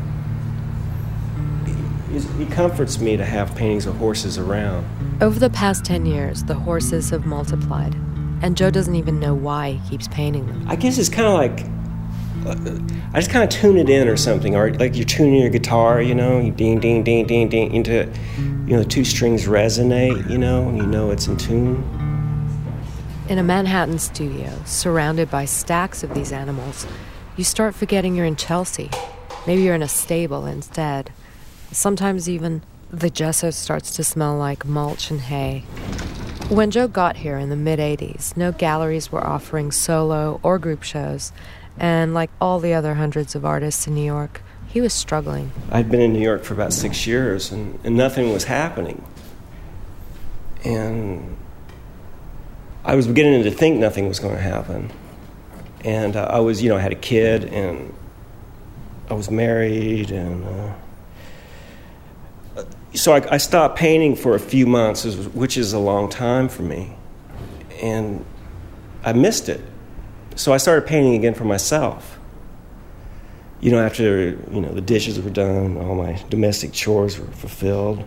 It, 2.12 2.41
it 2.41 2.52
comforts 2.52 3.00
me 3.00 3.17
to 3.17 3.26
have 3.26 3.56
paintings 3.56 3.86
of 3.86 3.96
horses 3.98 4.38
around. 4.38 4.86
Over 5.22 5.39
the 5.39 5.50
past 5.50 5.84
10 5.86 6.06
years, 6.06 6.43
the 6.43 6.54
horses 6.54 7.10
have 7.10 7.26
multiplied, 7.26 7.96
and 8.41 8.56
Joe 8.56 8.69
doesn't 8.69 8.96
even 8.96 9.19
know 9.19 9.34
why 9.34 9.74
he 9.74 9.89
keeps 9.89 10.08
painting 10.08 10.46
them. 10.48 10.65
I 10.67 10.76
guess 10.76 10.98
it's 10.98 11.10
kind 11.10 11.28
of 11.28 11.34
like 11.34 11.65
I 12.45 13.19
just 13.19 13.29
kind 13.29 13.43
of 13.43 13.49
tune 13.49 13.77
it 13.77 13.89
in 13.89 14.08
or 14.08 14.17
something, 14.17 14.56
or 14.56 14.73
like 14.73 14.95
you're 14.95 15.06
tuning 15.06 15.41
your 15.41 15.49
guitar, 15.49 16.01
you 16.01 16.15
know, 16.15 16.39
you 16.39 16.51
ding, 16.51 16.79
ding, 16.79 17.03
ding, 17.03 17.25
ding, 17.25 17.49
ding 17.49 17.73
into, 17.73 18.12
you 18.38 18.75
know, 18.75 18.79
the 18.79 18.89
two 18.89 19.06
strings 19.06 19.45
resonate, 19.45 20.29
you 20.29 20.38
know, 20.38 20.67
and 20.67 20.77
you 20.77 20.86
know 20.86 21.12
it's 21.12 21.27
in 21.27 21.38
tune. 21.38 21.77
In 23.29 23.38
a 23.38 23.43
Manhattan 23.43 23.99
studio, 23.99 24.51
surrounded 24.65 25.32
by 25.32 25.45
stacks 25.45 26.03
of 26.03 26.13
these 26.13 26.32
animals, 26.32 26.86
you 27.38 27.43
start 27.43 27.73
forgetting 27.73 28.15
you're 28.15 28.25
in 28.25 28.36
Chelsea. 28.36 28.89
Maybe 29.47 29.62
you're 29.62 29.75
in 29.75 29.82
a 29.82 29.88
stable 29.88 30.45
instead. 30.45 31.12
Sometimes 31.71 32.29
even 32.29 32.62
the 32.91 33.10
gesso 33.10 33.49
starts 33.49 33.95
to 33.95 34.03
smell 34.03 34.36
like 34.36 34.65
mulch 34.65 35.10
and 35.10 35.21
hay. 35.21 35.60
When 36.49 36.71
Joe 36.71 36.88
got 36.88 37.15
here 37.17 37.38
in 37.38 37.49
the 37.49 37.56
mid 37.56 37.79
80s, 37.79 38.36
no 38.36 38.51
galleries 38.51 39.12
were 39.12 39.25
offering 39.25 39.71
solo 39.71 40.39
or 40.43 40.60
group 40.60 40.84
shows, 40.84 41.32
and 41.77 42.13
like 42.13 42.29
all 42.39 42.59
the 42.59 42.73
other 42.73 42.95
hundreds 42.95 43.36
of 43.36 43.45
artists 43.45 43.88
in 43.88 43.95
New 43.95 44.05
York, 44.05 44.41
he 44.67 44.81
was 44.81 44.93
struggling. 44.93 45.51
I'd 45.71 45.89
been 45.89 46.01
in 46.01 46.13
New 46.13 46.21
York 46.21 46.43
for 46.43 46.53
about 46.53 46.73
six 46.73 47.05
years, 47.05 47.51
and, 47.51 47.79
and 47.83 47.95
nothing 47.95 48.31
was 48.31 48.45
happening. 48.45 49.03
And 50.63 51.38
I 52.83 52.95
was 52.95 53.07
beginning 53.07 53.43
to 53.43 53.51
think 53.51 53.79
nothing 53.79 54.07
was 54.07 54.19
going 54.19 54.36
to 54.36 54.41
happen. 54.41 54.91
And 55.83 56.15
uh, 56.15 56.27
I 56.29 56.39
was, 56.39 56.63
you 56.63 56.69
know, 56.69 56.77
I 56.77 56.79
had 56.79 56.91
a 56.91 56.95
kid, 56.95 57.45
and 57.45 57.93
I 59.09 59.13
was 59.13 59.29
married, 59.29 60.12
and 60.12 60.45
uh, 60.45 60.73
so 62.93 63.13
I, 63.13 63.33
I 63.33 63.38
stopped 63.38 63.77
painting 63.77 64.15
for 64.15 64.36
a 64.36 64.39
few 64.39 64.65
months, 64.67 65.03
which 65.05 65.57
is 65.57 65.73
a 65.73 65.79
long 65.79 66.09
time 66.09 66.47
for 66.47 66.62
me. 66.62 66.95
And 67.81 68.25
I 69.03 69.13
missed 69.13 69.49
it. 69.49 69.62
So 70.36 70.54
I 70.54 70.58
started 70.58 70.88
painting 70.88 71.15
again 71.15 71.34
for 71.34 71.46
myself. 71.46 72.19
You 73.60 73.72
know, 73.72 73.80
after 73.80 74.30
you 74.52 74.62
know 74.62 74.74
the 74.74 74.82
dishes 74.82 75.19
were 75.22 75.30
done, 75.30 75.78
all 75.78 75.96
my 75.96 76.22
domestic 76.30 76.74
chores 76.74 77.19
were 77.19 77.28
fulfilled, 77.28 78.04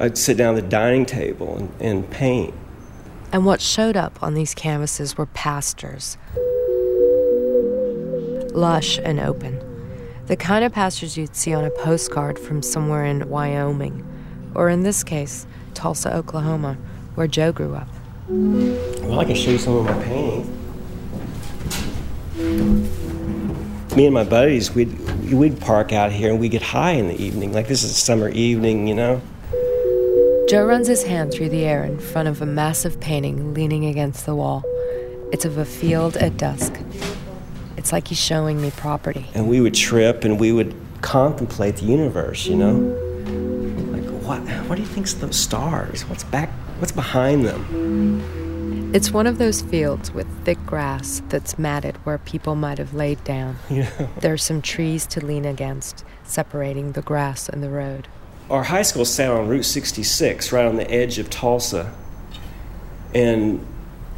I'd 0.00 0.16
sit 0.16 0.36
down 0.36 0.56
at 0.56 0.62
the 0.62 0.68
dining 0.68 1.06
table 1.06 1.56
and, 1.56 1.70
and 1.80 2.10
paint. 2.10 2.54
And 3.32 3.44
what 3.44 3.60
showed 3.60 3.96
up 3.96 4.22
on 4.22 4.34
these 4.34 4.54
canvases 4.54 5.18
were 5.18 5.26
pastures. 5.26 6.16
Lush 8.54 8.98
and 8.98 9.20
open. 9.20 9.60
The 10.26 10.36
kind 10.36 10.64
of 10.64 10.72
pastures 10.72 11.16
you'd 11.16 11.36
see 11.36 11.52
on 11.52 11.64
a 11.64 11.70
postcard 11.70 12.38
from 12.38 12.62
somewhere 12.62 13.04
in 13.04 13.28
Wyoming, 13.28 14.06
or 14.54 14.68
in 14.68 14.82
this 14.82 15.04
case, 15.04 15.46
Tulsa, 15.74 16.14
Oklahoma, 16.14 16.78
where 17.14 17.26
Joe 17.26 17.52
grew 17.52 17.74
up. 17.74 17.88
Well, 18.28 19.20
I 19.20 19.24
can 19.24 19.34
show 19.34 19.50
you 19.50 19.58
some 19.58 19.76
of 19.76 19.84
my 19.84 20.02
paintings. 20.04 20.57
Me 23.98 24.06
and 24.06 24.14
my 24.14 24.22
buddies, 24.22 24.72
we'd, 24.72 24.96
we'd 25.32 25.60
park 25.60 25.92
out 25.92 26.12
here 26.12 26.30
and 26.30 26.38
we'd 26.38 26.52
get 26.52 26.62
high 26.62 26.92
in 26.92 27.08
the 27.08 27.20
evening. 27.20 27.52
Like 27.52 27.66
this 27.66 27.82
is 27.82 27.90
a 27.90 27.94
summer 27.94 28.28
evening, 28.28 28.86
you 28.86 28.94
know? 28.94 29.20
Joe 30.48 30.64
runs 30.64 30.86
his 30.86 31.02
hand 31.02 31.32
through 31.32 31.48
the 31.48 31.64
air 31.64 31.82
in 31.82 31.98
front 31.98 32.28
of 32.28 32.40
a 32.40 32.46
massive 32.46 33.00
painting 33.00 33.54
leaning 33.54 33.86
against 33.86 34.24
the 34.24 34.36
wall. 34.36 34.62
It's 35.32 35.44
of 35.44 35.58
a 35.58 35.64
field 35.64 36.16
at 36.18 36.36
dusk. 36.36 36.78
It's 37.76 37.90
like 37.90 38.06
he's 38.06 38.20
showing 38.20 38.62
me 38.62 38.70
property. 38.70 39.26
And 39.34 39.48
we 39.48 39.60
would 39.60 39.74
trip 39.74 40.22
and 40.22 40.38
we 40.38 40.52
would 40.52 40.76
contemplate 41.00 41.78
the 41.78 41.86
universe, 41.86 42.46
you 42.46 42.54
know? 42.54 42.74
Like, 43.90 44.04
what, 44.22 44.38
what 44.68 44.76
do 44.76 44.82
you 44.82 44.88
think's 44.88 45.14
those 45.14 45.34
stars? 45.34 46.02
What's 46.02 46.22
back, 46.22 46.50
what's 46.78 46.92
behind 46.92 47.44
them? 47.44 48.37
It's 48.90 49.10
one 49.10 49.26
of 49.26 49.36
those 49.36 49.60
fields 49.60 50.12
with 50.12 50.26
thick 50.46 50.58
grass 50.64 51.20
that's 51.28 51.58
matted 51.58 51.96
where 52.04 52.16
people 52.16 52.54
might 52.54 52.78
have 52.78 52.94
laid 52.94 53.22
down. 53.22 53.56
Yeah. 53.70 53.90
There's 54.20 54.42
some 54.42 54.62
trees 54.62 55.06
to 55.08 55.24
lean 55.24 55.44
against, 55.44 56.04
separating 56.24 56.92
the 56.92 57.02
grass 57.02 57.50
and 57.50 57.62
the 57.62 57.68
road. 57.68 58.08
Our 58.48 58.62
high 58.62 58.82
school 58.82 59.04
sat 59.04 59.30
on 59.30 59.46
Route 59.46 59.64
66, 59.64 60.52
right 60.52 60.64
on 60.64 60.76
the 60.76 60.90
edge 60.90 61.18
of 61.18 61.28
Tulsa. 61.28 61.92
And, 63.14 63.64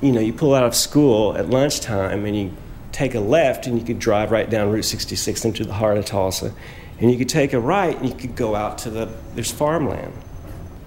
you 0.01 0.13
know, 0.13 0.21
you 0.21 0.33
pull 0.33 0.55
out 0.55 0.63
of 0.63 0.77
school 0.77 1.37
at 1.37 1.51
lunchtime 1.51 2.25
and 2.25 2.37
you 2.37 2.53
take 2.93 3.17
a 3.17 3.21
left 3.21 3.67
and 3.67 3.77
you 3.77 3.85
could 3.85 3.99
drive 3.99 4.31
right 4.31 4.49
down 4.49 4.71
Route 4.71 4.85
66 4.85 5.45
into 5.45 5.65
the 5.65 5.73
heart 5.73 5.99
of 5.99 6.05
Tulsa. 6.05 6.55
And 7.01 7.11
you 7.11 7.19
could 7.19 7.29
take 7.29 7.53
a 7.53 7.61
right 7.61 7.97
and 7.97 8.09
you 8.09 8.15
could 8.15 8.37
go 8.37 8.55
out 8.55 8.79
to 8.79 8.91
the, 8.91 9.09
there's 9.35 9.51
farmland. 9.51 10.13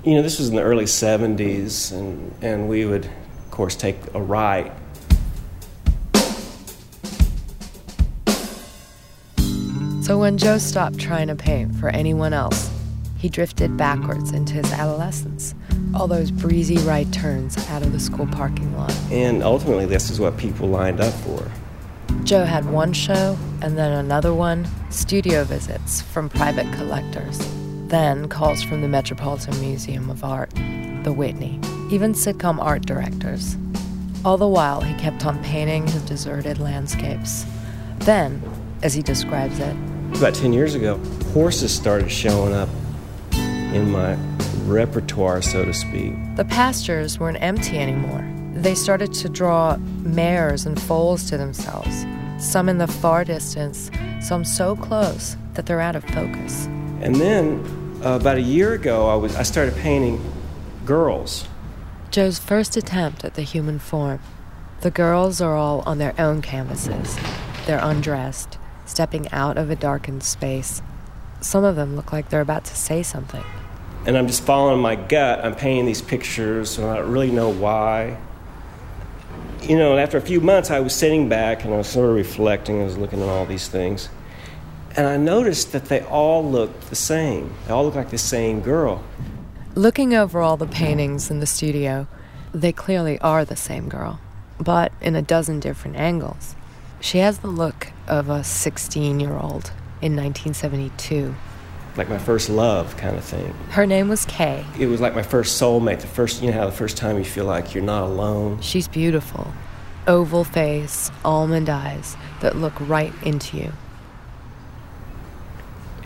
You 0.05 0.15
know, 0.15 0.21
this 0.21 0.39
was 0.39 0.49
in 0.49 0.55
the 0.55 0.61
early 0.61 0.85
70s, 0.85 1.91
and, 1.91 2.33
and 2.41 2.67
we 2.67 2.85
would, 2.85 3.09
course, 3.53 3.75
take 3.75 3.97
a 4.13 4.21
right. 4.21 4.71
So 10.01 10.19
when 10.19 10.37
Joe 10.37 10.57
stopped 10.57 10.99
trying 10.99 11.27
to 11.27 11.35
paint 11.35 11.75
for 11.75 11.87
anyone 11.89 12.33
else, 12.33 12.69
he 13.17 13.29
drifted 13.29 13.77
backwards 13.77 14.31
into 14.31 14.53
his 14.55 14.69
adolescence. 14.73 15.55
All 15.95 16.07
those 16.07 16.29
breezy 16.29 16.77
right 16.79 17.09
turns 17.13 17.57
out 17.69 17.83
of 17.83 17.93
the 17.93 17.99
school 17.99 18.27
parking 18.27 18.75
lot. 18.75 18.93
And 19.11 19.43
ultimately, 19.43 19.85
this 19.85 20.09
is 20.09 20.19
what 20.19 20.35
people 20.35 20.67
lined 20.67 20.99
up 20.99 21.13
for. 21.13 21.49
Joe 22.25 22.43
had 22.43 22.65
one 22.65 22.91
show 22.91 23.37
and 23.61 23.77
then 23.77 23.93
another 23.93 24.33
one, 24.33 24.67
studio 24.89 25.43
visits 25.43 26.01
from 26.01 26.27
private 26.27 26.69
collectors, 26.73 27.39
then 27.87 28.27
calls 28.27 28.61
from 28.61 28.81
the 28.81 28.87
Metropolitan 28.87 29.57
Museum 29.61 30.09
of 30.09 30.23
Art, 30.23 30.51
the 31.03 31.13
Whitney, 31.15 31.59
even 31.93 32.13
sitcom 32.13 32.59
art 32.59 32.83
directors. 32.87 33.55
All 34.25 34.35
the 34.35 34.47
while, 34.47 34.81
he 34.81 34.95
kept 34.95 35.27
on 35.27 35.41
painting 35.43 35.85
his 35.85 36.01
deserted 36.01 36.57
landscapes. 36.57 37.45
Then, 37.99 38.41
as 38.81 38.95
he 38.95 39.03
describes 39.03 39.59
it, 39.59 39.75
About 40.15 40.33
10 40.33 40.53
years 40.53 40.73
ago, 40.73 40.97
horses 41.33 41.71
started 41.71 42.09
showing 42.09 42.51
up 42.53 42.69
in 43.33 43.91
my 43.91 44.15
repertoire, 44.65 45.43
so 45.43 45.65
to 45.65 45.73
speak. 45.73 46.13
the 46.35 46.45
pastures 46.45 47.19
weren't 47.19 47.41
empty 47.41 47.77
anymore. 47.77 48.27
They 48.55 48.73
started 48.73 49.13
to 49.13 49.29
draw 49.29 49.77
mares 49.77 50.65
and 50.65 50.81
foals 50.81 51.29
to 51.29 51.37
themselves, 51.37 52.05
some 52.39 52.69
in 52.69 52.79
the 52.79 52.87
far 52.87 53.23
distance, 53.23 53.91
some 54.19 54.43
so 54.45 54.75
close 54.75 55.37
that 55.53 55.67
they're 55.67 55.81
out 55.81 55.95
of 55.95 56.03
focus. 56.05 56.65
And 57.01 57.15
then, 57.15 57.63
uh, 58.03 58.15
about 58.15 58.37
a 58.37 58.41
year 58.41 58.73
ago, 58.73 59.07
I, 59.09 59.15
was, 59.15 59.35
I 59.35 59.43
started 59.43 59.75
painting 59.75 60.19
girls. 60.85 61.47
Joe's 62.13 62.37
first 62.37 62.77
attempt 62.77 63.25
at 63.25 63.33
the 63.33 63.41
human 63.41 63.79
form. 63.79 64.19
The 64.81 64.91
girls 64.91 65.41
are 65.41 65.55
all 65.55 65.81
on 65.87 65.97
their 65.97 66.13
own 66.21 66.43
canvases. 66.43 67.17
They're 67.65 67.79
undressed, 67.81 68.59
stepping 68.85 69.27
out 69.31 69.57
of 69.57 69.71
a 69.71 69.75
darkened 69.75 70.21
space. 70.21 70.83
Some 71.41 71.63
of 71.63 71.75
them 71.75 71.95
look 71.95 72.13
like 72.13 72.29
they're 72.29 72.39
about 72.39 72.65
to 72.65 72.75
say 72.75 73.01
something. 73.01 73.43
And 74.05 74.15
I'm 74.15 74.27
just 74.27 74.43
following 74.43 74.79
my 74.79 74.95
gut. 74.95 75.43
I'm 75.43 75.55
painting 75.55 75.87
these 75.87 76.03
pictures, 76.03 76.77
and 76.77 76.87
I 76.87 76.97
don't 76.97 77.11
really 77.11 77.31
know 77.31 77.49
why. 77.49 78.15
You 79.63 79.75
know, 79.75 79.97
after 79.97 80.19
a 80.19 80.21
few 80.21 80.39
months, 80.39 80.69
I 80.69 80.81
was 80.81 80.93
sitting 80.93 81.29
back 81.29 81.65
and 81.65 81.73
I 81.73 81.77
was 81.77 81.87
sort 81.87 82.11
of 82.11 82.15
reflecting. 82.15 82.79
I 82.79 82.83
was 82.83 82.95
looking 82.95 83.23
at 83.23 83.27
all 83.27 83.47
these 83.47 83.67
things. 83.67 84.09
And 84.95 85.07
I 85.07 85.17
noticed 85.17 85.71
that 85.71 85.85
they 85.85 86.01
all 86.03 86.47
looked 86.47 86.91
the 86.91 86.95
same. 86.95 87.55
They 87.65 87.73
all 87.73 87.85
looked 87.85 87.95
like 87.95 88.11
the 88.11 88.19
same 88.19 88.61
girl. 88.61 89.03
Looking 89.75 90.13
over 90.13 90.39
all 90.39 90.55
the 90.55 90.67
paintings 90.67 91.31
in 91.31 91.39
the 91.39 91.47
studio, 91.47 92.05
they 92.53 92.71
clearly 92.71 93.17
are 93.21 93.43
the 93.43 93.55
same 93.55 93.89
girl, 93.89 94.19
but 94.59 94.91
in 95.01 95.15
a 95.15 95.21
dozen 95.23 95.59
different 95.59 95.97
angles. 95.97 96.55
She 96.99 97.17
has 97.17 97.39
the 97.39 97.47
look 97.47 97.87
of 98.07 98.29
a 98.29 98.43
16 98.43 99.19
year 99.19 99.33
old 99.33 99.71
in 99.99 100.15
1972. 100.15 101.33
Like 101.97 102.07
my 102.07 102.19
first 102.19 102.51
love 102.51 102.95
kind 102.97 103.17
of 103.17 103.23
thing. 103.23 103.51
Her 103.71 103.87
name 103.87 104.09
was 104.09 104.25
Kay. 104.25 104.63
It 104.77 104.85
was 104.85 105.01
like 105.01 105.15
my 105.15 105.23
first 105.23 105.59
soulmate, 105.59 106.01
the 106.01 106.07
first, 106.07 106.43
you 106.43 106.51
know, 106.51 106.57
how 106.59 106.67
the 106.67 106.71
first 106.71 106.95
time 106.95 107.17
you 107.17 107.25
feel 107.25 107.45
like 107.45 107.73
you're 107.73 107.83
not 107.83 108.03
alone. 108.03 108.61
She's 108.61 108.87
beautiful. 108.87 109.51
Oval 110.05 110.43
face, 110.43 111.09
almond 111.25 111.67
eyes 111.67 112.15
that 112.41 112.55
look 112.55 112.73
right 112.79 113.13
into 113.23 113.57
you. 113.57 113.73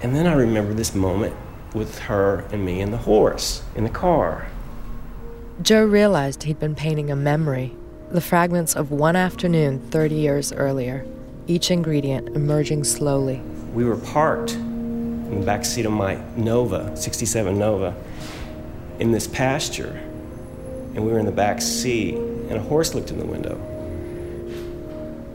And 0.01 0.15
then 0.15 0.26
I 0.26 0.32
remember 0.32 0.74
this 0.74 0.95
moment 0.95 1.36
with 1.74 1.99
her 1.99 2.45
and 2.51 2.65
me 2.65 2.82
and 2.82 2.93
the 2.93 2.97
horse 2.97 3.63
in 3.76 3.84
the 3.84 3.89
car. 3.89 4.47
Joe 5.61 5.86
realized 5.86 6.43
he'd 6.43 6.59
been 6.59 6.76
painting 6.76 7.09
a 7.09 7.15
memory, 7.15 7.74
the 8.11 8.22
fragments 8.22 8.76
of 8.76 8.91
one 8.91 9.15
afternoon 9.15 9.80
30 9.89 10.15
years 10.15 10.53
earlier, 10.53 11.05
each 11.47 11.72
ingredient 11.72 12.30
emerging 12.36 12.84
slowly. 12.84 13.41
We 13.74 13.84
were 13.84 13.97
parked 13.97 14.53
in 14.53 15.39
the 15.39 15.45
back 15.45 15.65
seat 15.65 15.86
of 15.86 15.91
my 15.91 16.22
Nova, 16.36 16.95
67 16.95 17.57
Nova, 17.57 17.95
in 18.99 19.11
this 19.11 19.28
pasture. 19.28 19.99
And 20.95 21.05
we 21.05 21.11
were 21.11 21.20
in 21.20 21.26
the 21.26 21.32
back 21.32 21.61
seat, 21.61 22.15
and 22.15 22.53
a 22.53 22.61
horse 22.61 22.95
looked 22.95 23.11
in 23.11 23.20
the 23.20 23.26
window. 23.26 23.55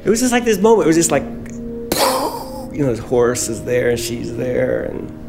It 0.05 0.11
was 0.11 0.20
just 0.20 0.33
like 0.33 0.45
this 0.45 0.59
moment. 0.59 0.87
It 0.87 0.89
was 0.89 0.97
just 0.97 1.11
like, 1.11 1.22
you 2.72 2.85
know, 2.85 2.95
this 2.95 2.99
horse 2.99 3.49
is 3.49 3.64
there, 3.64 3.91
and 3.91 3.99
she's 3.99 4.37
there, 4.37 4.85
and 4.85 5.22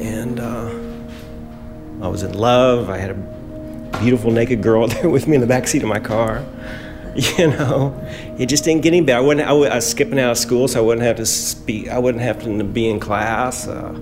and 0.00 0.40
uh, 0.40 2.04
I 2.04 2.08
was 2.08 2.22
in 2.22 2.32
love. 2.32 2.88
I 2.88 2.96
had 2.96 3.10
a 3.10 3.98
beautiful 4.00 4.30
naked 4.30 4.62
girl 4.62 4.86
there 4.88 5.08
with 5.08 5.26
me 5.26 5.34
in 5.34 5.40
the 5.40 5.46
back 5.46 5.68
seat 5.68 5.82
of 5.82 5.88
my 5.88 6.00
car. 6.00 6.44
You 7.36 7.48
know, 7.48 8.08
it 8.38 8.46
just 8.46 8.62
didn't 8.62 8.82
get 8.82 8.94
any 8.94 9.00
better. 9.00 9.18
I 9.18 9.20
wouldn't. 9.20 9.46
I, 9.46 9.52
was 9.52 9.90
skipping 9.90 10.20
out 10.20 10.30
of 10.30 10.38
school, 10.38 10.68
so 10.68 10.78
I 10.78 10.86
wouldn't 10.86 11.04
have 11.04 11.16
to 11.16 11.26
speak. 11.26 11.88
I 11.88 11.98
wouldn't 11.98 12.22
have 12.22 12.40
to 12.44 12.62
be 12.62 12.88
in 12.88 13.00
class. 13.00 13.66
Uh, 13.66 13.92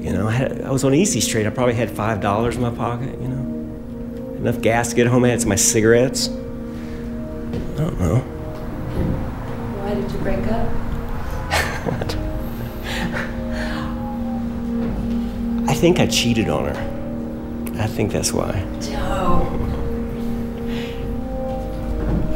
you 0.00 0.10
know, 0.10 0.26
I, 0.26 0.32
had, 0.32 0.62
I 0.62 0.70
was 0.70 0.84
on 0.84 0.94
Easy 0.94 1.20
Street. 1.20 1.46
I 1.46 1.50
probably 1.50 1.74
had 1.74 1.90
five 1.90 2.22
dollars 2.22 2.56
in 2.56 2.62
my 2.62 2.70
pocket. 2.70 3.20
You 3.20 3.28
know, 3.28 4.36
enough 4.36 4.62
gas 4.62 4.88
to 4.88 4.96
get 4.96 5.06
home. 5.06 5.22
I 5.24 5.28
had 5.28 5.42
some 5.42 5.50
my 5.50 5.54
cigarettes. 5.54 6.28
I 6.28 6.32
don't 7.76 8.00
know. 8.00 8.20
Why 9.80 9.94
did 9.94 10.10
you 10.10 10.18
break 10.18 10.46
up? 10.46 10.91
Think 15.82 15.98
I 15.98 16.06
cheated 16.06 16.48
on 16.48 16.66
her. 16.66 17.82
I 17.82 17.88
think 17.88 18.12
that's 18.12 18.32
why. 18.32 18.52
Joe. 18.80 19.42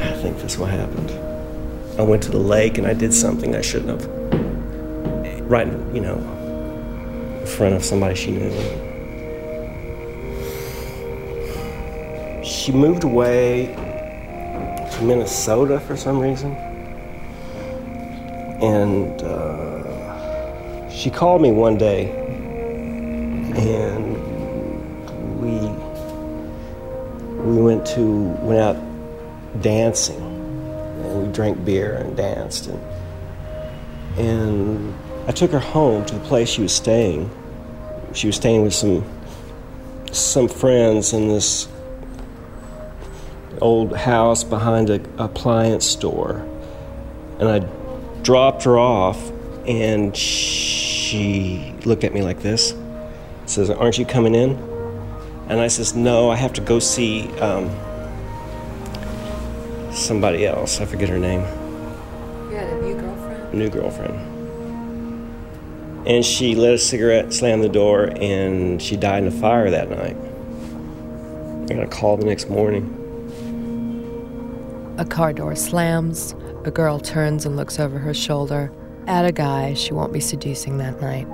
I 0.01 0.13
think 0.21 0.39
that's 0.39 0.59
what 0.59 0.69
happened. 0.71 1.13
I 1.97 2.03
went 2.03 2.25
to 2.25 2.33
the 2.33 2.41
lake 2.41 2.77
and 2.77 2.89
I 2.89 2.93
did 2.93 3.15
something 3.15 3.55
I 3.55 3.61
shouldn't 3.61 4.01
have. 4.01 4.05
Right, 5.49 5.69
you 5.95 6.01
know, 6.01 6.17
in 7.41 7.47
front 7.47 7.77
of 7.77 7.85
somebody 7.85 8.17
she 8.17 8.33
knew. 8.33 8.51
She 12.43 12.73
moved 12.73 13.05
away 13.05 13.67
to 14.91 15.05
Minnesota 15.05 15.79
for 15.79 15.97
some 15.97 16.19
reason. 16.19 16.51
And 18.61 19.23
uh, 19.23 20.91
she 20.91 21.11
called 21.11 21.43
me 21.43 21.53
one 21.53 21.79
day 21.79 22.26
and 23.57 25.41
we 25.41 25.57
we 27.43 27.63
went 27.63 27.87
to 27.87 28.05
went 28.43 28.61
out 28.61 29.63
dancing 29.63 30.21
and 30.21 31.27
we 31.27 31.33
drank 31.33 31.65
beer 31.65 31.95
and 31.95 32.17
danced 32.17 32.67
and 32.67 32.81
and 34.19 34.95
I 35.29 35.33
took 35.33 35.51
her 35.51 35.59
home 35.59 36.05
to 36.07 36.15
the 36.15 36.21
place 36.21 36.49
she 36.49 36.63
was 36.63 36.73
staying. 36.73 37.31
She 38.15 38.29
was 38.29 38.37
staying 38.37 38.63
with 38.63 38.75
some 38.75 39.05
some 40.13 40.49
friends 40.49 41.13
in 41.13 41.29
this 41.29 41.69
old 43.61 43.95
house 43.97 44.45
behind 44.45 44.89
a 44.89 45.01
appliance 45.19 45.85
store. 45.85 46.47
And 47.39 47.49
I 47.49 47.59
dropped 48.23 48.63
her 48.63 48.79
off 48.79 49.33
and 49.67 50.17
she 50.17 51.75
looked 51.85 52.05
at 52.05 52.15
me 52.15 52.23
like 52.23 52.41
this. 52.41 52.73
Says, 53.47 53.71
"Aren't 53.71 53.99
you 53.99 54.05
coming 54.05 54.35
in?" 54.35 54.59
And 55.49 55.61
I 55.61 55.69
says, 55.69 55.95
"No, 55.95 56.31
I 56.31 56.37
have 56.37 56.53
to 56.55 56.61
go 56.61 56.79
see 56.79 57.29
um, 57.39 57.71
somebody 59.97 60.47
else. 60.47 60.81
I 60.81 60.85
forget 60.85 61.09
her 61.09 61.19
name. 61.19 61.41
You 62.51 62.57
had 62.57 62.69
a 62.69 62.83
new 62.83 62.95
girlfriend? 63.01 63.55
New 63.55 63.71
girlfriend. 63.71 64.33
And 66.07 66.25
she 66.25 66.55
lit 66.55 66.75
a 66.75 66.79
cigarette, 66.79 67.33
slammed 67.33 67.65
the 67.65 67.69
door, 67.69 68.13
and 68.21 68.81
she 68.81 68.97
died 68.97 69.25
in 69.25 69.29
a 69.29 69.33
fire 69.33 69.71
that 69.71 69.91
night. 69.91 70.17
I 71.69 71.75
got 71.75 71.85
a 71.85 71.89
call 71.89 72.17
the 72.17 72.25
next 72.25 72.49
morning. 72.49 72.93
A 74.99 75.05
car 75.05 75.33
door 75.33 75.57
slams. 75.57 76.35
A 76.65 76.71
girl 76.71 77.01
turns 77.01 77.45
and 77.45 77.57
looks 77.57 77.81
over 77.81 77.99
her 77.99 78.15
shoulder 78.15 78.73
at 79.07 79.25
a 79.25 79.33
guy 79.33 79.75
she 79.75 79.93
won't 79.93 80.13
be 80.13 80.21
seducing 80.21 80.79
that 80.79 81.01
night. 81.01 81.27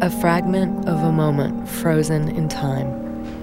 A 0.00 0.10
fragment 0.20 0.88
of 0.88 1.02
a 1.02 1.10
moment 1.10 1.68
frozen 1.68 2.28
in 2.28 2.48
time. 2.48 2.86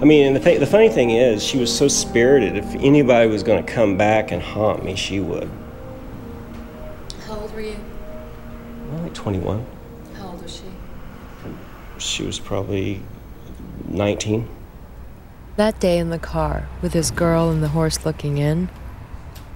I 0.01 0.06
mean, 0.06 0.28
and 0.28 0.36
the, 0.36 0.39
th- 0.39 0.60
the 0.60 0.66
funny 0.66 0.88
thing 0.88 1.10
is, 1.12 1.43
she 1.43 1.58
was 1.58 1.76
so 1.76 1.89
spirited. 1.89 2.56
If 2.56 2.76
anybody 2.76 3.30
was 3.30 3.43
going 3.43 3.66
to 3.66 3.74
come 3.74 3.97
back 3.97 4.32
and 4.32 4.41
haunt 4.41 4.84
me, 4.84 4.95
she 4.95 5.20
would. 5.20 5.49
How 7.28 7.39
old 7.39 7.53
were 7.53 7.60
you? 7.60 7.76
Well, 8.89 9.03
like 9.03 9.14
21. 9.14 9.66
How 10.16 10.28
old 10.28 10.43
was 10.43 10.56
she? 10.56 10.64
She 11.97 12.24
was 12.24 12.39
probably 12.39 13.01
19. 13.89 14.47
That 15.58 15.80
day 15.80 15.97
in 15.97 16.10
the 16.10 16.20
car, 16.20 16.70
with 16.82 16.93
his 16.93 17.12
girl 17.12 17.49
and 17.49 17.62
the 17.62 17.70
horse 17.70 18.06
looking 18.06 18.38
in, 18.38 18.70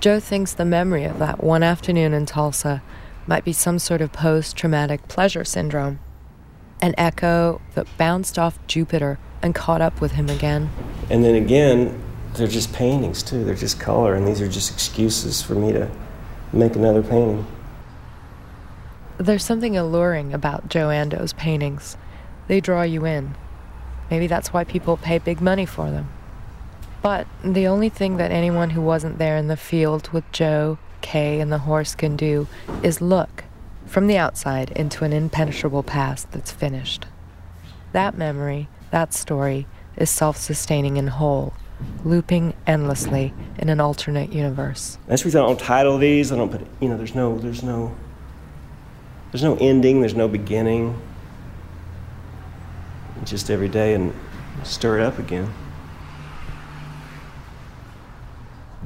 Joe 0.02 0.20
thinks 0.20 0.54
the 0.54 0.66
memory 0.66 1.06
of 1.06 1.20
that 1.20 1.43
one 1.43 1.64
afternoon 1.64 2.14
in 2.14 2.26
Tulsa 2.26 2.82
might 3.28 3.45
be 3.45 3.54
some 3.54 3.80
sort 3.80 4.02
of 4.02 4.12
post 4.12 4.58
traumatic 4.58 5.08
pleasure 5.08 5.45
syndrome. 5.45 6.00
An 6.82 6.95
echo 6.97 7.61
that 7.75 7.88
bounced 7.97 8.39
off 8.39 8.57
Jupiter 8.67 9.19
and 9.41 9.53
caught 9.53 9.82
up 9.82 10.01
with 10.01 10.13
him 10.13 10.30
again. 10.30 10.69
And 11.09 11.23
then 11.23 11.36
again, 11.36 12.01
they're 12.36 12.47
just 12.47 12.73
paintings 12.73 13.23
too. 13.23 13.43
They're 13.43 13.55
just 13.55 13.80
color, 13.80 14.15
and 14.15 14.27
these 14.27 14.41
are 14.41 14.47
just 14.47 14.71
excuses 14.71 15.41
for 15.41 15.55
me 15.55 15.73
to 15.73 15.89
make 16.53 16.75
another 16.75 17.01
painting. 17.01 17.45
There's 19.17 19.43
something 19.43 19.75
alluring 19.75 20.34
about 20.34 20.69
Joe 20.69 20.89
Andoe's 20.89 21.34
paintings. 21.34 21.97
They 22.47 22.61
draw 22.61 22.84
you 22.84 23.05
in. 23.05 23.36
Maybe 24.09 24.27
that's 24.27 24.53
why 24.53 24.63
people 24.63 24.97
pay 24.97 25.17
big 25.17 25.41
money 25.41 25.65
for 25.65 25.91
them. 25.91 26.09
But 27.01 27.27
the 27.43 27.67
only 27.67 27.89
thing 27.89 28.17
that 28.17 28.32
anyone 28.32 28.71
who 28.71 28.82
wasn't 28.82 29.17
there 29.17 29.38
in 29.38 29.47
the 29.47 29.57
field 29.57 30.09
with 30.09 30.30
Joe, 30.32 30.77
Kay, 31.01 31.39
and 31.39 31.51
the 31.51 31.59
horse 31.59 31.95
can 31.95 32.15
do 32.15 32.47
is 32.84 33.01
look 33.01 33.43
from 33.89 34.05
the 34.05 34.17
outside 34.17 34.69
into 34.71 35.03
an 35.03 35.11
impenetrable 35.11 35.81
past 35.81 36.31
that's 36.31 36.51
finished. 36.51 37.07
That 37.91 38.15
memory, 38.15 38.69
that 38.91 39.13
story, 39.13 39.65
is 39.97 40.09
self 40.09 40.37
sustaining 40.37 40.97
and 40.97 41.09
whole, 41.09 41.53
looping 42.05 42.53
endlessly 42.67 43.33
in 43.57 43.67
an 43.67 43.79
alternate 43.79 44.31
universe. 44.31 44.99
That's 45.07 45.23
the 45.23 45.27
reason 45.27 45.41
I 45.41 45.47
don't 45.47 45.59
title 45.59 45.97
these. 45.97 46.31
I 46.31 46.37
don't 46.37 46.51
put, 46.51 46.65
you 46.79 46.87
know, 46.87 46.97
there's 46.97 47.15
no, 47.15 47.39
there's 47.39 47.63
no, 47.63 47.95
there's 49.31 49.43
no 49.43 49.57
ending. 49.59 50.01
There's 50.01 50.15
no 50.15 50.27
beginning. 50.27 50.99
Just 53.25 53.49
every 53.49 53.69
day 53.69 53.95
and 53.95 54.13
stir 54.63 54.99
it 54.99 55.03
up 55.03 55.17
again. 55.17 55.51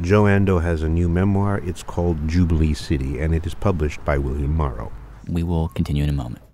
Joe 0.02 0.24
Andoe 0.24 0.62
has 0.62 0.82
a 0.82 0.90
new 0.90 1.08
memoir. 1.08 1.60
It's 1.60 1.84
called 1.84 2.28
Jubilee 2.28 2.74
City, 2.74 3.20
and 3.20 3.34
it 3.34 3.46
is 3.46 3.54
published 3.54 4.04
by 4.04 4.18
William 4.18 4.56
Morrow. 4.56 4.92
We 5.28 5.44
will 5.44 5.68
continue 5.70 6.04
in 6.04 6.10
a 6.10 6.14
moment. 6.14 6.53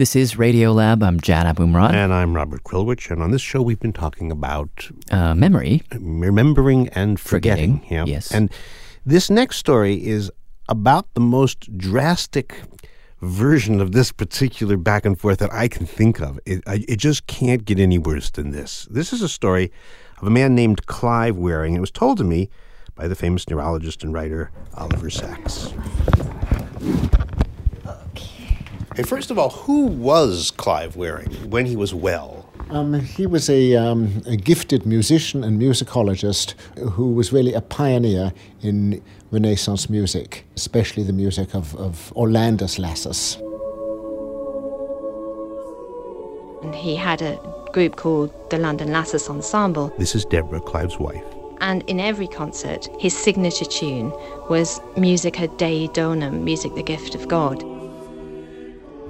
This 0.00 0.16
is 0.16 0.38
Radio 0.38 0.72
Lab. 0.72 1.02
I'm 1.02 1.20
Jad 1.20 1.44
Abumrad. 1.44 1.92
And 1.92 2.10
I'm 2.10 2.34
Robert 2.34 2.64
Krulwich, 2.64 3.10
and 3.10 3.22
on 3.22 3.32
this 3.32 3.42
show 3.42 3.60
we've 3.60 3.78
been 3.78 3.92
talking 3.92 4.32
about 4.32 4.88
Uh, 5.10 5.34
memory. 5.34 5.82
remembering 5.92 6.88
and 6.94 7.20
forgetting. 7.20 7.80
Forgetting, 7.80 7.94
Yeah. 7.94 8.04
yes. 8.14 8.30
And 8.32 8.48
this 9.04 9.28
next 9.28 9.58
story 9.58 9.96
is 10.02 10.30
about 10.70 11.12
the 11.12 11.20
most 11.20 11.76
drastic 11.76 12.62
version 13.20 13.78
of 13.78 13.92
this 13.92 14.10
particular 14.10 14.78
back 14.78 15.04
and 15.04 15.20
forth 15.20 15.36
that 15.40 15.52
I 15.52 15.68
can 15.68 15.84
think 15.84 16.18
of. 16.18 16.40
It, 16.46 16.62
I, 16.66 16.82
it 16.88 16.96
just 16.96 17.26
can't 17.26 17.66
get 17.66 17.78
any 17.78 17.98
worse 17.98 18.30
than 18.30 18.52
this. 18.52 18.88
This 18.90 19.12
is 19.12 19.20
a 19.20 19.28
story 19.28 19.70
of 20.22 20.26
a 20.26 20.30
man 20.30 20.54
named 20.54 20.86
Clive 20.86 21.36
Wearing. 21.36 21.74
It 21.74 21.80
was 21.80 21.90
told 21.90 22.16
to 22.16 22.24
me 22.24 22.48
by 22.94 23.06
the 23.06 23.14
famous 23.14 23.46
neurologist 23.50 24.02
and 24.02 24.14
writer 24.14 24.50
Oliver 24.78 25.10
Sacks. 25.10 25.74
Hey, 28.96 29.04
first 29.04 29.30
of 29.30 29.38
all, 29.38 29.50
who 29.50 29.86
was 29.86 30.50
Clive 30.50 30.96
Wearing 30.96 31.30
when 31.48 31.64
he 31.64 31.76
was 31.76 31.94
well? 31.94 32.50
Um, 32.70 32.98
he 32.98 33.24
was 33.24 33.48
a, 33.48 33.76
um, 33.76 34.20
a 34.26 34.36
gifted 34.36 34.84
musician 34.84 35.44
and 35.44 35.62
musicologist 35.62 36.54
who 36.76 37.12
was 37.12 37.32
really 37.32 37.54
a 37.54 37.60
pioneer 37.60 38.32
in 38.62 39.00
Renaissance 39.30 39.88
music, 39.88 40.44
especially 40.56 41.04
the 41.04 41.12
music 41.12 41.54
of, 41.54 41.76
of 41.76 42.12
Orlandus 42.16 42.80
Lassus. 42.80 43.36
And 46.64 46.74
he 46.74 46.96
had 46.96 47.22
a 47.22 47.38
group 47.72 47.94
called 47.94 48.32
the 48.50 48.58
London 48.58 48.88
Lassus 48.88 49.30
Ensemble. 49.30 49.94
This 49.98 50.16
is 50.16 50.24
Deborah, 50.24 50.60
Clive's 50.60 50.98
wife. 50.98 51.24
And 51.60 51.82
in 51.88 52.00
every 52.00 52.26
concert, 52.26 52.88
his 52.98 53.16
signature 53.16 53.66
tune 53.66 54.10
was 54.48 54.80
Musica 54.96 55.46
Dei 55.46 55.86
Donum, 55.88 56.42
music 56.42 56.74
the 56.74 56.82
gift 56.82 57.14
of 57.14 57.28
God. 57.28 57.62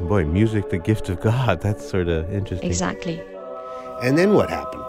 Boy, 0.09 0.25
music, 0.25 0.71
the 0.71 0.79
gift 0.79 1.09
of 1.09 1.21
God. 1.21 1.61
That's 1.63 1.89
sort 1.89 2.09
of 2.09 2.33
interesting. 2.33 2.69
Exactly. 2.69 3.23
And 4.03 4.17
then 4.17 4.35
what 4.35 4.49
happened? 4.49 4.85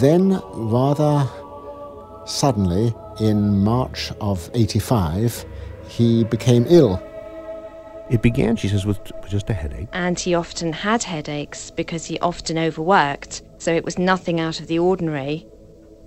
Then, 0.00 0.40
rather 0.52 1.28
suddenly, 2.26 2.94
in 3.20 3.58
March 3.58 4.10
of 4.20 4.50
85, 4.54 5.44
he 5.88 6.24
became 6.24 6.66
ill. 6.68 7.00
It 8.10 8.22
began, 8.22 8.56
she 8.56 8.68
says, 8.68 8.84
with 8.84 8.98
just 9.28 9.48
a 9.50 9.54
headache. 9.54 9.88
And 9.92 10.18
he 10.18 10.34
often 10.34 10.72
had 10.72 11.02
headaches 11.04 11.70
because 11.70 12.04
he 12.04 12.18
often 12.18 12.58
overworked, 12.58 13.42
so 13.58 13.72
it 13.72 13.84
was 13.84 13.98
nothing 13.98 14.40
out 14.40 14.60
of 14.60 14.66
the 14.66 14.78
ordinary. 14.78 15.46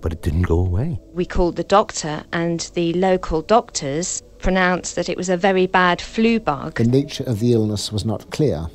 But 0.02 0.12
it 0.12 0.22
didn't 0.22 0.42
go 0.42 0.58
away. 0.58 1.00
We 1.14 1.24
called 1.24 1.56
the 1.56 1.64
doctor, 1.64 2.24
and 2.32 2.60
the 2.74 2.92
local 2.92 3.42
doctors 3.42 4.22
pronounced 4.46 4.94
that 4.94 5.08
it 5.08 5.16
was 5.16 5.28
a 5.28 5.36
very 5.36 5.66
bad 5.66 6.00
flu 6.00 6.38
bug. 6.38 6.76
The 6.76 6.84
nature 6.84 7.24
of 7.24 7.40
the 7.40 7.52
illness 7.52 7.90
was 7.90 8.04
not 8.04 8.30
clear, 8.30 8.68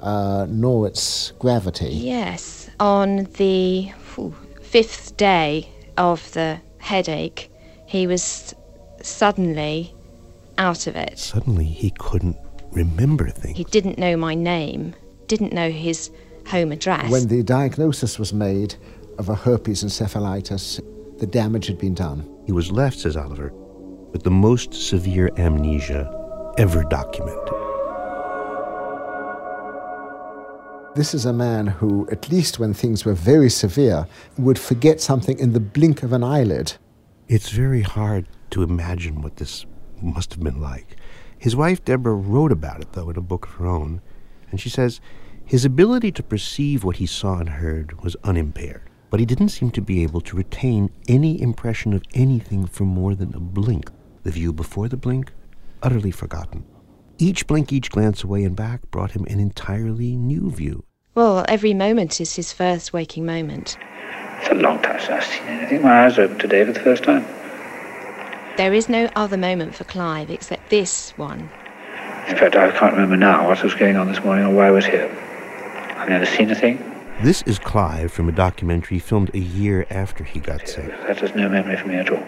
uh, 0.00 0.46
nor 0.48 0.86
its 0.86 1.32
gravity. 1.38 1.90
Yes, 1.90 2.70
on 2.80 3.24
the 3.36 3.92
phew, 3.98 4.34
fifth 4.62 5.18
day 5.18 5.68
of 5.98 6.32
the 6.32 6.58
headache, 6.78 7.52
he 7.84 8.06
was 8.06 8.54
suddenly 9.02 9.94
out 10.56 10.86
of 10.86 10.96
it. 10.96 11.18
Suddenly, 11.18 11.66
he 11.66 11.90
couldn't 11.98 12.38
remember 12.72 13.28
things. 13.28 13.58
He 13.58 13.64
didn't 13.64 13.98
know 13.98 14.16
my 14.16 14.34
name, 14.34 14.94
didn't 15.26 15.52
know 15.52 15.70
his 15.70 16.10
home 16.46 16.72
address. 16.72 17.10
When 17.10 17.28
the 17.28 17.42
diagnosis 17.42 18.18
was 18.18 18.32
made 18.32 18.74
of 19.18 19.28
a 19.28 19.34
herpes 19.34 19.84
encephalitis, 19.84 20.80
the 21.18 21.26
damage 21.26 21.66
had 21.66 21.76
been 21.76 21.92
done. 21.92 22.26
He 22.46 22.52
was 22.52 22.72
left, 22.72 23.00
says 23.00 23.18
Oliver, 23.18 23.52
with 24.12 24.22
the 24.22 24.30
most 24.30 24.74
severe 24.74 25.30
amnesia 25.36 26.10
ever 26.58 26.84
documented. 26.84 27.54
This 30.96 31.14
is 31.14 31.24
a 31.24 31.32
man 31.32 31.68
who, 31.68 32.08
at 32.10 32.30
least 32.30 32.58
when 32.58 32.74
things 32.74 33.04
were 33.04 33.14
very 33.14 33.48
severe, 33.48 34.06
would 34.36 34.58
forget 34.58 35.00
something 35.00 35.38
in 35.38 35.52
the 35.52 35.60
blink 35.60 36.02
of 36.02 36.12
an 36.12 36.24
eyelid. 36.24 36.74
It's 37.28 37.50
very 37.50 37.82
hard 37.82 38.26
to 38.50 38.64
imagine 38.64 39.22
what 39.22 39.36
this 39.36 39.64
must 40.02 40.34
have 40.34 40.42
been 40.42 40.60
like. 40.60 40.96
His 41.38 41.54
wife, 41.54 41.84
Deborah, 41.84 42.14
wrote 42.14 42.50
about 42.50 42.80
it, 42.80 42.92
though, 42.92 43.08
in 43.08 43.16
a 43.16 43.22
book 43.22 43.46
of 43.46 43.52
her 43.52 43.66
own, 43.66 44.02
and 44.50 44.60
she 44.60 44.68
says 44.68 45.00
his 45.44 45.64
ability 45.64 46.10
to 46.12 46.22
perceive 46.22 46.82
what 46.82 46.96
he 46.96 47.06
saw 47.06 47.38
and 47.38 47.48
heard 47.48 48.02
was 48.02 48.16
unimpaired, 48.24 48.82
but 49.10 49.20
he 49.20 49.26
didn't 49.26 49.48
seem 49.50 49.70
to 49.70 49.80
be 49.80 50.02
able 50.02 50.20
to 50.22 50.36
retain 50.36 50.90
any 51.08 51.40
impression 51.40 51.92
of 51.92 52.02
anything 52.14 52.66
for 52.66 52.84
more 52.84 53.14
than 53.14 53.32
a 53.34 53.40
blink. 53.40 53.90
The 54.22 54.30
view 54.30 54.52
before 54.52 54.88
the 54.88 54.96
blink, 54.96 55.32
utterly 55.82 56.10
forgotten. 56.10 56.64
Each 57.18 57.46
blink, 57.46 57.72
each 57.72 57.90
glance 57.90 58.22
away 58.22 58.44
and 58.44 58.54
back 58.54 58.90
brought 58.90 59.12
him 59.12 59.24
an 59.26 59.40
entirely 59.40 60.16
new 60.16 60.50
view. 60.50 60.84
Well, 61.14 61.44
every 61.48 61.74
moment 61.74 62.20
is 62.20 62.36
his 62.36 62.52
first 62.52 62.92
waking 62.92 63.24
moment. 63.24 63.78
It's 64.38 64.50
a 64.50 64.54
long 64.54 64.80
time 64.82 65.00
since 65.00 65.10
I've 65.10 65.24
seen 65.24 65.46
anything. 65.48 65.82
My 65.82 66.04
eyes 66.04 66.18
opened 66.18 66.40
today 66.40 66.64
for 66.64 66.72
the 66.72 66.80
first 66.80 67.04
time. 67.04 67.24
There 68.56 68.74
is 68.74 68.88
no 68.88 69.08
other 69.16 69.36
moment 69.36 69.74
for 69.74 69.84
Clive 69.84 70.30
except 70.30 70.68
this 70.70 71.10
one. 71.16 71.40
In 72.28 72.36
fact, 72.36 72.56
I 72.56 72.70
can't 72.72 72.92
remember 72.92 73.16
now 73.16 73.48
what 73.48 73.62
was 73.62 73.74
going 73.74 73.96
on 73.96 74.06
this 74.06 74.22
morning 74.22 74.44
or 74.44 74.54
why 74.54 74.66
I 74.68 74.70
was 74.70 74.84
here. 74.84 75.10
I've 75.96 76.08
never 76.08 76.26
seen 76.26 76.50
a 76.50 76.54
thing. 76.54 76.78
This 77.22 77.42
is 77.42 77.58
Clive 77.58 78.12
from 78.12 78.28
a 78.28 78.32
documentary 78.32 78.98
filmed 78.98 79.30
a 79.34 79.38
year 79.38 79.86
after 79.90 80.24
he 80.24 80.40
got 80.40 80.68
sick. 80.68 80.88
That 81.06 81.18
has 81.20 81.34
no 81.34 81.48
memory 81.48 81.76
for 81.76 81.88
me 81.88 81.96
at 81.96 82.10
all. 82.10 82.22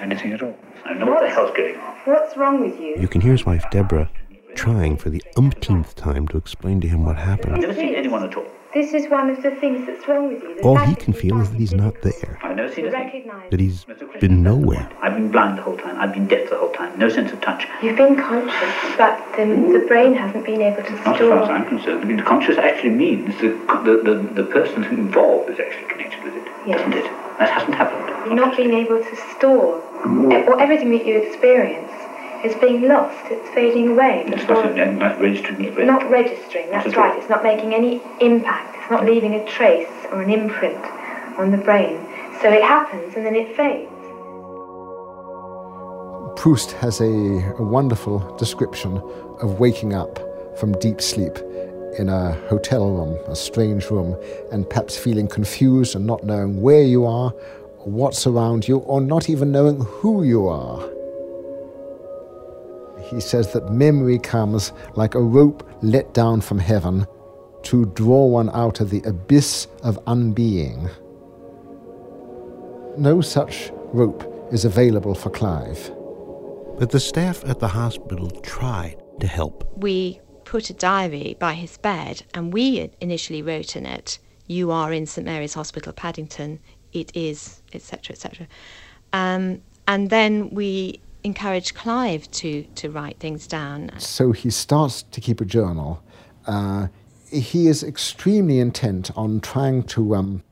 Anything 0.00 0.32
at 0.32 0.42
all. 0.42 0.56
I 0.84 0.88
don't 0.90 0.98
know 1.00 1.06
what 1.06 1.22
the 1.22 1.28
hell's 1.30 1.56
going 1.56 1.76
on. 1.76 1.94
What's 2.04 2.36
wrong 2.36 2.60
with 2.60 2.80
you? 2.80 2.96
You 2.98 3.08
can 3.08 3.20
hear 3.20 3.32
his 3.32 3.46
wife, 3.46 3.64
Deborah, 3.70 4.10
trying 4.54 4.96
for 4.96 5.10
the 5.10 5.22
umpteenth 5.36 5.94
time 5.94 6.26
to 6.28 6.36
explain 6.36 6.80
to 6.80 6.88
him 6.88 7.04
what 7.04 7.16
happened. 7.16 7.54
I've 7.54 7.60
never 7.60 7.74
seen 7.74 7.94
anyone 7.94 8.24
at 8.24 8.34
all. 8.36 8.46
This 8.74 8.94
is 8.94 9.08
one 9.10 9.28
of 9.28 9.42
the 9.42 9.50
things 9.50 9.86
that's 9.86 10.08
wrong 10.08 10.28
with 10.28 10.42
you. 10.42 10.54
The 10.56 10.62
All 10.62 10.78
he 10.78 10.94
can 10.94 11.12
feel 11.12 11.38
is 11.42 11.50
that 11.50 11.58
he's 11.58 11.74
not 11.74 11.94
there, 12.00 12.38
I've 12.42 12.56
never 12.56 12.72
seen 12.72 12.86
a 12.86 12.90
recognise. 12.90 13.50
that 13.50 13.60
he's 13.60 13.84
been 14.18 14.42
nowhere. 14.42 14.90
I've 15.02 15.12
been 15.14 15.30
blind 15.30 15.58
the 15.58 15.62
whole 15.62 15.76
time. 15.76 16.00
I've 16.00 16.14
been 16.14 16.26
deaf 16.26 16.48
the 16.48 16.56
whole 16.56 16.72
time. 16.72 16.98
No 16.98 17.10
sense 17.10 17.32
of 17.32 17.40
touch. 17.42 17.66
You've 17.82 17.98
been 17.98 18.16
conscious, 18.16 18.96
but 18.96 19.20
the, 19.36 19.44
the 19.78 19.84
brain 19.86 20.14
hasn't 20.14 20.46
been 20.46 20.62
able 20.62 20.82
to 20.84 20.90
Not 20.90 21.20
as 21.20 21.28
far 21.28 21.42
as 21.42 21.50
I'm 21.50 21.68
concerned. 21.68 22.00
I 22.00 22.04
mean, 22.04 22.20
conscious 22.20 22.56
actually 22.56 22.90
means 22.90 23.38
the, 23.42 23.48
the, 23.84 24.00
the, 24.04 24.42
the 24.42 24.48
person 24.50 24.84
involved 24.84 25.50
is 25.50 25.60
actually 25.60 25.88
connected 25.88 26.24
with 26.24 26.34
it, 26.36 26.48
Yes. 26.66 26.78
doesn't 26.78 26.92
it? 26.94 27.04
That 27.38 27.50
hasn't 27.50 27.74
happened. 27.74 28.26
You've 28.26 28.34
not 28.38 28.56
being 28.56 28.72
able 28.72 28.98
to 29.02 29.16
store. 29.36 29.80
Mm. 30.04 30.46
Or 30.48 30.60
everything 30.60 30.90
that 30.92 31.06
you 31.06 31.16
experience 31.18 31.90
is 32.44 32.54
being 32.56 32.88
lost. 32.88 33.18
It's 33.30 33.48
fading 33.50 33.88
away. 33.88 34.24
It's 34.26 34.48
not, 34.48 34.76
in- 34.78 34.98
not 34.98 35.20
registering 35.20 35.62
the 35.62 35.70
brain. 35.70 35.86
not 35.86 36.08
registering, 36.10 36.70
that's 36.70 36.86
at 36.88 36.96
all. 36.96 37.04
right. 37.04 37.18
It's 37.18 37.28
not 37.28 37.42
making 37.42 37.74
any 37.74 38.00
impact. 38.20 38.76
It's 38.80 38.90
not 38.90 39.04
leaving 39.04 39.34
a 39.34 39.44
trace 39.46 39.88
or 40.10 40.22
an 40.22 40.30
imprint 40.30 40.84
on 41.38 41.50
the 41.50 41.58
brain. 41.58 41.98
So 42.42 42.50
it 42.50 42.62
happens 42.62 43.14
and 43.14 43.24
then 43.24 43.36
it 43.36 43.56
fades. 43.56 43.90
Proust 46.36 46.72
has 46.72 47.00
a, 47.00 47.04
a 47.58 47.62
wonderful 47.62 48.18
description 48.36 48.96
of 49.40 49.60
waking 49.60 49.94
up 49.94 50.18
from 50.58 50.72
deep 50.78 51.00
sleep 51.00 51.38
in 51.98 52.08
a 52.08 52.32
hotel 52.48 52.90
room, 52.90 53.18
a 53.26 53.36
strange 53.36 53.90
room, 53.90 54.16
and 54.50 54.68
perhaps 54.68 54.96
feeling 54.96 55.28
confused 55.28 55.94
and 55.94 56.06
not 56.06 56.24
knowing 56.24 56.60
where 56.60 56.82
you 56.82 57.04
are, 57.04 57.30
what's 57.84 58.26
around 58.26 58.66
you, 58.66 58.78
or 58.78 59.00
not 59.00 59.28
even 59.28 59.52
knowing 59.52 59.80
who 59.80 60.22
you 60.22 60.48
are. 60.48 60.80
He 63.10 63.20
says 63.20 63.52
that 63.52 63.70
memory 63.70 64.18
comes 64.18 64.72
like 64.94 65.14
a 65.14 65.20
rope 65.20 65.68
let 65.82 66.14
down 66.14 66.40
from 66.40 66.58
heaven 66.58 67.06
to 67.64 67.86
draw 67.86 68.26
one 68.26 68.50
out 68.50 68.80
of 68.80 68.90
the 68.90 69.02
abyss 69.02 69.66
of 69.82 70.02
unbeing. 70.06 70.90
No 72.96 73.20
such 73.20 73.70
rope 73.92 74.48
is 74.52 74.64
available 74.64 75.14
for 75.14 75.30
Clive. 75.30 75.90
But 76.78 76.90
the 76.90 77.00
staff 77.00 77.44
at 77.44 77.58
the 77.58 77.68
hospital 77.68 78.30
tried 78.42 78.96
to 79.20 79.26
help. 79.26 79.68
We 79.76 80.20
put 80.52 80.68
a 80.68 80.74
diary 80.74 81.34
by 81.38 81.54
his 81.54 81.78
bed 81.78 82.22
and 82.34 82.52
we 82.52 82.90
initially 83.00 83.40
wrote 83.40 83.74
in 83.74 83.86
it, 83.86 84.18
You 84.46 84.70
are 84.70 84.92
in 84.92 85.06
St 85.06 85.24
Mary's 85.24 85.54
Hospital, 85.54 85.94
Paddington, 85.94 86.60
it 86.92 87.10
is, 87.16 87.62
etc., 87.72 88.12
etc. 88.12 88.46
Um, 89.14 89.62
and 89.88 90.10
then 90.10 90.50
we 90.50 91.00
encouraged 91.24 91.74
Clive 91.74 92.30
to, 92.32 92.64
to 92.74 92.90
write 92.90 93.18
things 93.18 93.46
down. 93.46 93.92
So 93.98 94.32
he 94.32 94.50
starts 94.50 95.04
to 95.04 95.22
keep 95.22 95.40
a 95.40 95.46
journal. 95.46 96.02
Uh, 96.46 96.88
he 97.30 97.66
is 97.66 97.82
extremely 97.82 98.58
intent 98.58 99.10
on 99.16 99.40
trying 99.40 99.84
to 99.84 100.14
um, 100.16 100.42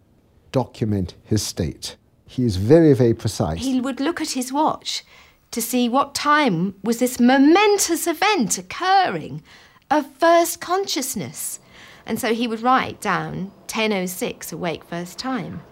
document 0.51 1.15
his 1.25 1.43
state. 1.43 1.97
He 2.27 2.47
is 2.47 2.57
very, 2.57 2.95
very 2.95 3.13
precise. 3.13 3.59
He 3.63 3.83
would 3.83 4.01
look 4.01 4.23
at 4.23 4.31
his 4.31 4.51
watch 4.51 5.05
to 5.51 5.61
see 5.61 5.91
what 5.91 6.15
time 6.15 6.77
was 6.83 7.01
this 7.01 7.21
momentous 7.21 8.07
event 8.07 8.57
occurring 8.57 9.43
of 9.91 10.07
first 10.13 10.61
consciousness. 10.61 11.61
And 12.07 12.21
so 12.21 12.35
he 12.35 12.47
would 12.47 12.63
write 12.63 13.01
down 13.01 13.53
10.06 13.67 14.53
awake 14.53 14.85
first 14.85 15.19
time. 15.19 15.63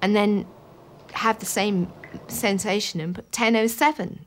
And 0.00 0.14
then 0.14 0.46
have 1.12 1.38
the 1.38 1.46
same 1.46 1.92
sensation 2.28 3.00
and 3.00 3.14
put 3.14 3.30
10.07 3.30 4.18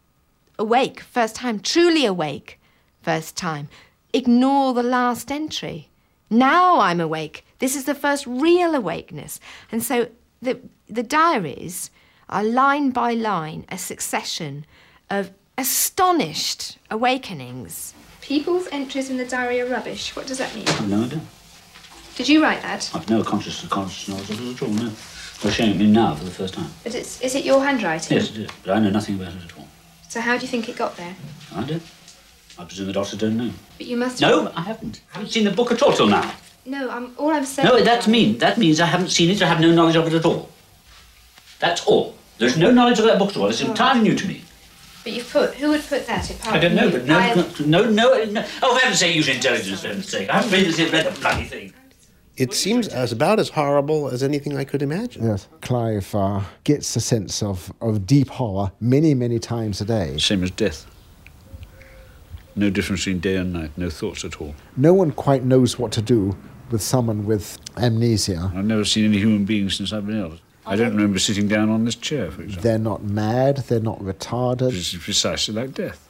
awake 0.60 1.02
first 1.02 1.36
time, 1.36 1.60
truly 1.60 2.06
awake 2.06 2.60
first 3.02 3.38
time. 3.38 3.70
Ignore 4.14 4.74
the 4.74 4.84
last 4.84 5.32
entry. 5.32 5.90
Now 6.30 6.80
I'm 6.80 7.00
awake. 7.00 7.46
This 7.60 7.76
is 7.76 7.86
the 7.86 7.96
first 7.96 8.26
real 8.28 8.76
awakeness. 8.76 9.40
And 9.72 9.84
so 9.84 10.10
the, 10.42 10.60
the 10.88 11.04
diaries 11.04 11.92
are 12.30 12.44
line 12.44 12.90
by 12.92 13.14
line 13.14 13.66
a 13.70 13.78
succession 13.78 14.66
of 15.10 15.32
astonished 15.58 16.78
awakenings. 16.92 17.94
People's 18.28 18.68
entries 18.74 19.10
in 19.10 19.16
the 19.16 19.24
diary 19.24 19.62
are 19.62 19.66
rubbish. 19.66 20.14
What 20.14 20.28
does 20.28 20.38
that 20.40 20.54
mean? 20.54 20.68
I've 20.68 20.90
no 20.90 21.04
idea. 21.04 21.22
Did 22.16 22.28
you 22.28 22.44
write 22.44 22.62
that? 22.62 22.92
I've 22.94 23.10
no 23.10 23.24
conscious 23.24 23.66
conscious 23.70 24.10
knowledge 24.10 24.30
of 24.30 24.42
it 24.42 24.54
at 24.54 24.62
all, 24.64 24.74
no. 24.74 24.92
You're 25.42 25.54
showing 25.54 25.72
it 25.72 25.78
me 25.78 25.88
now 25.88 26.14
for 26.14 26.26
the 26.26 26.32
first 26.32 26.54
time. 26.56 26.70
But 26.84 26.94
it's, 26.94 27.22
is 27.22 27.36
it 27.36 27.46
your 27.46 27.64
handwriting? 27.64 28.18
Yes, 28.18 28.32
it 28.32 28.38
is. 28.40 28.50
But 28.66 28.76
I 28.76 28.80
know 28.80 28.90
nothing 28.90 29.16
about 29.16 29.32
it 29.34 29.46
at 29.46 29.58
all. 29.58 29.66
So 30.10 30.20
how 30.20 30.36
do 30.36 30.42
you 30.42 30.50
think 30.50 30.68
it 30.68 30.76
got 30.76 30.98
there? 30.98 31.16
I 31.56 31.64
do. 31.64 31.80
I 32.60 32.66
presume 32.66 32.88
the 32.88 32.94
doctor 32.94 33.16
don't 33.16 33.38
know. 33.38 33.52
But 33.78 33.88
you 33.88 33.96
must. 33.96 34.20
No, 34.20 34.52
I 34.58 34.62
haven't. 34.64 35.00
I 35.14 35.20
haven't 35.20 35.32
seen 35.32 35.46
the 35.46 35.52
book 35.52 35.72
at 35.72 35.82
all 35.82 35.94
till 35.94 36.08
now. 36.08 36.30
No, 36.66 36.90
I'm, 36.90 37.14
all 37.18 37.30
I'm 37.30 37.46
saying. 37.46 37.70
No, 37.70 37.82
that 37.82 38.10
means 38.10 38.40
that 38.40 38.58
means 38.58 38.82
I 38.82 38.88
haven't 38.88 39.12
seen 39.12 39.30
it. 39.30 39.42
I 39.42 39.48
have 39.48 39.62
no 39.62 39.72
knowledge 39.72 39.96
of 39.96 40.06
it 40.06 40.14
at 40.14 40.26
all. 40.26 40.50
That's 41.60 41.86
all. 41.86 42.18
There's 42.40 42.58
no 42.58 42.72
knowledge 42.72 43.00
of 43.00 43.06
that 43.06 43.20
book 43.20 43.30
at 43.30 43.38
all. 43.38 43.48
It's 43.48 43.62
entirely 43.62 44.02
new 44.02 44.16
to 44.16 44.28
me. 44.28 44.42
But 45.08 45.14
you've 45.14 45.32
put. 45.32 45.54
Who 45.56 45.70
would 45.70 45.88
put 45.88 46.06
that 46.08 46.30
apart? 46.30 46.56
I 46.58 46.60
don't 46.60 46.76
know, 46.76 46.92
from 46.92 47.00
but 47.00 47.08
no, 47.08 47.18
I- 47.18 47.34
no, 47.66 47.90
no, 47.90 48.26
no. 48.26 48.46
Oh, 48.62 48.74
for 48.76 48.80
heaven's 48.82 49.00
sake, 49.00 49.16
use 49.16 49.30
intelligence, 49.30 49.80
for 49.80 49.88
heaven's 49.88 50.10
sake. 50.10 50.30
I 50.30 50.34
haven't 50.42 50.52
read, 50.52 50.66
this, 50.66 50.92
read 50.92 51.06
the 51.06 51.18
bloody 51.22 51.46
thing. 51.46 51.74
It 52.36 52.54
seems 52.54 52.90
as 52.90 53.14
about 53.14 53.40
as 53.40 53.48
horrible 53.48 54.10
as 54.10 54.22
anything 54.22 54.58
I 54.58 54.66
could 54.66 54.82
imagine. 54.82 55.26
Yes, 55.26 55.48
Clive 55.62 56.14
uh, 56.14 56.42
gets 56.66 56.94
a 56.98 57.00
sense 57.00 57.42
of, 57.42 57.72
of 57.80 58.06
deep 58.06 58.28
horror 58.28 58.74
many, 58.82 59.14
many 59.14 59.40
times 59.40 59.80
a 59.80 59.86
day. 59.86 60.18
Same 60.18 60.44
as 60.44 60.52
death. 60.52 60.86
No 62.58 62.70
difference 62.70 63.06
between 63.06 63.22
day 63.22 63.38
and 63.38 63.54
night, 63.54 63.72
no 63.78 63.90
thoughts 63.90 64.26
at 64.26 64.42
all. 64.42 64.56
No 64.76 64.94
one 64.94 65.12
quite 65.12 65.46
knows 65.46 65.80
what 65.80 65.94
to 65.94 66.02
do 66.02 66.36
with 66.70 66.82
someone 66.82 67.26
with 67.26 67.58
amnesia. 67.78 68.52
I've 68.54 68.66
never 68.66 68.84
seen 68.84 69.06
any 69.06 69.20
human 69.20 69.46
being 69.46 69.70
since 69.70 69.94
I've 69.94 70.06
been 70.06 70.20
ill. 70.20 70.34
I 70.68 70.76
don't 70.76 70.92
remember 70.92 71.18
sitting 71.18 71.48
down 71.48 71.70
on 71.70 71.86
this 71.86 71.96
chair, 71.96 72.30
for 72.30 72.42
example. 72.42 72.64
They're 72.64 72.78
not 72.78 73.02
mad, 73.02 73.58
they're 73.70 73.80
not 73.80 74.00
retarded. 74.00 74.74
It's 74.74 74.94
precisely 74.98 75.54
like 75.56 75.74
death. 75.74 76.10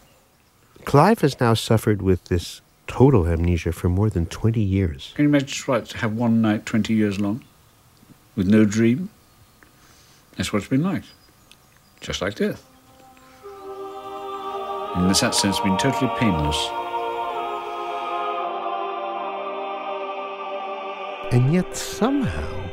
Clive 0.84 1.22
has 1.22 1.40
now 1.40 1.54
suffered 1.54 2.02
with 2.02 2.26
this 2.26 2.62
total 2.88 3.28
amnesia 3.28 3.72
for 3.72 3.88
more 3.88 4.10
than 4.10 4.26
20 4.26 4.60
years. 4.60 5.14
Can 5.16 5.24
you 5.24 5.30
imagine 5.30 5.64
what 5.66 5.86
to 5.90 5.98
have 5.98 6.14
one 6.14 6.42
night 6.42 6.66
20 6.66 6.92
years 6.92 7.20
long 7.20 7.44
with 8.36 8.48
no 8.48 8.66
dream? 8.66 9.10
That's 10.38 10.52
what 10.52 10.60
it's 10.60 10.70
been 10.70 10.84
like. 10.84 11.04
Just 12.02 12.24
like 12.24 12.34
death. 12.34 12.66
In 14.96 15.08
that 15.08 15.16
sense, 15.16 15.44
it's 15.44 15.60
been 15.60 15.78
totally 15.78 16.10
painless. 16.18 16.58
And 21.32 21.54
yet 21.54 21.76
somehow, 21.76 22.70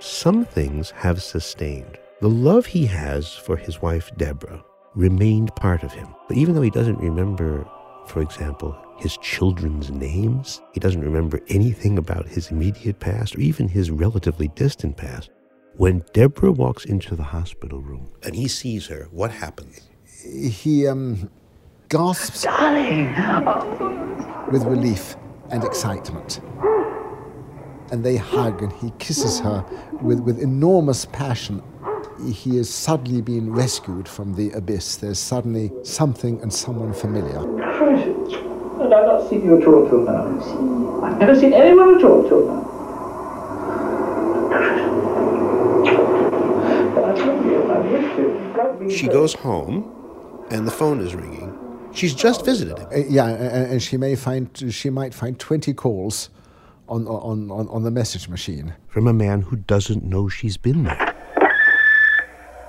some 0.00 0.44
things 0.44 0.90
have 0.92 1.22
sustained. 1.22 1.98
The 2.20 2.28
love 2.28 2.66
he 2.66 2.86
has 2.86 3.34
for 3.34 3.56
his 3.56 3.82
wife, 3.82 4.10
Deborah, 4.16 4.64
remained 4.94 5.54
part 5.56 5.82
of 5.82 5.92
him. 5.92 6.08
But 6.26 6.36
even 6.36 6.54
though 6.54 6.62
he 6.62 6.70
doesn't 6.70 6.98
remember, 6.98 7.66
for 8.06 8.22
example, 8.22 8.76
his 8.98 9.16
children's 9.18 9.90
names, 9.90 10.60
he 10.72 10.80
doesn't 10.80 11.04
remember 11.04 11.40
anything 11.48 11.98
about 11.98 12.26
his 12.26 12.50
immediate 12.50 12.98
past 12.98 13.36
or 13.36 13.40
even 13.40 13.68
his 13.68 13.90
relatively 13.90 14.48
distant 14.48 14.96
past. 14.96 15.30
When 15.76 16.04
Deborah 16.12 16.52
walks 16.52 16.84
into 16.84 17.14
the 17.14 17.22
hospital 17.22 17.80
room 17.80 18.08
and 18.24 18.34
he 18.34 18.48
sees 18.48 18.86
her, 18.88 19.08
what 19.12 19.30
happens? 19.30 19.88
He 20.24 20.88
um, 20.88 21.30
gasps 21.88 22.42
Darling! 22.42 23.14
with 24.50 24.64
relief 24.64 25.16
and 25.50 25.62
excitement. 25.62 26.40
And 27.90 28.04
they 28.04 28.16
hug 28.16 28.62
and 28.62 28.72
he 28.74 28.92
kisses 28.98 29.40
her 29.40 29.64
with, 30.02 30.20
with 30.20 30.38
enormous 30.40 31.06
passion. 31.06 31.62
He 32.32 32.56
has 32.56 32.68
suddenly 32.68 33.20
been 33.22 33.52
rescued 33.52 34.08
from 34.08 34.34
the 34.34 34.50
abyss. 34.50 34.96
There's 34.96 35.18
suddenly 35.18 35.70
something 35.84 36.40
and 36.42 36.52
someone 36.52 36.92
familiar. 36.92 37.38
And 37.38 38.94
I've 38.94 39.06
not 39.06 39.28
seen 39.30 39.44
you 39.44 39.56
at 39.60 39.66
all 39.66 39.88
till 39.88 40.02
now. 40.02 41.02
I've 41.04 41.18
never 41.18 41.34
seen 41.38 41.52
anyone 41.52 41.96
at 41.96 42.04
all 42.04 42.28
till 42.28 42.46
now. 42.46 42.64
But 46.94 47.04
I 47.04 47.12
love 47.24 47.44
you. 47.46 47.70
I 47.70 47.74
miss 47.82 48.18
you. 48.18 48.90
She 48.96 49.06
goes 49.08 49.34
home 49.34 49.90
and 50.50 50.66
the 50.66 50.70
phone 50.70 51.00
is 51.00 51.14
ringing. 51.14 51.56
She's 51.92 52.14
just 52.14 52.44
visited 52.44 52.78
him. 52.78 52.86
Uh, 52.92 52.96
yeah, 53.08 53.28
a- 53.28 53.34
a- 53.34 53.66
and 53.72 53.82
she 53.82 53.96
may 53.96 54.14
find 54.14 54.50
she 54.72 54.90
might 54.90 55.14
find 55.14 55.38
twenty 55.38 55.72
calls 55.72 56.30
on, 56.88 57.06
on, 57.06 57.50
on, 57.50 57.68
on 57.68 57.82
the 57.82 57.90
message 57.90 58.28
machine. 58.28 58.74
From 58.88 59.06
a 59.06 59.12
man 59.12 59.42
who 59.42 59.56
doesn't 59.56 60.04
know 60.04 60.28
she's 60.28 60.56
been 60.56 60.84
there. 60.84 60.96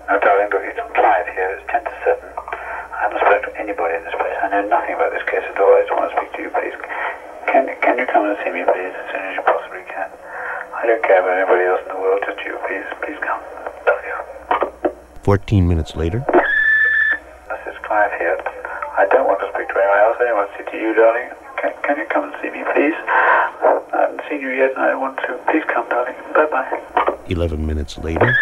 Now, 0.07 0.19
darling, 0.19 0.49
look, 0.51 0.63
it's 0.67 0.79
Clive 0.93 1.27
here. 1.33 1.55
It's 1.55 1.65
10 1.71 1.83
to 1.83 1.93
7. 2.03 2.19
I 2.19 2.97
haven't 3.07 3.21
spoken 3.23 3.47
to 3.47 3.59
anybody 3.59 3.95
in 3.95 4.03
this 4.03 4.13
place. 4.19 4.35
I 4.43 4.49
know 4.51 4.67
nothing 4.67 4.95
about 4.95 5.11
this 5.15 5.23
case 5.23 5.43
at 5.47 5.55
all. 5.59 5.71
I 5.71 5.81
just 5.87 5.95
want 5.95 6.11
to 6.11 6.15
speak 6.19 6.31
to 6.35 6.41
you, 6.43 6.51
please. 6.51 6.75
Can, 7.47 7.63
can 7.79 7.95
you 7.97 8.05
come 8.11 8.27
and 8.27 8.35
see 8.43 8.51
me, 8.51 8.67
please, 8.67 8.91
as 8.91 9.05
soon 9.07 9.23
as 9.23 9.33
you 9.39 9.43
possibly 9.47 9.83
can? 9.87 10.11
I 10.75 10.83
don't 10.85 11.03
care 11.03 11.23
about 11.23 11.39
anybody 11.39 11.63
else 11.63 11.81
in 11.87 11.95
the 11.95 11.99
world, 12.03 12.19
just 12.27 12.43
you, 12.43 12.59
please. 12.67 12.87
Please 12.99 13.19
come. 13.23 13.39
Love 13.87 14.03
you. 14.03 14.17
14 15.23 15.63
minutes 15.63 15.95
later, 15.95 16.19
This 16.27 17.63
is 17.71 17.77
Clive 17.87 18.11
here. 18.19 18.35
I 18.99 19.07
don't 19.07 19.25
want 19.31 19.39
to 19.39 19.47
speak 19.55 19.71
to 19.71 19.75
anyone 19.79 19.99
else. 20.03 20.19
I 20.19 20.27
only 20.27 20.35
want 20.35 20.51
to 20.51 20.55
speak 20.59 20.67
to 20.75 20.77
you, 20.77 20.91
darling. 20.91 21.31
Can, 21.55 21.71
can 21.87 21.95
you 21.97 22.07
come 22.11 22.27
and 22.27 22.35
see 22.43 22.51
me, 22.51 22.67
please? 22.75 22.99
I 24.29 24.33
seen 24.33 24.41
you 24.41 24.49
yet, 24.51 24.71
and 24.75 24.81
I 24.85 24.93
want 24.93 25.17
to. 25.25 25.39
Please 25.49 25.63
come, 25.73 25.89
darling. 25.89 26.13
Bye-bye. 26.35 27.17
11 27.29 27.65
minutes 27.65 27.97
later, 27.97 28.37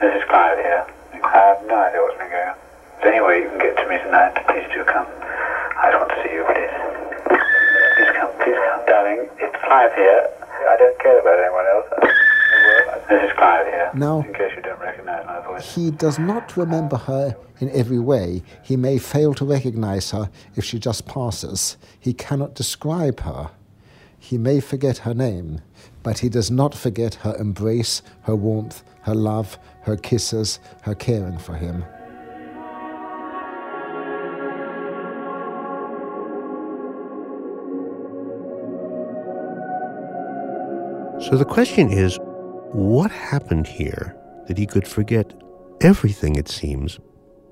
This 0.00 0.14
is 0.14 0.22
Clive 0.28 0.58
here. 0.58 0.86
I 1.24 1.28
have 1.32 1.58
no 1.66 1.74
idea 1.74 2.00
what's 2.02 2.18
been 2.18 2.30
going 2.30 2.48
on. 2.48 2.54
Is 2.54 3.02
there 3.02 3.12
any 3.12 3.24
way 3.26 3.42
you 3.42 3.48
can 3.50 3.58
get 3.58 3.76
to 3.82 3.88
me 3.88 3.98
tonight? 3.98 4.30
Please 4.46 4.62
do 4.72 4.84
come. 4.84 5.06
I 5.82 5.90
just 5.90 5.98
want 5.98 6.10
to 6.14 6.18
see 6.22 6.34
you, 6.34 6.44
please. 6.46 6.74
Please 7.98 8.12
come, 8.14 8.30
please 8.46 8.58
come, 8.62 8.82
darling. 8.86 9.26
It's 9.42 9.56
Clive 9.66 9.92
here. 9.98 10.22
I 10.70 10.76
don't 10.78 10.98
care 11.02 11.18
about 11.18 11.38
anyone 11.42 11.66
else. 11.66 11.88
This 13.10 13.22
is 13.26 13.32
Clive 13.36 13.66
here. 13.66 13.90
Now- 13.94 14.20
in 14.22 14.32
case 14.34 14.52
you 14.54 14.62
don't 14.62 14.78
recognize 14.80 15.26
my 15.26 15.40
voice. 15.42 15.74
He 15.74 15.90
does 15.90 16.20
not 16.20 16.56
remember 16.56 16.96
her 16.96 17.34
in 17.58 17.70
every 17.70 17.98
way. 17.98 18.42
He 18.62 18.76
may 18.76 18.98
fail 18.98 19.34
to 19.34 19.44
recognize 19.44 20.12
her 20.12 20.30
if 20.54 20.64
she 20.64 20.78
just 20.78 21.06
passes. 21.06 21.76
He 21.98 22.12
cannot 22.14 22.54
describe 22.54 23.18
her. 23.20 23.50
He 24.22 24.38
may 24.38 24.60
forget 24.60 24.98
her 24.98 25.14
name, 25.14 25.60
but 26.04 26.20
he 26.20 26.28
does 26.28 26.48
not 26.48 26.76
forget 26.76 27.16
her 27.16 27.34
embrace, 27.38 28.02
her 28.22 28.36
warmth, 28.36 28.84
her 29.00 29.16
love, 29.16 29.58
her 29.82 29.96
kisses, 29.96 30.60
her 30.82 30.94
caring 30.94 31.38
for 31.38 31.54
him. 31.54 31.84
So 41.20 41.36
the 41.36 41.44
question 41.44 41.90
is 41.90 42.16
what 42.72 43.10
happened 43.10 43.66
here 43.66 44.16
that 44.46 44.56
he 44.56 44.66
could 44.66 44.86
forget 44.86 45.34
everything, 45.80 46.36
it 46.36 46.48
seems, 46.48 47.00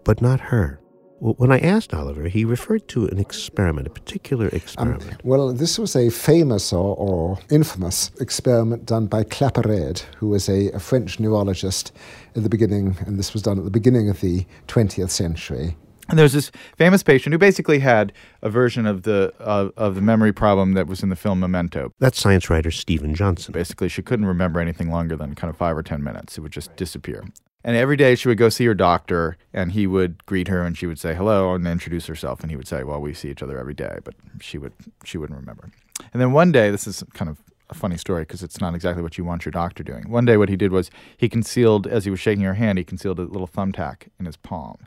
but 0.05 0.23
not 0.23 0.39
her? 0.39 0.80
Well, 1.21 1.35
when 1.35 1.53
I 1.53 1.59
asked 1.59 1.93
Oliver, 1.93 2.29
he 2.29 2.47
referred 2.47 2.89
to 2.89 3.05
an 3.07 3.19
experiment, 3.19 3.87
a 3.87 3.91
particular 3.91 4.49
experiment. 4.49 5.23
Well, 5.23 5.53
this 5.53 5.79
was 5.79 5.95
a 5.95 6.09
famous 6.09 6.73
or, 6.73 6.97
or 6.97 7.39
infamous 7.51 8.11
experiment 8.21 8.87
done 8.87 9.07
by 9.07 9.25
Claparede, 9.25 10.01
who 10.17 10.29
was 10.29 10.49
a, 10.49 10.71
a 10.71 10.81
French 10.81 11.21
neurologist 11.21 11.93
at 12.35 12.43
the 12.43 12.49
beginning, 12.49 12.97
and 13.07 13.19
this 13.19 13.35
was 13.35 13.43
done 13.43 13.59
at 13.59 13.65
the 13.65 13.71
beginning 13.71 14.09
of 14.09 14.23
the 14.23 14.47
20th 14.67 15.11
century. 15.11 15.77
And 16.09 16.19
there's 16.19 16.33
this 16.33 16.51
famous 16.77 17.03
patient 17.03 17.35
who 17.35 17.39
basically 17.39 17.81
had 17.81 18.15
a 18.41 18.49
version 18.49 18.87
of 18.87 19.03
the 19.03 19.33
uh, 19.39 19.69
of 19.77 19.95
the 19.95 20.01
memory 20.01 20.33
problem 20.33 20.73
that 20.73 20.89
was 20.89 21.05
in 21.05 21.09
the 21.09 21.15
film 21.15 21.39
Memento. 21.39 21.93
That's 22.01 22.19
science 22.19 22.51
writer 22.51 22.73
Steven 22.73 23.15
Johnson. 23.15 23.53
Basically, 23.53 23.89
she 23.89 24.03
couldn't 24.03 24.27
remember 24.27 24.59
anything 24.59 24.91
longer 24.91 25.17
than 25.17 25.37
kind 25.37 25.51
of 25.51 25.57
five 25.57 25.77
or 25.77 25.85
ten 25.85 26.03
minutes. 26.03 26.37
It 26.37 26.41
would 26.41 26.51
just 26.51 26.75
disappear. 26.75 27.23
And 27.63 27.77
every 27.77 27.97
day 27.97 28.15
she 28.15 28.29
would 28.29 28.39
go 28.39 28.49
see 28.49 28.65
her 28.65 28.75
doctor, 28.75 29.37
and 29.53 29.73
he 29.73 29.87
would 29.87 30.25
greet 30.25 30.49
her, 30.49 30.63
and 30.63 30.77
she 30.77 30.87
would 30.87 30.99
say 30.99 31.15
hello 31.15 31.55
and 31.55 31.67
introduce 31.67 32.07
herself, 32.07 32.41
and 32.41 32.51
he 32.51 32.57
would 32.57 32.69
say, 32.69 32.85
"Well, 32.85 33.01
we 33.01 33.13
see 33.13 33.31
each 33.31 33.43
other 33.43 33.59
every 33.59 33.75
day," 33.75 33.99
but 34.03 34.15
she 34.41 34.57
would 34.57 34.73
she 35.05 35.19
wouldn't 35.19 35.39
remember. 35.39 35.71
And 36.13 36.21
then 36.21 36.33
one 36.33 36.53
day, 36.53 36.71
this 36.71 36.87
is 36.87 37.05
kind 37.13 37.29
of 37.29 37.39
a 37.69 37.75
funny 37.75 37.97
story 37.97 38.23
because 38.23 38.43
it's 38.43 38.61
not 38.61 38.75
exactly 38.75 39.03
what 39.03 39.19
you 39.19 39.25
want 39.25 39.45
your 39.45 39.53
doctor 39.53 39.83
doing. 39.83 40.09
One 40.11 40.25
day, 40.25 40.37
what 40.37 40.49
he 40.49 40.57
did 40.57 40.73
was 40.73 40.91
he 41.17 41.29
concealed, 41.29 41.87
as 41.87 42.05
he 42.05 42.11
was 42.11 42.19
shaking 42.19 42.45
her 42.45 42.55
hand, 42.55 42.79
he 42.79 42.85
concealed 42.85 43.19
a 43.19 43.23
little 43.23 43.47
thumbtack 43.47 44.09
in 44.19 44.27
his 44.27 44.37
palm, 44.37 44.79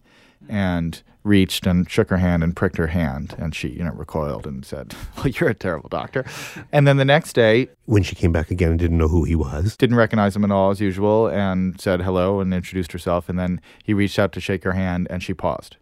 and 0.49 1.01
reached 1.23 1.65
and 1.65 1.89
shook 1.89 2.09
her 2.09 2.17
hand 2.17 2.43
and 2.43 2.55
pricked 2.55 2.77
her 2.77 2.87
hand, 2.87 3.33
and 3.37 3.55
she, 3.55 3.69
you 3.69 3.83
know, 3.83 3.93
recoiled 3.93 4.45
and 4.45 4.65
said, 4.65 4.93
"Well, 5.17 5.27
you're 5.27 5.49
a 5.49 5.53
terrible 5.53 5.89
doctor." 5.89 6.25
And 6.71 6.87
then 6.87 6.97
the 6.97 7.05
next 7.05 7.33
day, 7.33 7.69
When 7.85 8.03
she 8.03 8.15
came 8.15 8.31
back 8.31 8.51
again 8.51 8.71
and 8.71 8.79
didn't 8.79 8.97
know 8.97 9.07
who 9.07 9.23
he 9.23 9.35
was, 9.35 9.77
didn't 9.77 9.95
recognize 9.95 10.35
him 10.35 10.43
at 10.43 10.51
all 10.51 10.71
as 10.71 10.81
usual, 10.81 11.27
and 11.27 11.79
said 11.79 12.01
hello 12.01 12.39
and 12.39 12.53
introduced 12.53 12.91
herself, 12.91 13.29
and 13.29 13.39
then 13.39 13.61
he 13.83 13.93
reached 13.93 14.19
out 14.19 14.31
to 14.33 14.41
shake 14.41 14.63
her 14.63 14.73
hand, 14.73 15.07
and 15.09 15.23
she 15.23 15.33
paused, 15.33 15.77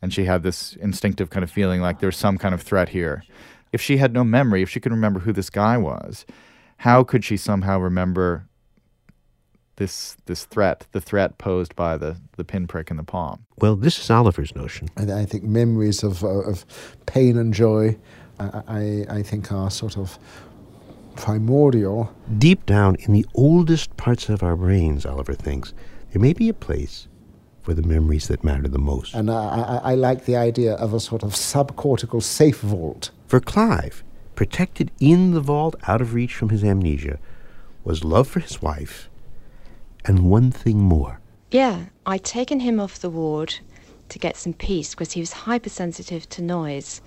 and 0.00 0.12
she 0.12 0.24
had 0.24 0.42
this 0.42 0.74
instinctive 0.76 1.30
kind 1.30 1.44
of 1.44 1.50
feeling 1.50 1.80
like 1.80 2.00
there's 2.00 2.16
some 2.16 2.38
kind 2.38 2.54
of 2.54 2.62
threat 2.62 2.90
here. 2.90 3.24
If 3.72 3.80
she 3.80 3.96
had 3.96 4.12
no 4.12 4.22
memory, 4.22 4.62
if 4.62 4.68
she 4.68 4.80
could 4.80 4.92
remember 4.92 5.20
who 5.20 5.32
this 5.32 5.48
guy 5.48 5.78
was, 5.78 6.26
how 6.78 7.04
could 7.04 7.24
she 7.24 7.36
somehow 7.36 7.78
remember 7.78 8.46
this 9.76 10.16
this 10.26 10.44
threat, 10.44 10.86
the 10.92 11.00
threat 11.00 11.38
posed 11.38 11.74
by 11.76 11.96
the 11.96 12.16
the 12.36 12.44
pinprick 12.44 12.90
in 12.90 12.96
the 12.96 13.04
palm? 13.04 13.44
well, 13.62 13.76
this 13.76 13.96
is 14.00 14.10
Oliver's 14.10 14.56
notion. 14.56 14.88
And 14.96 15.10
I 15.12 15.24
think 15.24 15.44
memories 15.44 16.02
of, 16.02 16.24
uh, 16.24 16.26
of 16.26 16.66
pain 17.06 17.38
and 17.38 17.54
joy, 17.54 17.96
I, 18.40 18.62
I, 18.66 19.06
I 19.18 19.22
think, 19.22 19.52
are 19.52 19.70
sort 19.70 19.96
of 19.96 20.18
primordial. 21.14 22.12
Deep 22.38 22.66
down 22.66 22.96
in 22.98 23.12
the 23.12 23.24
oldest 23.36 23.96
parts 23.96 24.28
of 24.28 24.42
our 24.42 24.56
brains, 24.56 25.06
Oliver 25.06 25.34
thinks, 25.34 25.72
there 26.10 26.20
may 26.20 26.32
be 26.32 26.48
a 26.48 26.54
place 26.54 27.06
for 27.62 27.72
the 27.72 27.82
memories 27.82 28.26
that 28.26 28.42
matter 28.42 28.66
the 28.66 28.80
most. 28.80 29.14
And 29.14 29.30
I, 29.30 29.80
I, 29.84 29.92
I 29.92 29.94
like 29.94 30.24
the 30.24 30.34
idea 30.34 30.74
of 30.74 30.92
a 30.92 30.98
sort 30.98 31.22
of 31.22 31.34
subcortical 31.34 32.20
safe 32.20 32.58
vault. 32.60 33.12
For 33.28 33.38
Clive, 33.38 34.02
protected 34.34 34.90
in 34.98 35.34
the 35.34 35.40
vault 35.40 35.76
out 35.86 36.00
of 36.00 36.14
reach 36.14 36.34
from 36.34 36.48
his 36.48 36.64
amnesia, 36.64 37.20
was 37.84 38.02
love 38.02 38.26
for 38.26 38.40
his 38.40 38.60
wife 38.60 39.08
and 40.04 40.30
one 40.30 40.50
thing 40.50 40.78
more. 40.78 41.20
Yeah, 41.50 41.84
I'd 42.06 42.24
taken 42.24 42.60
him 42.60 42.80
off 42.80 43.00
the 43.00 43.10
ward 43.10 43.54
to 44.08 44.18
get 44.18 44.36
some 44.36 44.52
peace 44.52 44.90
because 44.90 45.12
he 45.12 45.20
was 45.20 45.32
hypersensitive 45.32 46.28
to 46.30 46.42
noise. 46.42 47.00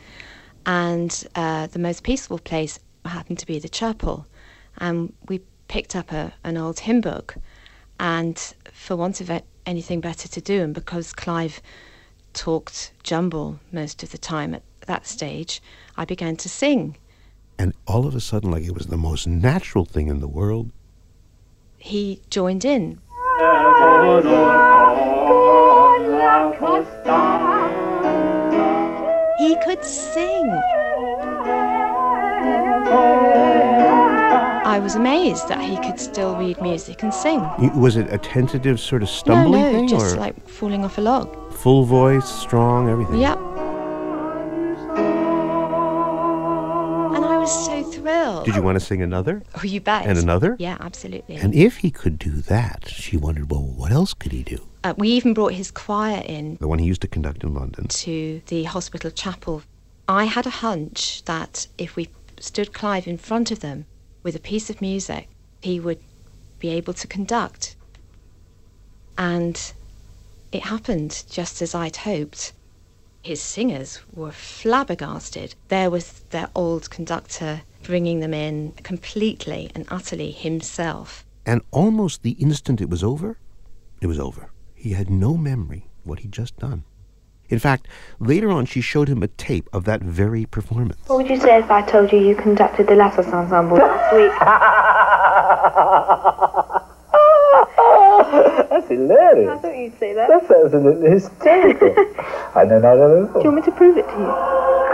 And 0.66 1.28
uh, 1.36 1.68
the 1.68 1.80
most 1.80 2.04
peaceful 2.04 2.40
place 2.40 2.80
happened 3.06 3.40
to 3.40 3.46
be 3.46 3.60
the 3.60 3.70
chapel. 3.70 4.26
And 4.78 5.14
we 5.28 5.42
picked 5.68 5.96
up 5.96 6.12
a, 6.12 6.34
an 6.44 6.58
old 6.58 6.80
hymn 6.80 7.02
book. 7.02 7.36
And 8.00 8.38
for 8.72 8.96
want 8.96 9.22
of 9.22 9.32
anything 9.66 10.02
better 10.02 10.28
to 10.28 10.42
do, 10.42 10.62
and 10.62 10.74
because 10.74 11.14
Clive 11.14 11.62
talked 12.34 12.92
jumble 13.04 13.60
most 13.72 14.04
of 14.04 14.12
the 14.12 14.18
time 14.18 14.54
at 14.54 14.64
that 14.88 15.08
stage, 15.08 15.62
I 15.98 16.06
began 16.06 16.36
to 16.38 16.50
sing. 16.50 16.98
And 17.58 17.74
all 17.88 18.06
of 18.06 18.16
a 18.16 18.20
sudden, 18.20 18.52
like 18.52 18.64
it 18.64 18.74
was 18.74 18.88
the 18.88 18.98
most 18.98 19.28
natural 19.28 19.86
thing 19.86 20.08
in 20.08 20.20
the 20.20 20.28
world, 20.28 20.72
He 21.86 22.20
joined 22.32 22.66
in. 22.66 23.00
He 29.38 29.56
could 29.64 29.84
sing. 29.86 30.50
I 34.66 34.80
was 34.82 34.96
amazed 34.96 35.48
that 35.48 35.62
he 35.62 35.78
could 35.78 36.00
still 36.00 36.36
read 36.36 36.60
music 36.60 37.04
and 37.04 37.14
sing. 37.14 37.40
Was 37.80 37.98
it 37.98 38.12
a 38.12 38.18
tentative 38.18 38.80
sort 38.80 39.04
of 39.04 39.10
stumbling 39.10 39.62
no, 39.62 39.72
no, 39.72 39.78
thing, 39.78 39.88
just 39.88 40.16
or 40.16 40.20
like 40.20 40.50
falling 40.50 40.84
off 40.84 40.98
a 40.98 41.02
log. 41.02 41.54
full 41.54 41.84
voice, 41.84 42.28
strong, 42.28 42.90
everything? 42.90 43.20
Yep. 43.20 43.38
Did 48.44 48.56
you 48.56 48.62
want 48.62 48.78
to 48.80 48.86
sing 48.86 49.02
another? 49.02 49.44
Oh, 49.56 49.64
you 49.64 49.80
bet. 49.80 50.06
And 50.06 50.18
another? 50.18 50.56
Yeah, 50.60 50.78
absolutely. 50.80 51.36
And 51.38 51.54
if 51.56 51.78
he 51.78 51.92
could 51.92 52.20
do 52.20 52.32
that, 52.32 52.90
she 52.90 53.16
wondered, 53.18 53.50
well, 53.52 53.62
what 53.64 53.92
else 53.92 54.14
could 54.14 54.32
he 54.32 54.44
do? 54.44 54.68
uh, 54.84 54.94
we 54.98 55.10
even 55.10 55.34
brought 55.34 55.54
his 55.54 55.72
choir 55.72 56.22
in 56.26 56.58
The 56.60 56.68
one 56.68 56.78
he 56.80 56.86
used 56.86 57.02
to 57.02 57.08
conduct 57.08 57.44
in 57.44 57.54
London. 57.54 57.88
to 57.88 58.42
the 58.48 58.64
hospital 58.66 59.10
chapel. 59.12 59.64
I 60.08 60.26
had 60.26 60.46
a 60.46 60.52
hunch 60.52 61.24
that 61.26 61.68
if 61.78 61.96
we 61.96 62.10
stood 62.40 62.74
Clive 62.74 63.08
in 63.08 63.18
front 63.18 63.50
of 63.50 63.62
them 63.62 63.86
with 64.22 64.36
a 64.36 64.40
piece 64.40 64.70
of 64.70 64.82
music, 64.82 65.28
he 65.62 65.80
would 65.80 66.00
be 66.60 66.70
able 66.70 66.94
to 66.94 67.08
conduct. 67.08 67.76
And 69.18 69.60
it 70.52 70.64
happened 70.64 71.24
just 71.30 71.62
as 71.62 71.74
I'd 71.74 71.98
hoped. 71.98 72.54
His 73.24 73.42
singers 73.42 74.02
were 74.14 74.32
flabbergasted. 74.32 75.56
There 75.70 75.90
was 75.90 76.22
their 76.30 76.50
old 76.54 76.92
conductor 76.92 77.62
bringing 77.86 78.20
them 78.20 78.34
in 78.34 78.72
completely 78.84 79.72
and 79.76 79.86
utterly 79.90 80.32
himself. 80.32 81.26
And 81.46 81.62
almost 81.72 82.24
the 82.24 82.32
instant 82.32 82.82
it 82.82 82.90
was 82.90 83.04
over, 83.04 83.38
it 84.02 84.08
was 84.08 84.20
over. 84.20 84.50
He 84.74 84.92
had 84.92 85.10
no 85.10 85.38
memory 85.38 85.88
of 86.00 86.10
what 86.10 86.20
he'd 86.20 86.32
just 86.32 86.58
done. 86.58 86.84
In 87.48 87.60
fact, 87.60 87.88
later 88.20 88.50
on, 88.50 88.66
she 88.66 88.82
showed 88.82 89.08
him 89.08 89.22
a 89.22 89.28
tape 89.28 89.70
of 89.72 89.86
that 89.86 90.02
very 90.02 90.46
performance. 90.46 91.00
What 91.08 91.18
would 91.18 91.30
you 91.30 91.40
say 91.40 91.60
if 91.60 91.70
I 91.70 91.84
told 91.84 92.12
you 92.12 92.20
you 92.20 92.36
conducted 92.36 92.88
the 92.88 92.96
Lassus 92.96 93.28
Ensemble 93.28 93.78
last 93.78 94.16
week? 94.16 94.32
That's 98.70 98.88
hilarious. 98.88 99.50
I 99.50 99.58
thought 99.58 99.78
you'd 99.78 100.00
say 100.00 100.14
that. 100.14 100.28
That's 100.28 100.52
absolutely 100.52 101.10
hysterical. 101.12 101.90
I 102.56 102.66
know 102.66 102.80
not 102.80 102.98
at 102.98 103.00
all. 103.00 103.26
Do 103.34 103.40
you 103.40 103.52
want 103.52 103.56
me 103.56 103.62
to 103.62 103.72
prove 103.72 103.98
it 103.98 104.08
to 104.08 104.18
you? 104.18 104.85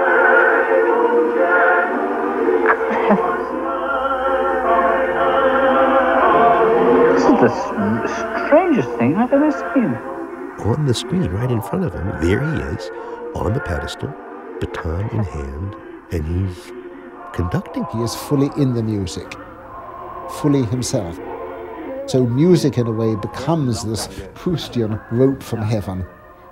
The 7.48 8.46
strangest 8.46 8.89
thing 8.98 9.16
I've 9.16 9.34
ever 9.34 9.52
seen. 9.74 9.96
On 10.68 10.86
the 10.86 10.94
screen, 10.94 11.26
right 11.32 11.50
in 11.50 11.62
front 11.62 11.86
of 11.86 11.94
him, 11.94 12.08
there 12.22 12.42
he 12.42 12.62
is, 12.76 12.89
on 13.36 13.54
the 13.54 13.60
pedestal, 13.60 14.14
baton 14.60 15.10
in 15.10 15.24
hand, 15.24 15.76
and 16.12 16.48
he's 16.48 16.72
conducting. 17.34 17.86
He 17.94 18.00
is 18.02 18.14
fully 18.16 18.50
in 18.62 18.74
the 18.74 18.84
music, 18.84 19.34
fully 20.30 20.64
himself. 20.66 21.20
So 22.08 22.26
music, 22.26 22.78
in 22.78 22.88
a 22.88 22.92
way, 22.92 23.16
becomes 23.16 23.84
this 23.84 24.08
Proustian 24.36 25.02
rope 25.12 25.42
from 25.42 25.62
heaven, 25.62 26.02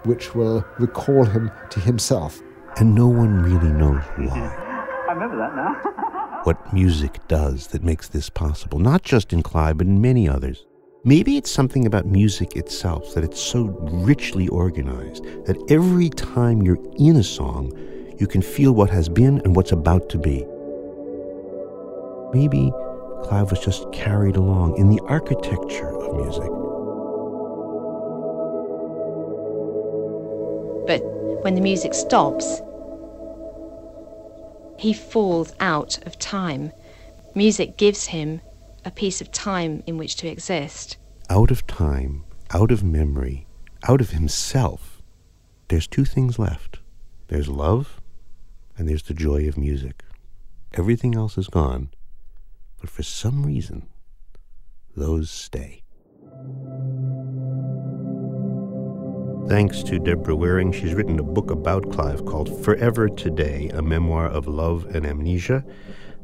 which 0.04 0.34
will 0.34 0.66
recall 0.80 1.26
him 1.26 1.52
to 1.70 1.80
himself. 1.80 2.42
And 2.78 2.96
no 2.96 3.08
one 3.08 3.44
really 3.44 3.72
knows 3.72 4.04
why. 4.16 4.56
I 5.10 5.14
remember 5.14 5.38
that 5.38 5.56
now. 5.56 6.42
what 6.46 6.74
music 6.74 7.20
does 7.28 7.68
that 7.68 7.84
makes 7.84 8.08
this 8.08 8.30
possible, 8.30 8.80
not 8.80 9.04
just 9.04 9.34
in 9.34 9.44
Clive, 9.44 9.78
but 9.78 9.88
in 9.88 10.02
many 10.02 10.28
others. 10.28 10.66
Maybe 11.06 11.38
it's 11.38 11.50
something 11.50 11.86
about 11.86 12.08
music 12.08 12.58
itself 12.58 13.14
that 13.14 13.24
it's 13.24 13.39
so 13.39 13.68
richly 14.04 14.50
organized 14.50 15.24
that 15.45 15.56
every 15.70 16.10
time 16.10 16.62
you're 16.62 16.78
in 16.97 17.16
a 17.16 17.24
song, 17.24 17.72
you 18.20 18.28
can 18.28 18.41
feel 18.41 18.74
what 18.74 18.89
has 18.89 19.08
been 19.08 19.39
and 19.45 19.56
what's 19.56 19.72
about 19.72 20.10
to 20.10 20.18
be. 20.18 20.45
Maybe 22.34 22.70
Clive 23.24 23.50
was 23.50 23.62
just 23.62 23.89
carried 23.93 24.36
along 24.36 24.78
in 24.78 24.89
the 24.89 25.00
architecture 25.06 25.88
of 25.88 26.16
music. 26.18 26.50
But 30.86 31.00
when 31.45 31.56
the 31.56 31.62
music 31.62 31.93
stops, 31.93 32.62
he 34.78 34.91
falls 34.91 35.54
out 35.62 36.06
of 36.06 36.20
time. 36.20 36.74
Music 37.36 37.78
gives 37.78 38.08
him 38.08 38.41
a 38.90 38.92
piece 38.92 39.22
of 39.22 39.32
time 39.32 39.84
in 39.86 39.98
which 39.98 40.16
to 40.16 40.28
exist. 40.28 40.98
Out 41.30 41.52
of 41.52 41.68
time, 41.68 42.26
out 42.50 42.72
of 42.72 42.84
memory, 42.84 43.46
out 43.88 44.02
of 44.02 44.10
himself, 44.10 45.04
there's 45.68 45.88
two 45.88 46.06
things 46.06 46.40
left 46.40 46.80
there's 47.28 47.48
love, 47.48 48.02
and 48.76 48.90
there's 48.90 49.04
the 49.04 49.14
joy 49.14 49.48
of 49.48 49.56
music. 49.56 50.04
Everything 50.74 51.14
else 51.14 51.38
is 51.38 51.48
gone, 51.48 51.90
but 52.82 52.90
for 52.90 53.04
some 53.04 53.46
reason, 53.46 53.88
those 54.98 55.30
stay. 55.30 55.84
Thanks 59.48 59.84
to 59.84 60.00
Deborah 60.00 60.36
Wearing, 60.36 60.72
she's 60.72 60.96
written 60.96 61.20
a 61.20 61.24
book 61.24 61.52
about 61.52 61.92
Clive 61.92 62.26
called 62.26 62.64
Forever 62.64 63.08
Today, 63.08 63.70
a 63.72 63.84
memoir 63.84 64.26
of 64.26 64.48
love 64.48 64.88
and 64.96 65.06
amnesia. 65.06 65.64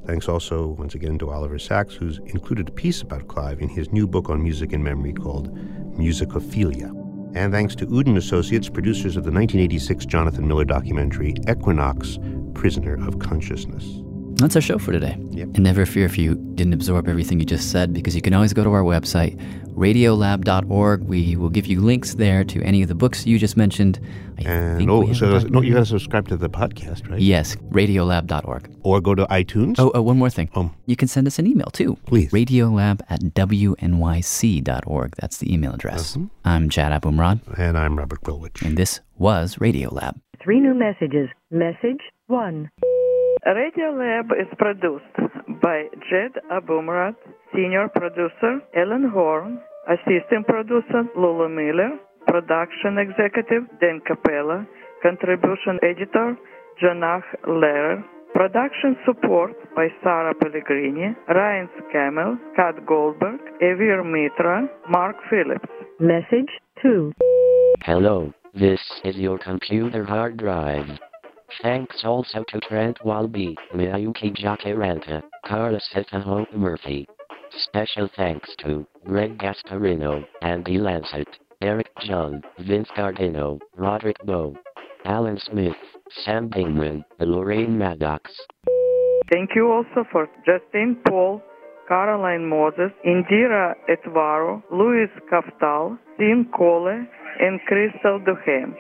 Thanks 0.06 0.30
also, 0.30 0.68
once 0.68 0.94
again, 0.94 1.18
to 1.20 1.32
Oliver 1.32 1.58
Sacks, 1.58 1.96
who's 1.96 2.20
included 2.20 2.70
a 2.70 2.72
piece 2.72 3.02
about 3.02 3.28
Clive 3.28 3.60
in 3.60 3.70
his 3.70 3.92
new 3.92 4.06
book 4.08 4.30
on 4.30 4.44
music 4.44 4.72
and 4.72 4.84
memory 4.84 5.14
called 5.14 5.56
Musicophilia. 5.98 6.92
And 7.36 7.52
thanks 7.52 7.76
to 7.76 7.88
Uden 7.88 8.16
Associates, 8.16 8.70
producers 8.70 9.18
of 9.18 9.24
the 9.24 9.32
1986 9.32 10.06
Jonathan 10.06 10.48
Miller 10.48 10.64
documentary 10.64 11.34
Equinox 11.50 12.20
Prisoner 12.54 12.96
of 13.06 13.20
Consciousness. 13.20 14.02
That's 14.38 14.56
our 14.56 14.62
show 14.62 14.78
for 14.78 14.92
today. 14.92 15.18
Yep. 15.32 15.48
And 15.56 15.64
never 15.64 15.86
fear 15.86 16.06
if 16.06 16.18
you 16.18 16.36
didn't 16.56 16.74
absorb 16.74 17.08
everything 17.08 17.40
you 17.40 17.46
just 17.46 17.72
said, 17.72 17.94
because 17.94 18.16
you 18.16 18.22
can 18.22 18.34
always 18.34 18.54
go 18.54 18.64
to 18.64 18.72
our 18.72 18.84
website, 18.84 19.42
radiolab.org. 19.76 21.02
We 21.04 21.36
will 21.36 21.50
give 21.50 21.66
you 21.68 21.82
links 21.82 22.16
there 22.16 22.44
to 22.46 22.62
any 22.64 22.82
of 22.82 22.88
the 22.88 22.96
books 22.96 23.26
you 23.26 23.38
just 23.38 23.58
mentioned. 23.58 24.00
I 24.38 24.42
And 24.44 24.78
think 24.78 24.90
oh, 24.90 25.14
so 25.14 25.36
a 25.36 25.44
no, 25.50 25.62
you 25.62 25.74
got 25.74 25.80
to 25.80 25.86
subscribe 25.86 26.28
to 26.30 26.38
the 26.38 26.50
podcast, 26.50 27.10
right? 27.10 27.20
Yes, 27.20 27.56
radiolab.org. 27.70 28.70
Or 28.84 29.02
go 29.02 29.16
to 29.16 29.26
iTunes. 29.26 29.76
Oh, 29.78 29.92
oh, 29.94 30.02
one 30.02 30.18
more 30.18 30.30
thing. 30.30 30.50
Um, 30.56 30.76
you 30.86 30.96
can 30.96 31.08
send 31.08 31.28
us 31.28 31.40
an 31.40 31.48
email 31.48 31.68
too. 31.68 31.98
Please. 32.06 32.32
Radiolab 32.32 33.02
at 33.10 33.22
wnyc.org. 33.22 35.16
That's 35.18 35.38
the 35.38 35.54
email 35.54 35.74
address. 35.74 36.16
Uh-huh. 36.18 36.26
I'm 36.44 36.70
Jad 36.70 36.92
Abumrad. 37.02 37.42
And 37.58 37.78
I'm 37.78 37.98
Robert 37.98 38.22
Krulwich. 38.22 38.62
And 38.66 38.78
this 38.78 39.00
was 39.18 39.56
Radiolab. 39.56 40.20
Three 40.44 40.60
new 40.60 40.74
messages. 40.74 41.30
Message 41.52 42.02
1. 42.28 42.70
Radio 43.46 43.92
Lab 43.92 44.32
is 44.32 44.48
produced 44.58 45.06
by 45.62 45.84
Jad 46.10 46.34
Abumrad, 46.52 47.14
senior 47.54 47.88
producer 47.94 48.60
Ellen 48.76 49.12
Horne, 49.14 49.60
assistant 49.88 50.48
producer 50.48 51.04
Lulu 51.16 51.48
Miller, 51.50 51.92
production 52.26 52.98
executive 52.98 53.70
Dean 53.80 54.02
Cappello, 54.02 54.66
contribution 55.04 55.78
editor 55.84 56.36
Jonah 56.82 57.22
Lehrer, 57.48 58.04
production 58.34 58.98
support 59.06 59.54
by 59.76 59.90
Sarah 60.02 60.34
Pellegrini, 60.34 61.16
Ryan 61.30 61.70
Scammell, 61.78 62.40
Kat 62.56 62.84
Goldberg, 62.88 63.40
Evir 63.62 64.04
Mitra, 64.04 64.68
Mark 64.90 65.18
Phillips. 65.30 65.70
Message 66.00 66.50
2. 66.82 67.14
Hello, 67.82 68.34
this 68.56 68.82
is 69.04 69.16
your 69.18 69.38
computer 69.38 70.04
hard 70.04 70.38
drive. 70.38 70.88
Thanks 71.62 72.04
also 72.04 72.44
to 72.50 72.60
Trent 72.62 72.98
Walby, 73.04 73.56
Miyuki 73.74 74.36
Jacaranta, 74.36 75.24
Carlos 75.46 75.88
Hitaho 75.94 76.46
Murphy. 76.54 77.08
Special 77.68 78.10
thanks 78.16 78.50
to 78.60 78.86
Greg 79.06 79.38
Gasparino, 79.38 80.26
Andy 80.42 80.78
Lanset, 80.78 81.28
Eric 81.62 81.90
John, 82.02 82.42
Vince 82.60 82.90
Cardino, 82.96 83.60
Roderick 83.78 84.18
Bowe, 84.26 84.56
Alan 85.06 85.40
Smith, 85.40 85.76
Sam 86.24 86.50
Dingman, 86.50 87.04
and 87.20 87.32
Lorraine 87.32 87.78
Maddox. 87.78 88.32
Thank 89.32 89.52
you 89.56 89.72
also 89.72 90.08
for 90.12 90.28
Justin 90.46 90.98
Paul, 91.08 91.42
Caroline 91.88 92.48
Moses, 92.48 92.92
Indira 93.06 93.74
Etvaro, 93.90 94.62
Luis 94.72 95.10
Kaftal, 95.32 95.98
Tim 96.20 96.50
Cole, 96.56 97.06
and 97.40 97.60
Crystal 97.68 98.20
Duhem. 98.20 98.74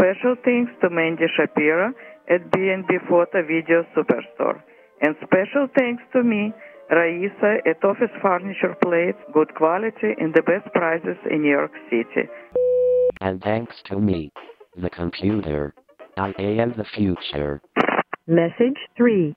Special 0.00 0.36
thanks 0.44 0.70
to 0.80 0.90
Mandy 0.90 1.24
Shapiro 1.36 1.92
at 2.30 2.52
B&H 2.52 3.02
Photo 3.08 3.42
Video 3.42 3.84
Superstore. 3.96 4.62
And 5.00 5.16
special 5.16 5.66
thanks 5.76 6.02
to 6.12 6.22
me, 6.22 6.52
Raisa 6.90 7.58
at 7.66 7.84
Office 7.84 8.14
Furniture 8.22 8.76
Plates, 8.82 9.18
good 9.32 9.54
quality 9.56 10.14
and 10.18 10.32
the 10.34 10.42
best 10.42 10.72
prices 10.72 11.16
in 11.30 11.42
New 11.42 11.50
York 11.50 11.72
City. 11.90 12.28
And 13.20 13.42
thanks 13.42 13.74
to 13.86 13.98
me, 13.98 14.32
the 14.80 14.90
computer. 14.90 15.74
I 16.16 16.32
am 16.38 16.74
the 16.76 16.86
future. 16.94 17.60
Message 18.26 18.78
3. 18.96 19.34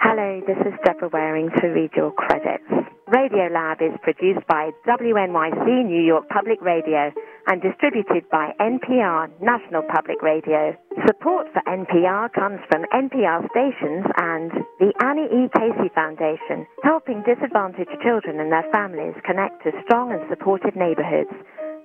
Hello, 0.00 0.40
this 0.46 0.56
is 0.64 0.78
Deborah 0.84 1.10
Wearing 1.12 1.50
to 1.60 1.66
read 1.68 1.90
your 1.96 2.12
credits. 2.12 2.70
Radiolab 3.08 3.82
is 3.82 3.98
produced 4.02 4.46
by 4.46 4.70
WNYC 4.86 5.86
New 5.86 6.02
York 6.02 6.28
Public 6.28 6.60
Radio 6.62 7.10
and 7.48 7.60
distributed 7.60 8.22
by 8.30 8.52
NPR 8.60 9.28
National 9.42 9.82
Public 9.82 10.22
Radio. 10.22 10.76
Support 11.04 11.48
for 11.52 11.62
NPR 11.66 12.32
comes 12.32 12.60
from 12.70 12.84
NPR 12.94 13.42
stations 13.50 14.06
and 14.18 14.52
the 14.78 14.92
Annie 15.02 15.26
E. 15.34 15.50
Casey 15.56 15.90
Foundation, 15.94 16.66
helping 16.84 17.24
disadvantaged 17.26 17.90
children 18.00 18.38
and 18.38 18.52
their 18.52 18.70
families 18.70 19.14
connect 19.24 19.64
to 19.64 19.72
strong 19.82 20.12
and 20.12 20.22
supportive 20.30 20.76
neighborhoods. 20.76 21.32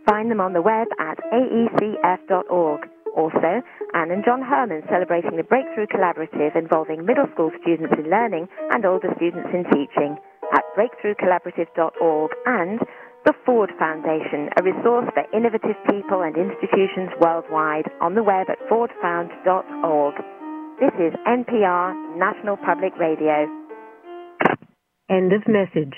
Find 0.07 0.30
them 0.30 0.41
on 0.41 0.53
the 0.53 0.61
web 0.61 0.88
at 0.99 1.18
aecf.org. 1.34 2.82
Also, 3.16 3.61
Anne 3.93 4.11
and 4.11 4.26
John 4.26 4.41
Herman 4.41 4.82
celebrating 4.89 5.38
the 5.38 5.43
Breakthrough 5.43 5.88
Collaborative 5.88 6.55
involving 6.55 7.05
middle 7.05 7.28
school 7.34 7.51
students 7.61 7.93
in 7.97 8.09
learning 8.09 8.47
and 8.72 8.86
older 8.86 9.14
students 9.16 9.49
in 9.53 9.64
teaching 9.70 10.18
at 10.53 10.66
breakthroughcollaborative.org 10.76 12.32
and 12.45 12.80
the 13.26 13.34
Ford 13.45 13.72
Foundation, 13.80 14.49
a 14.57 14.64
resource 14.64 15.07
for 15.14 15.24
innovative 15.32 15.78
people 15.89 16.22
and 16.22 16.36
institutions 16.36 17.09
worldwide 17.22 17.88
on 18.01 18.16
the 18.16 18.24
web 18.24 18.49
at 18.49 18.59
fordfound.org. 18.68 20.16
This 20.80 20.91
is 20.99 21.14
NPR 21.26 22.18
National 22.18 22.57
Public 22.57 22.97
Radio. 22.99 23.47
End 25.09 25.32
of 25.32 25.47
message. 25.47 25.93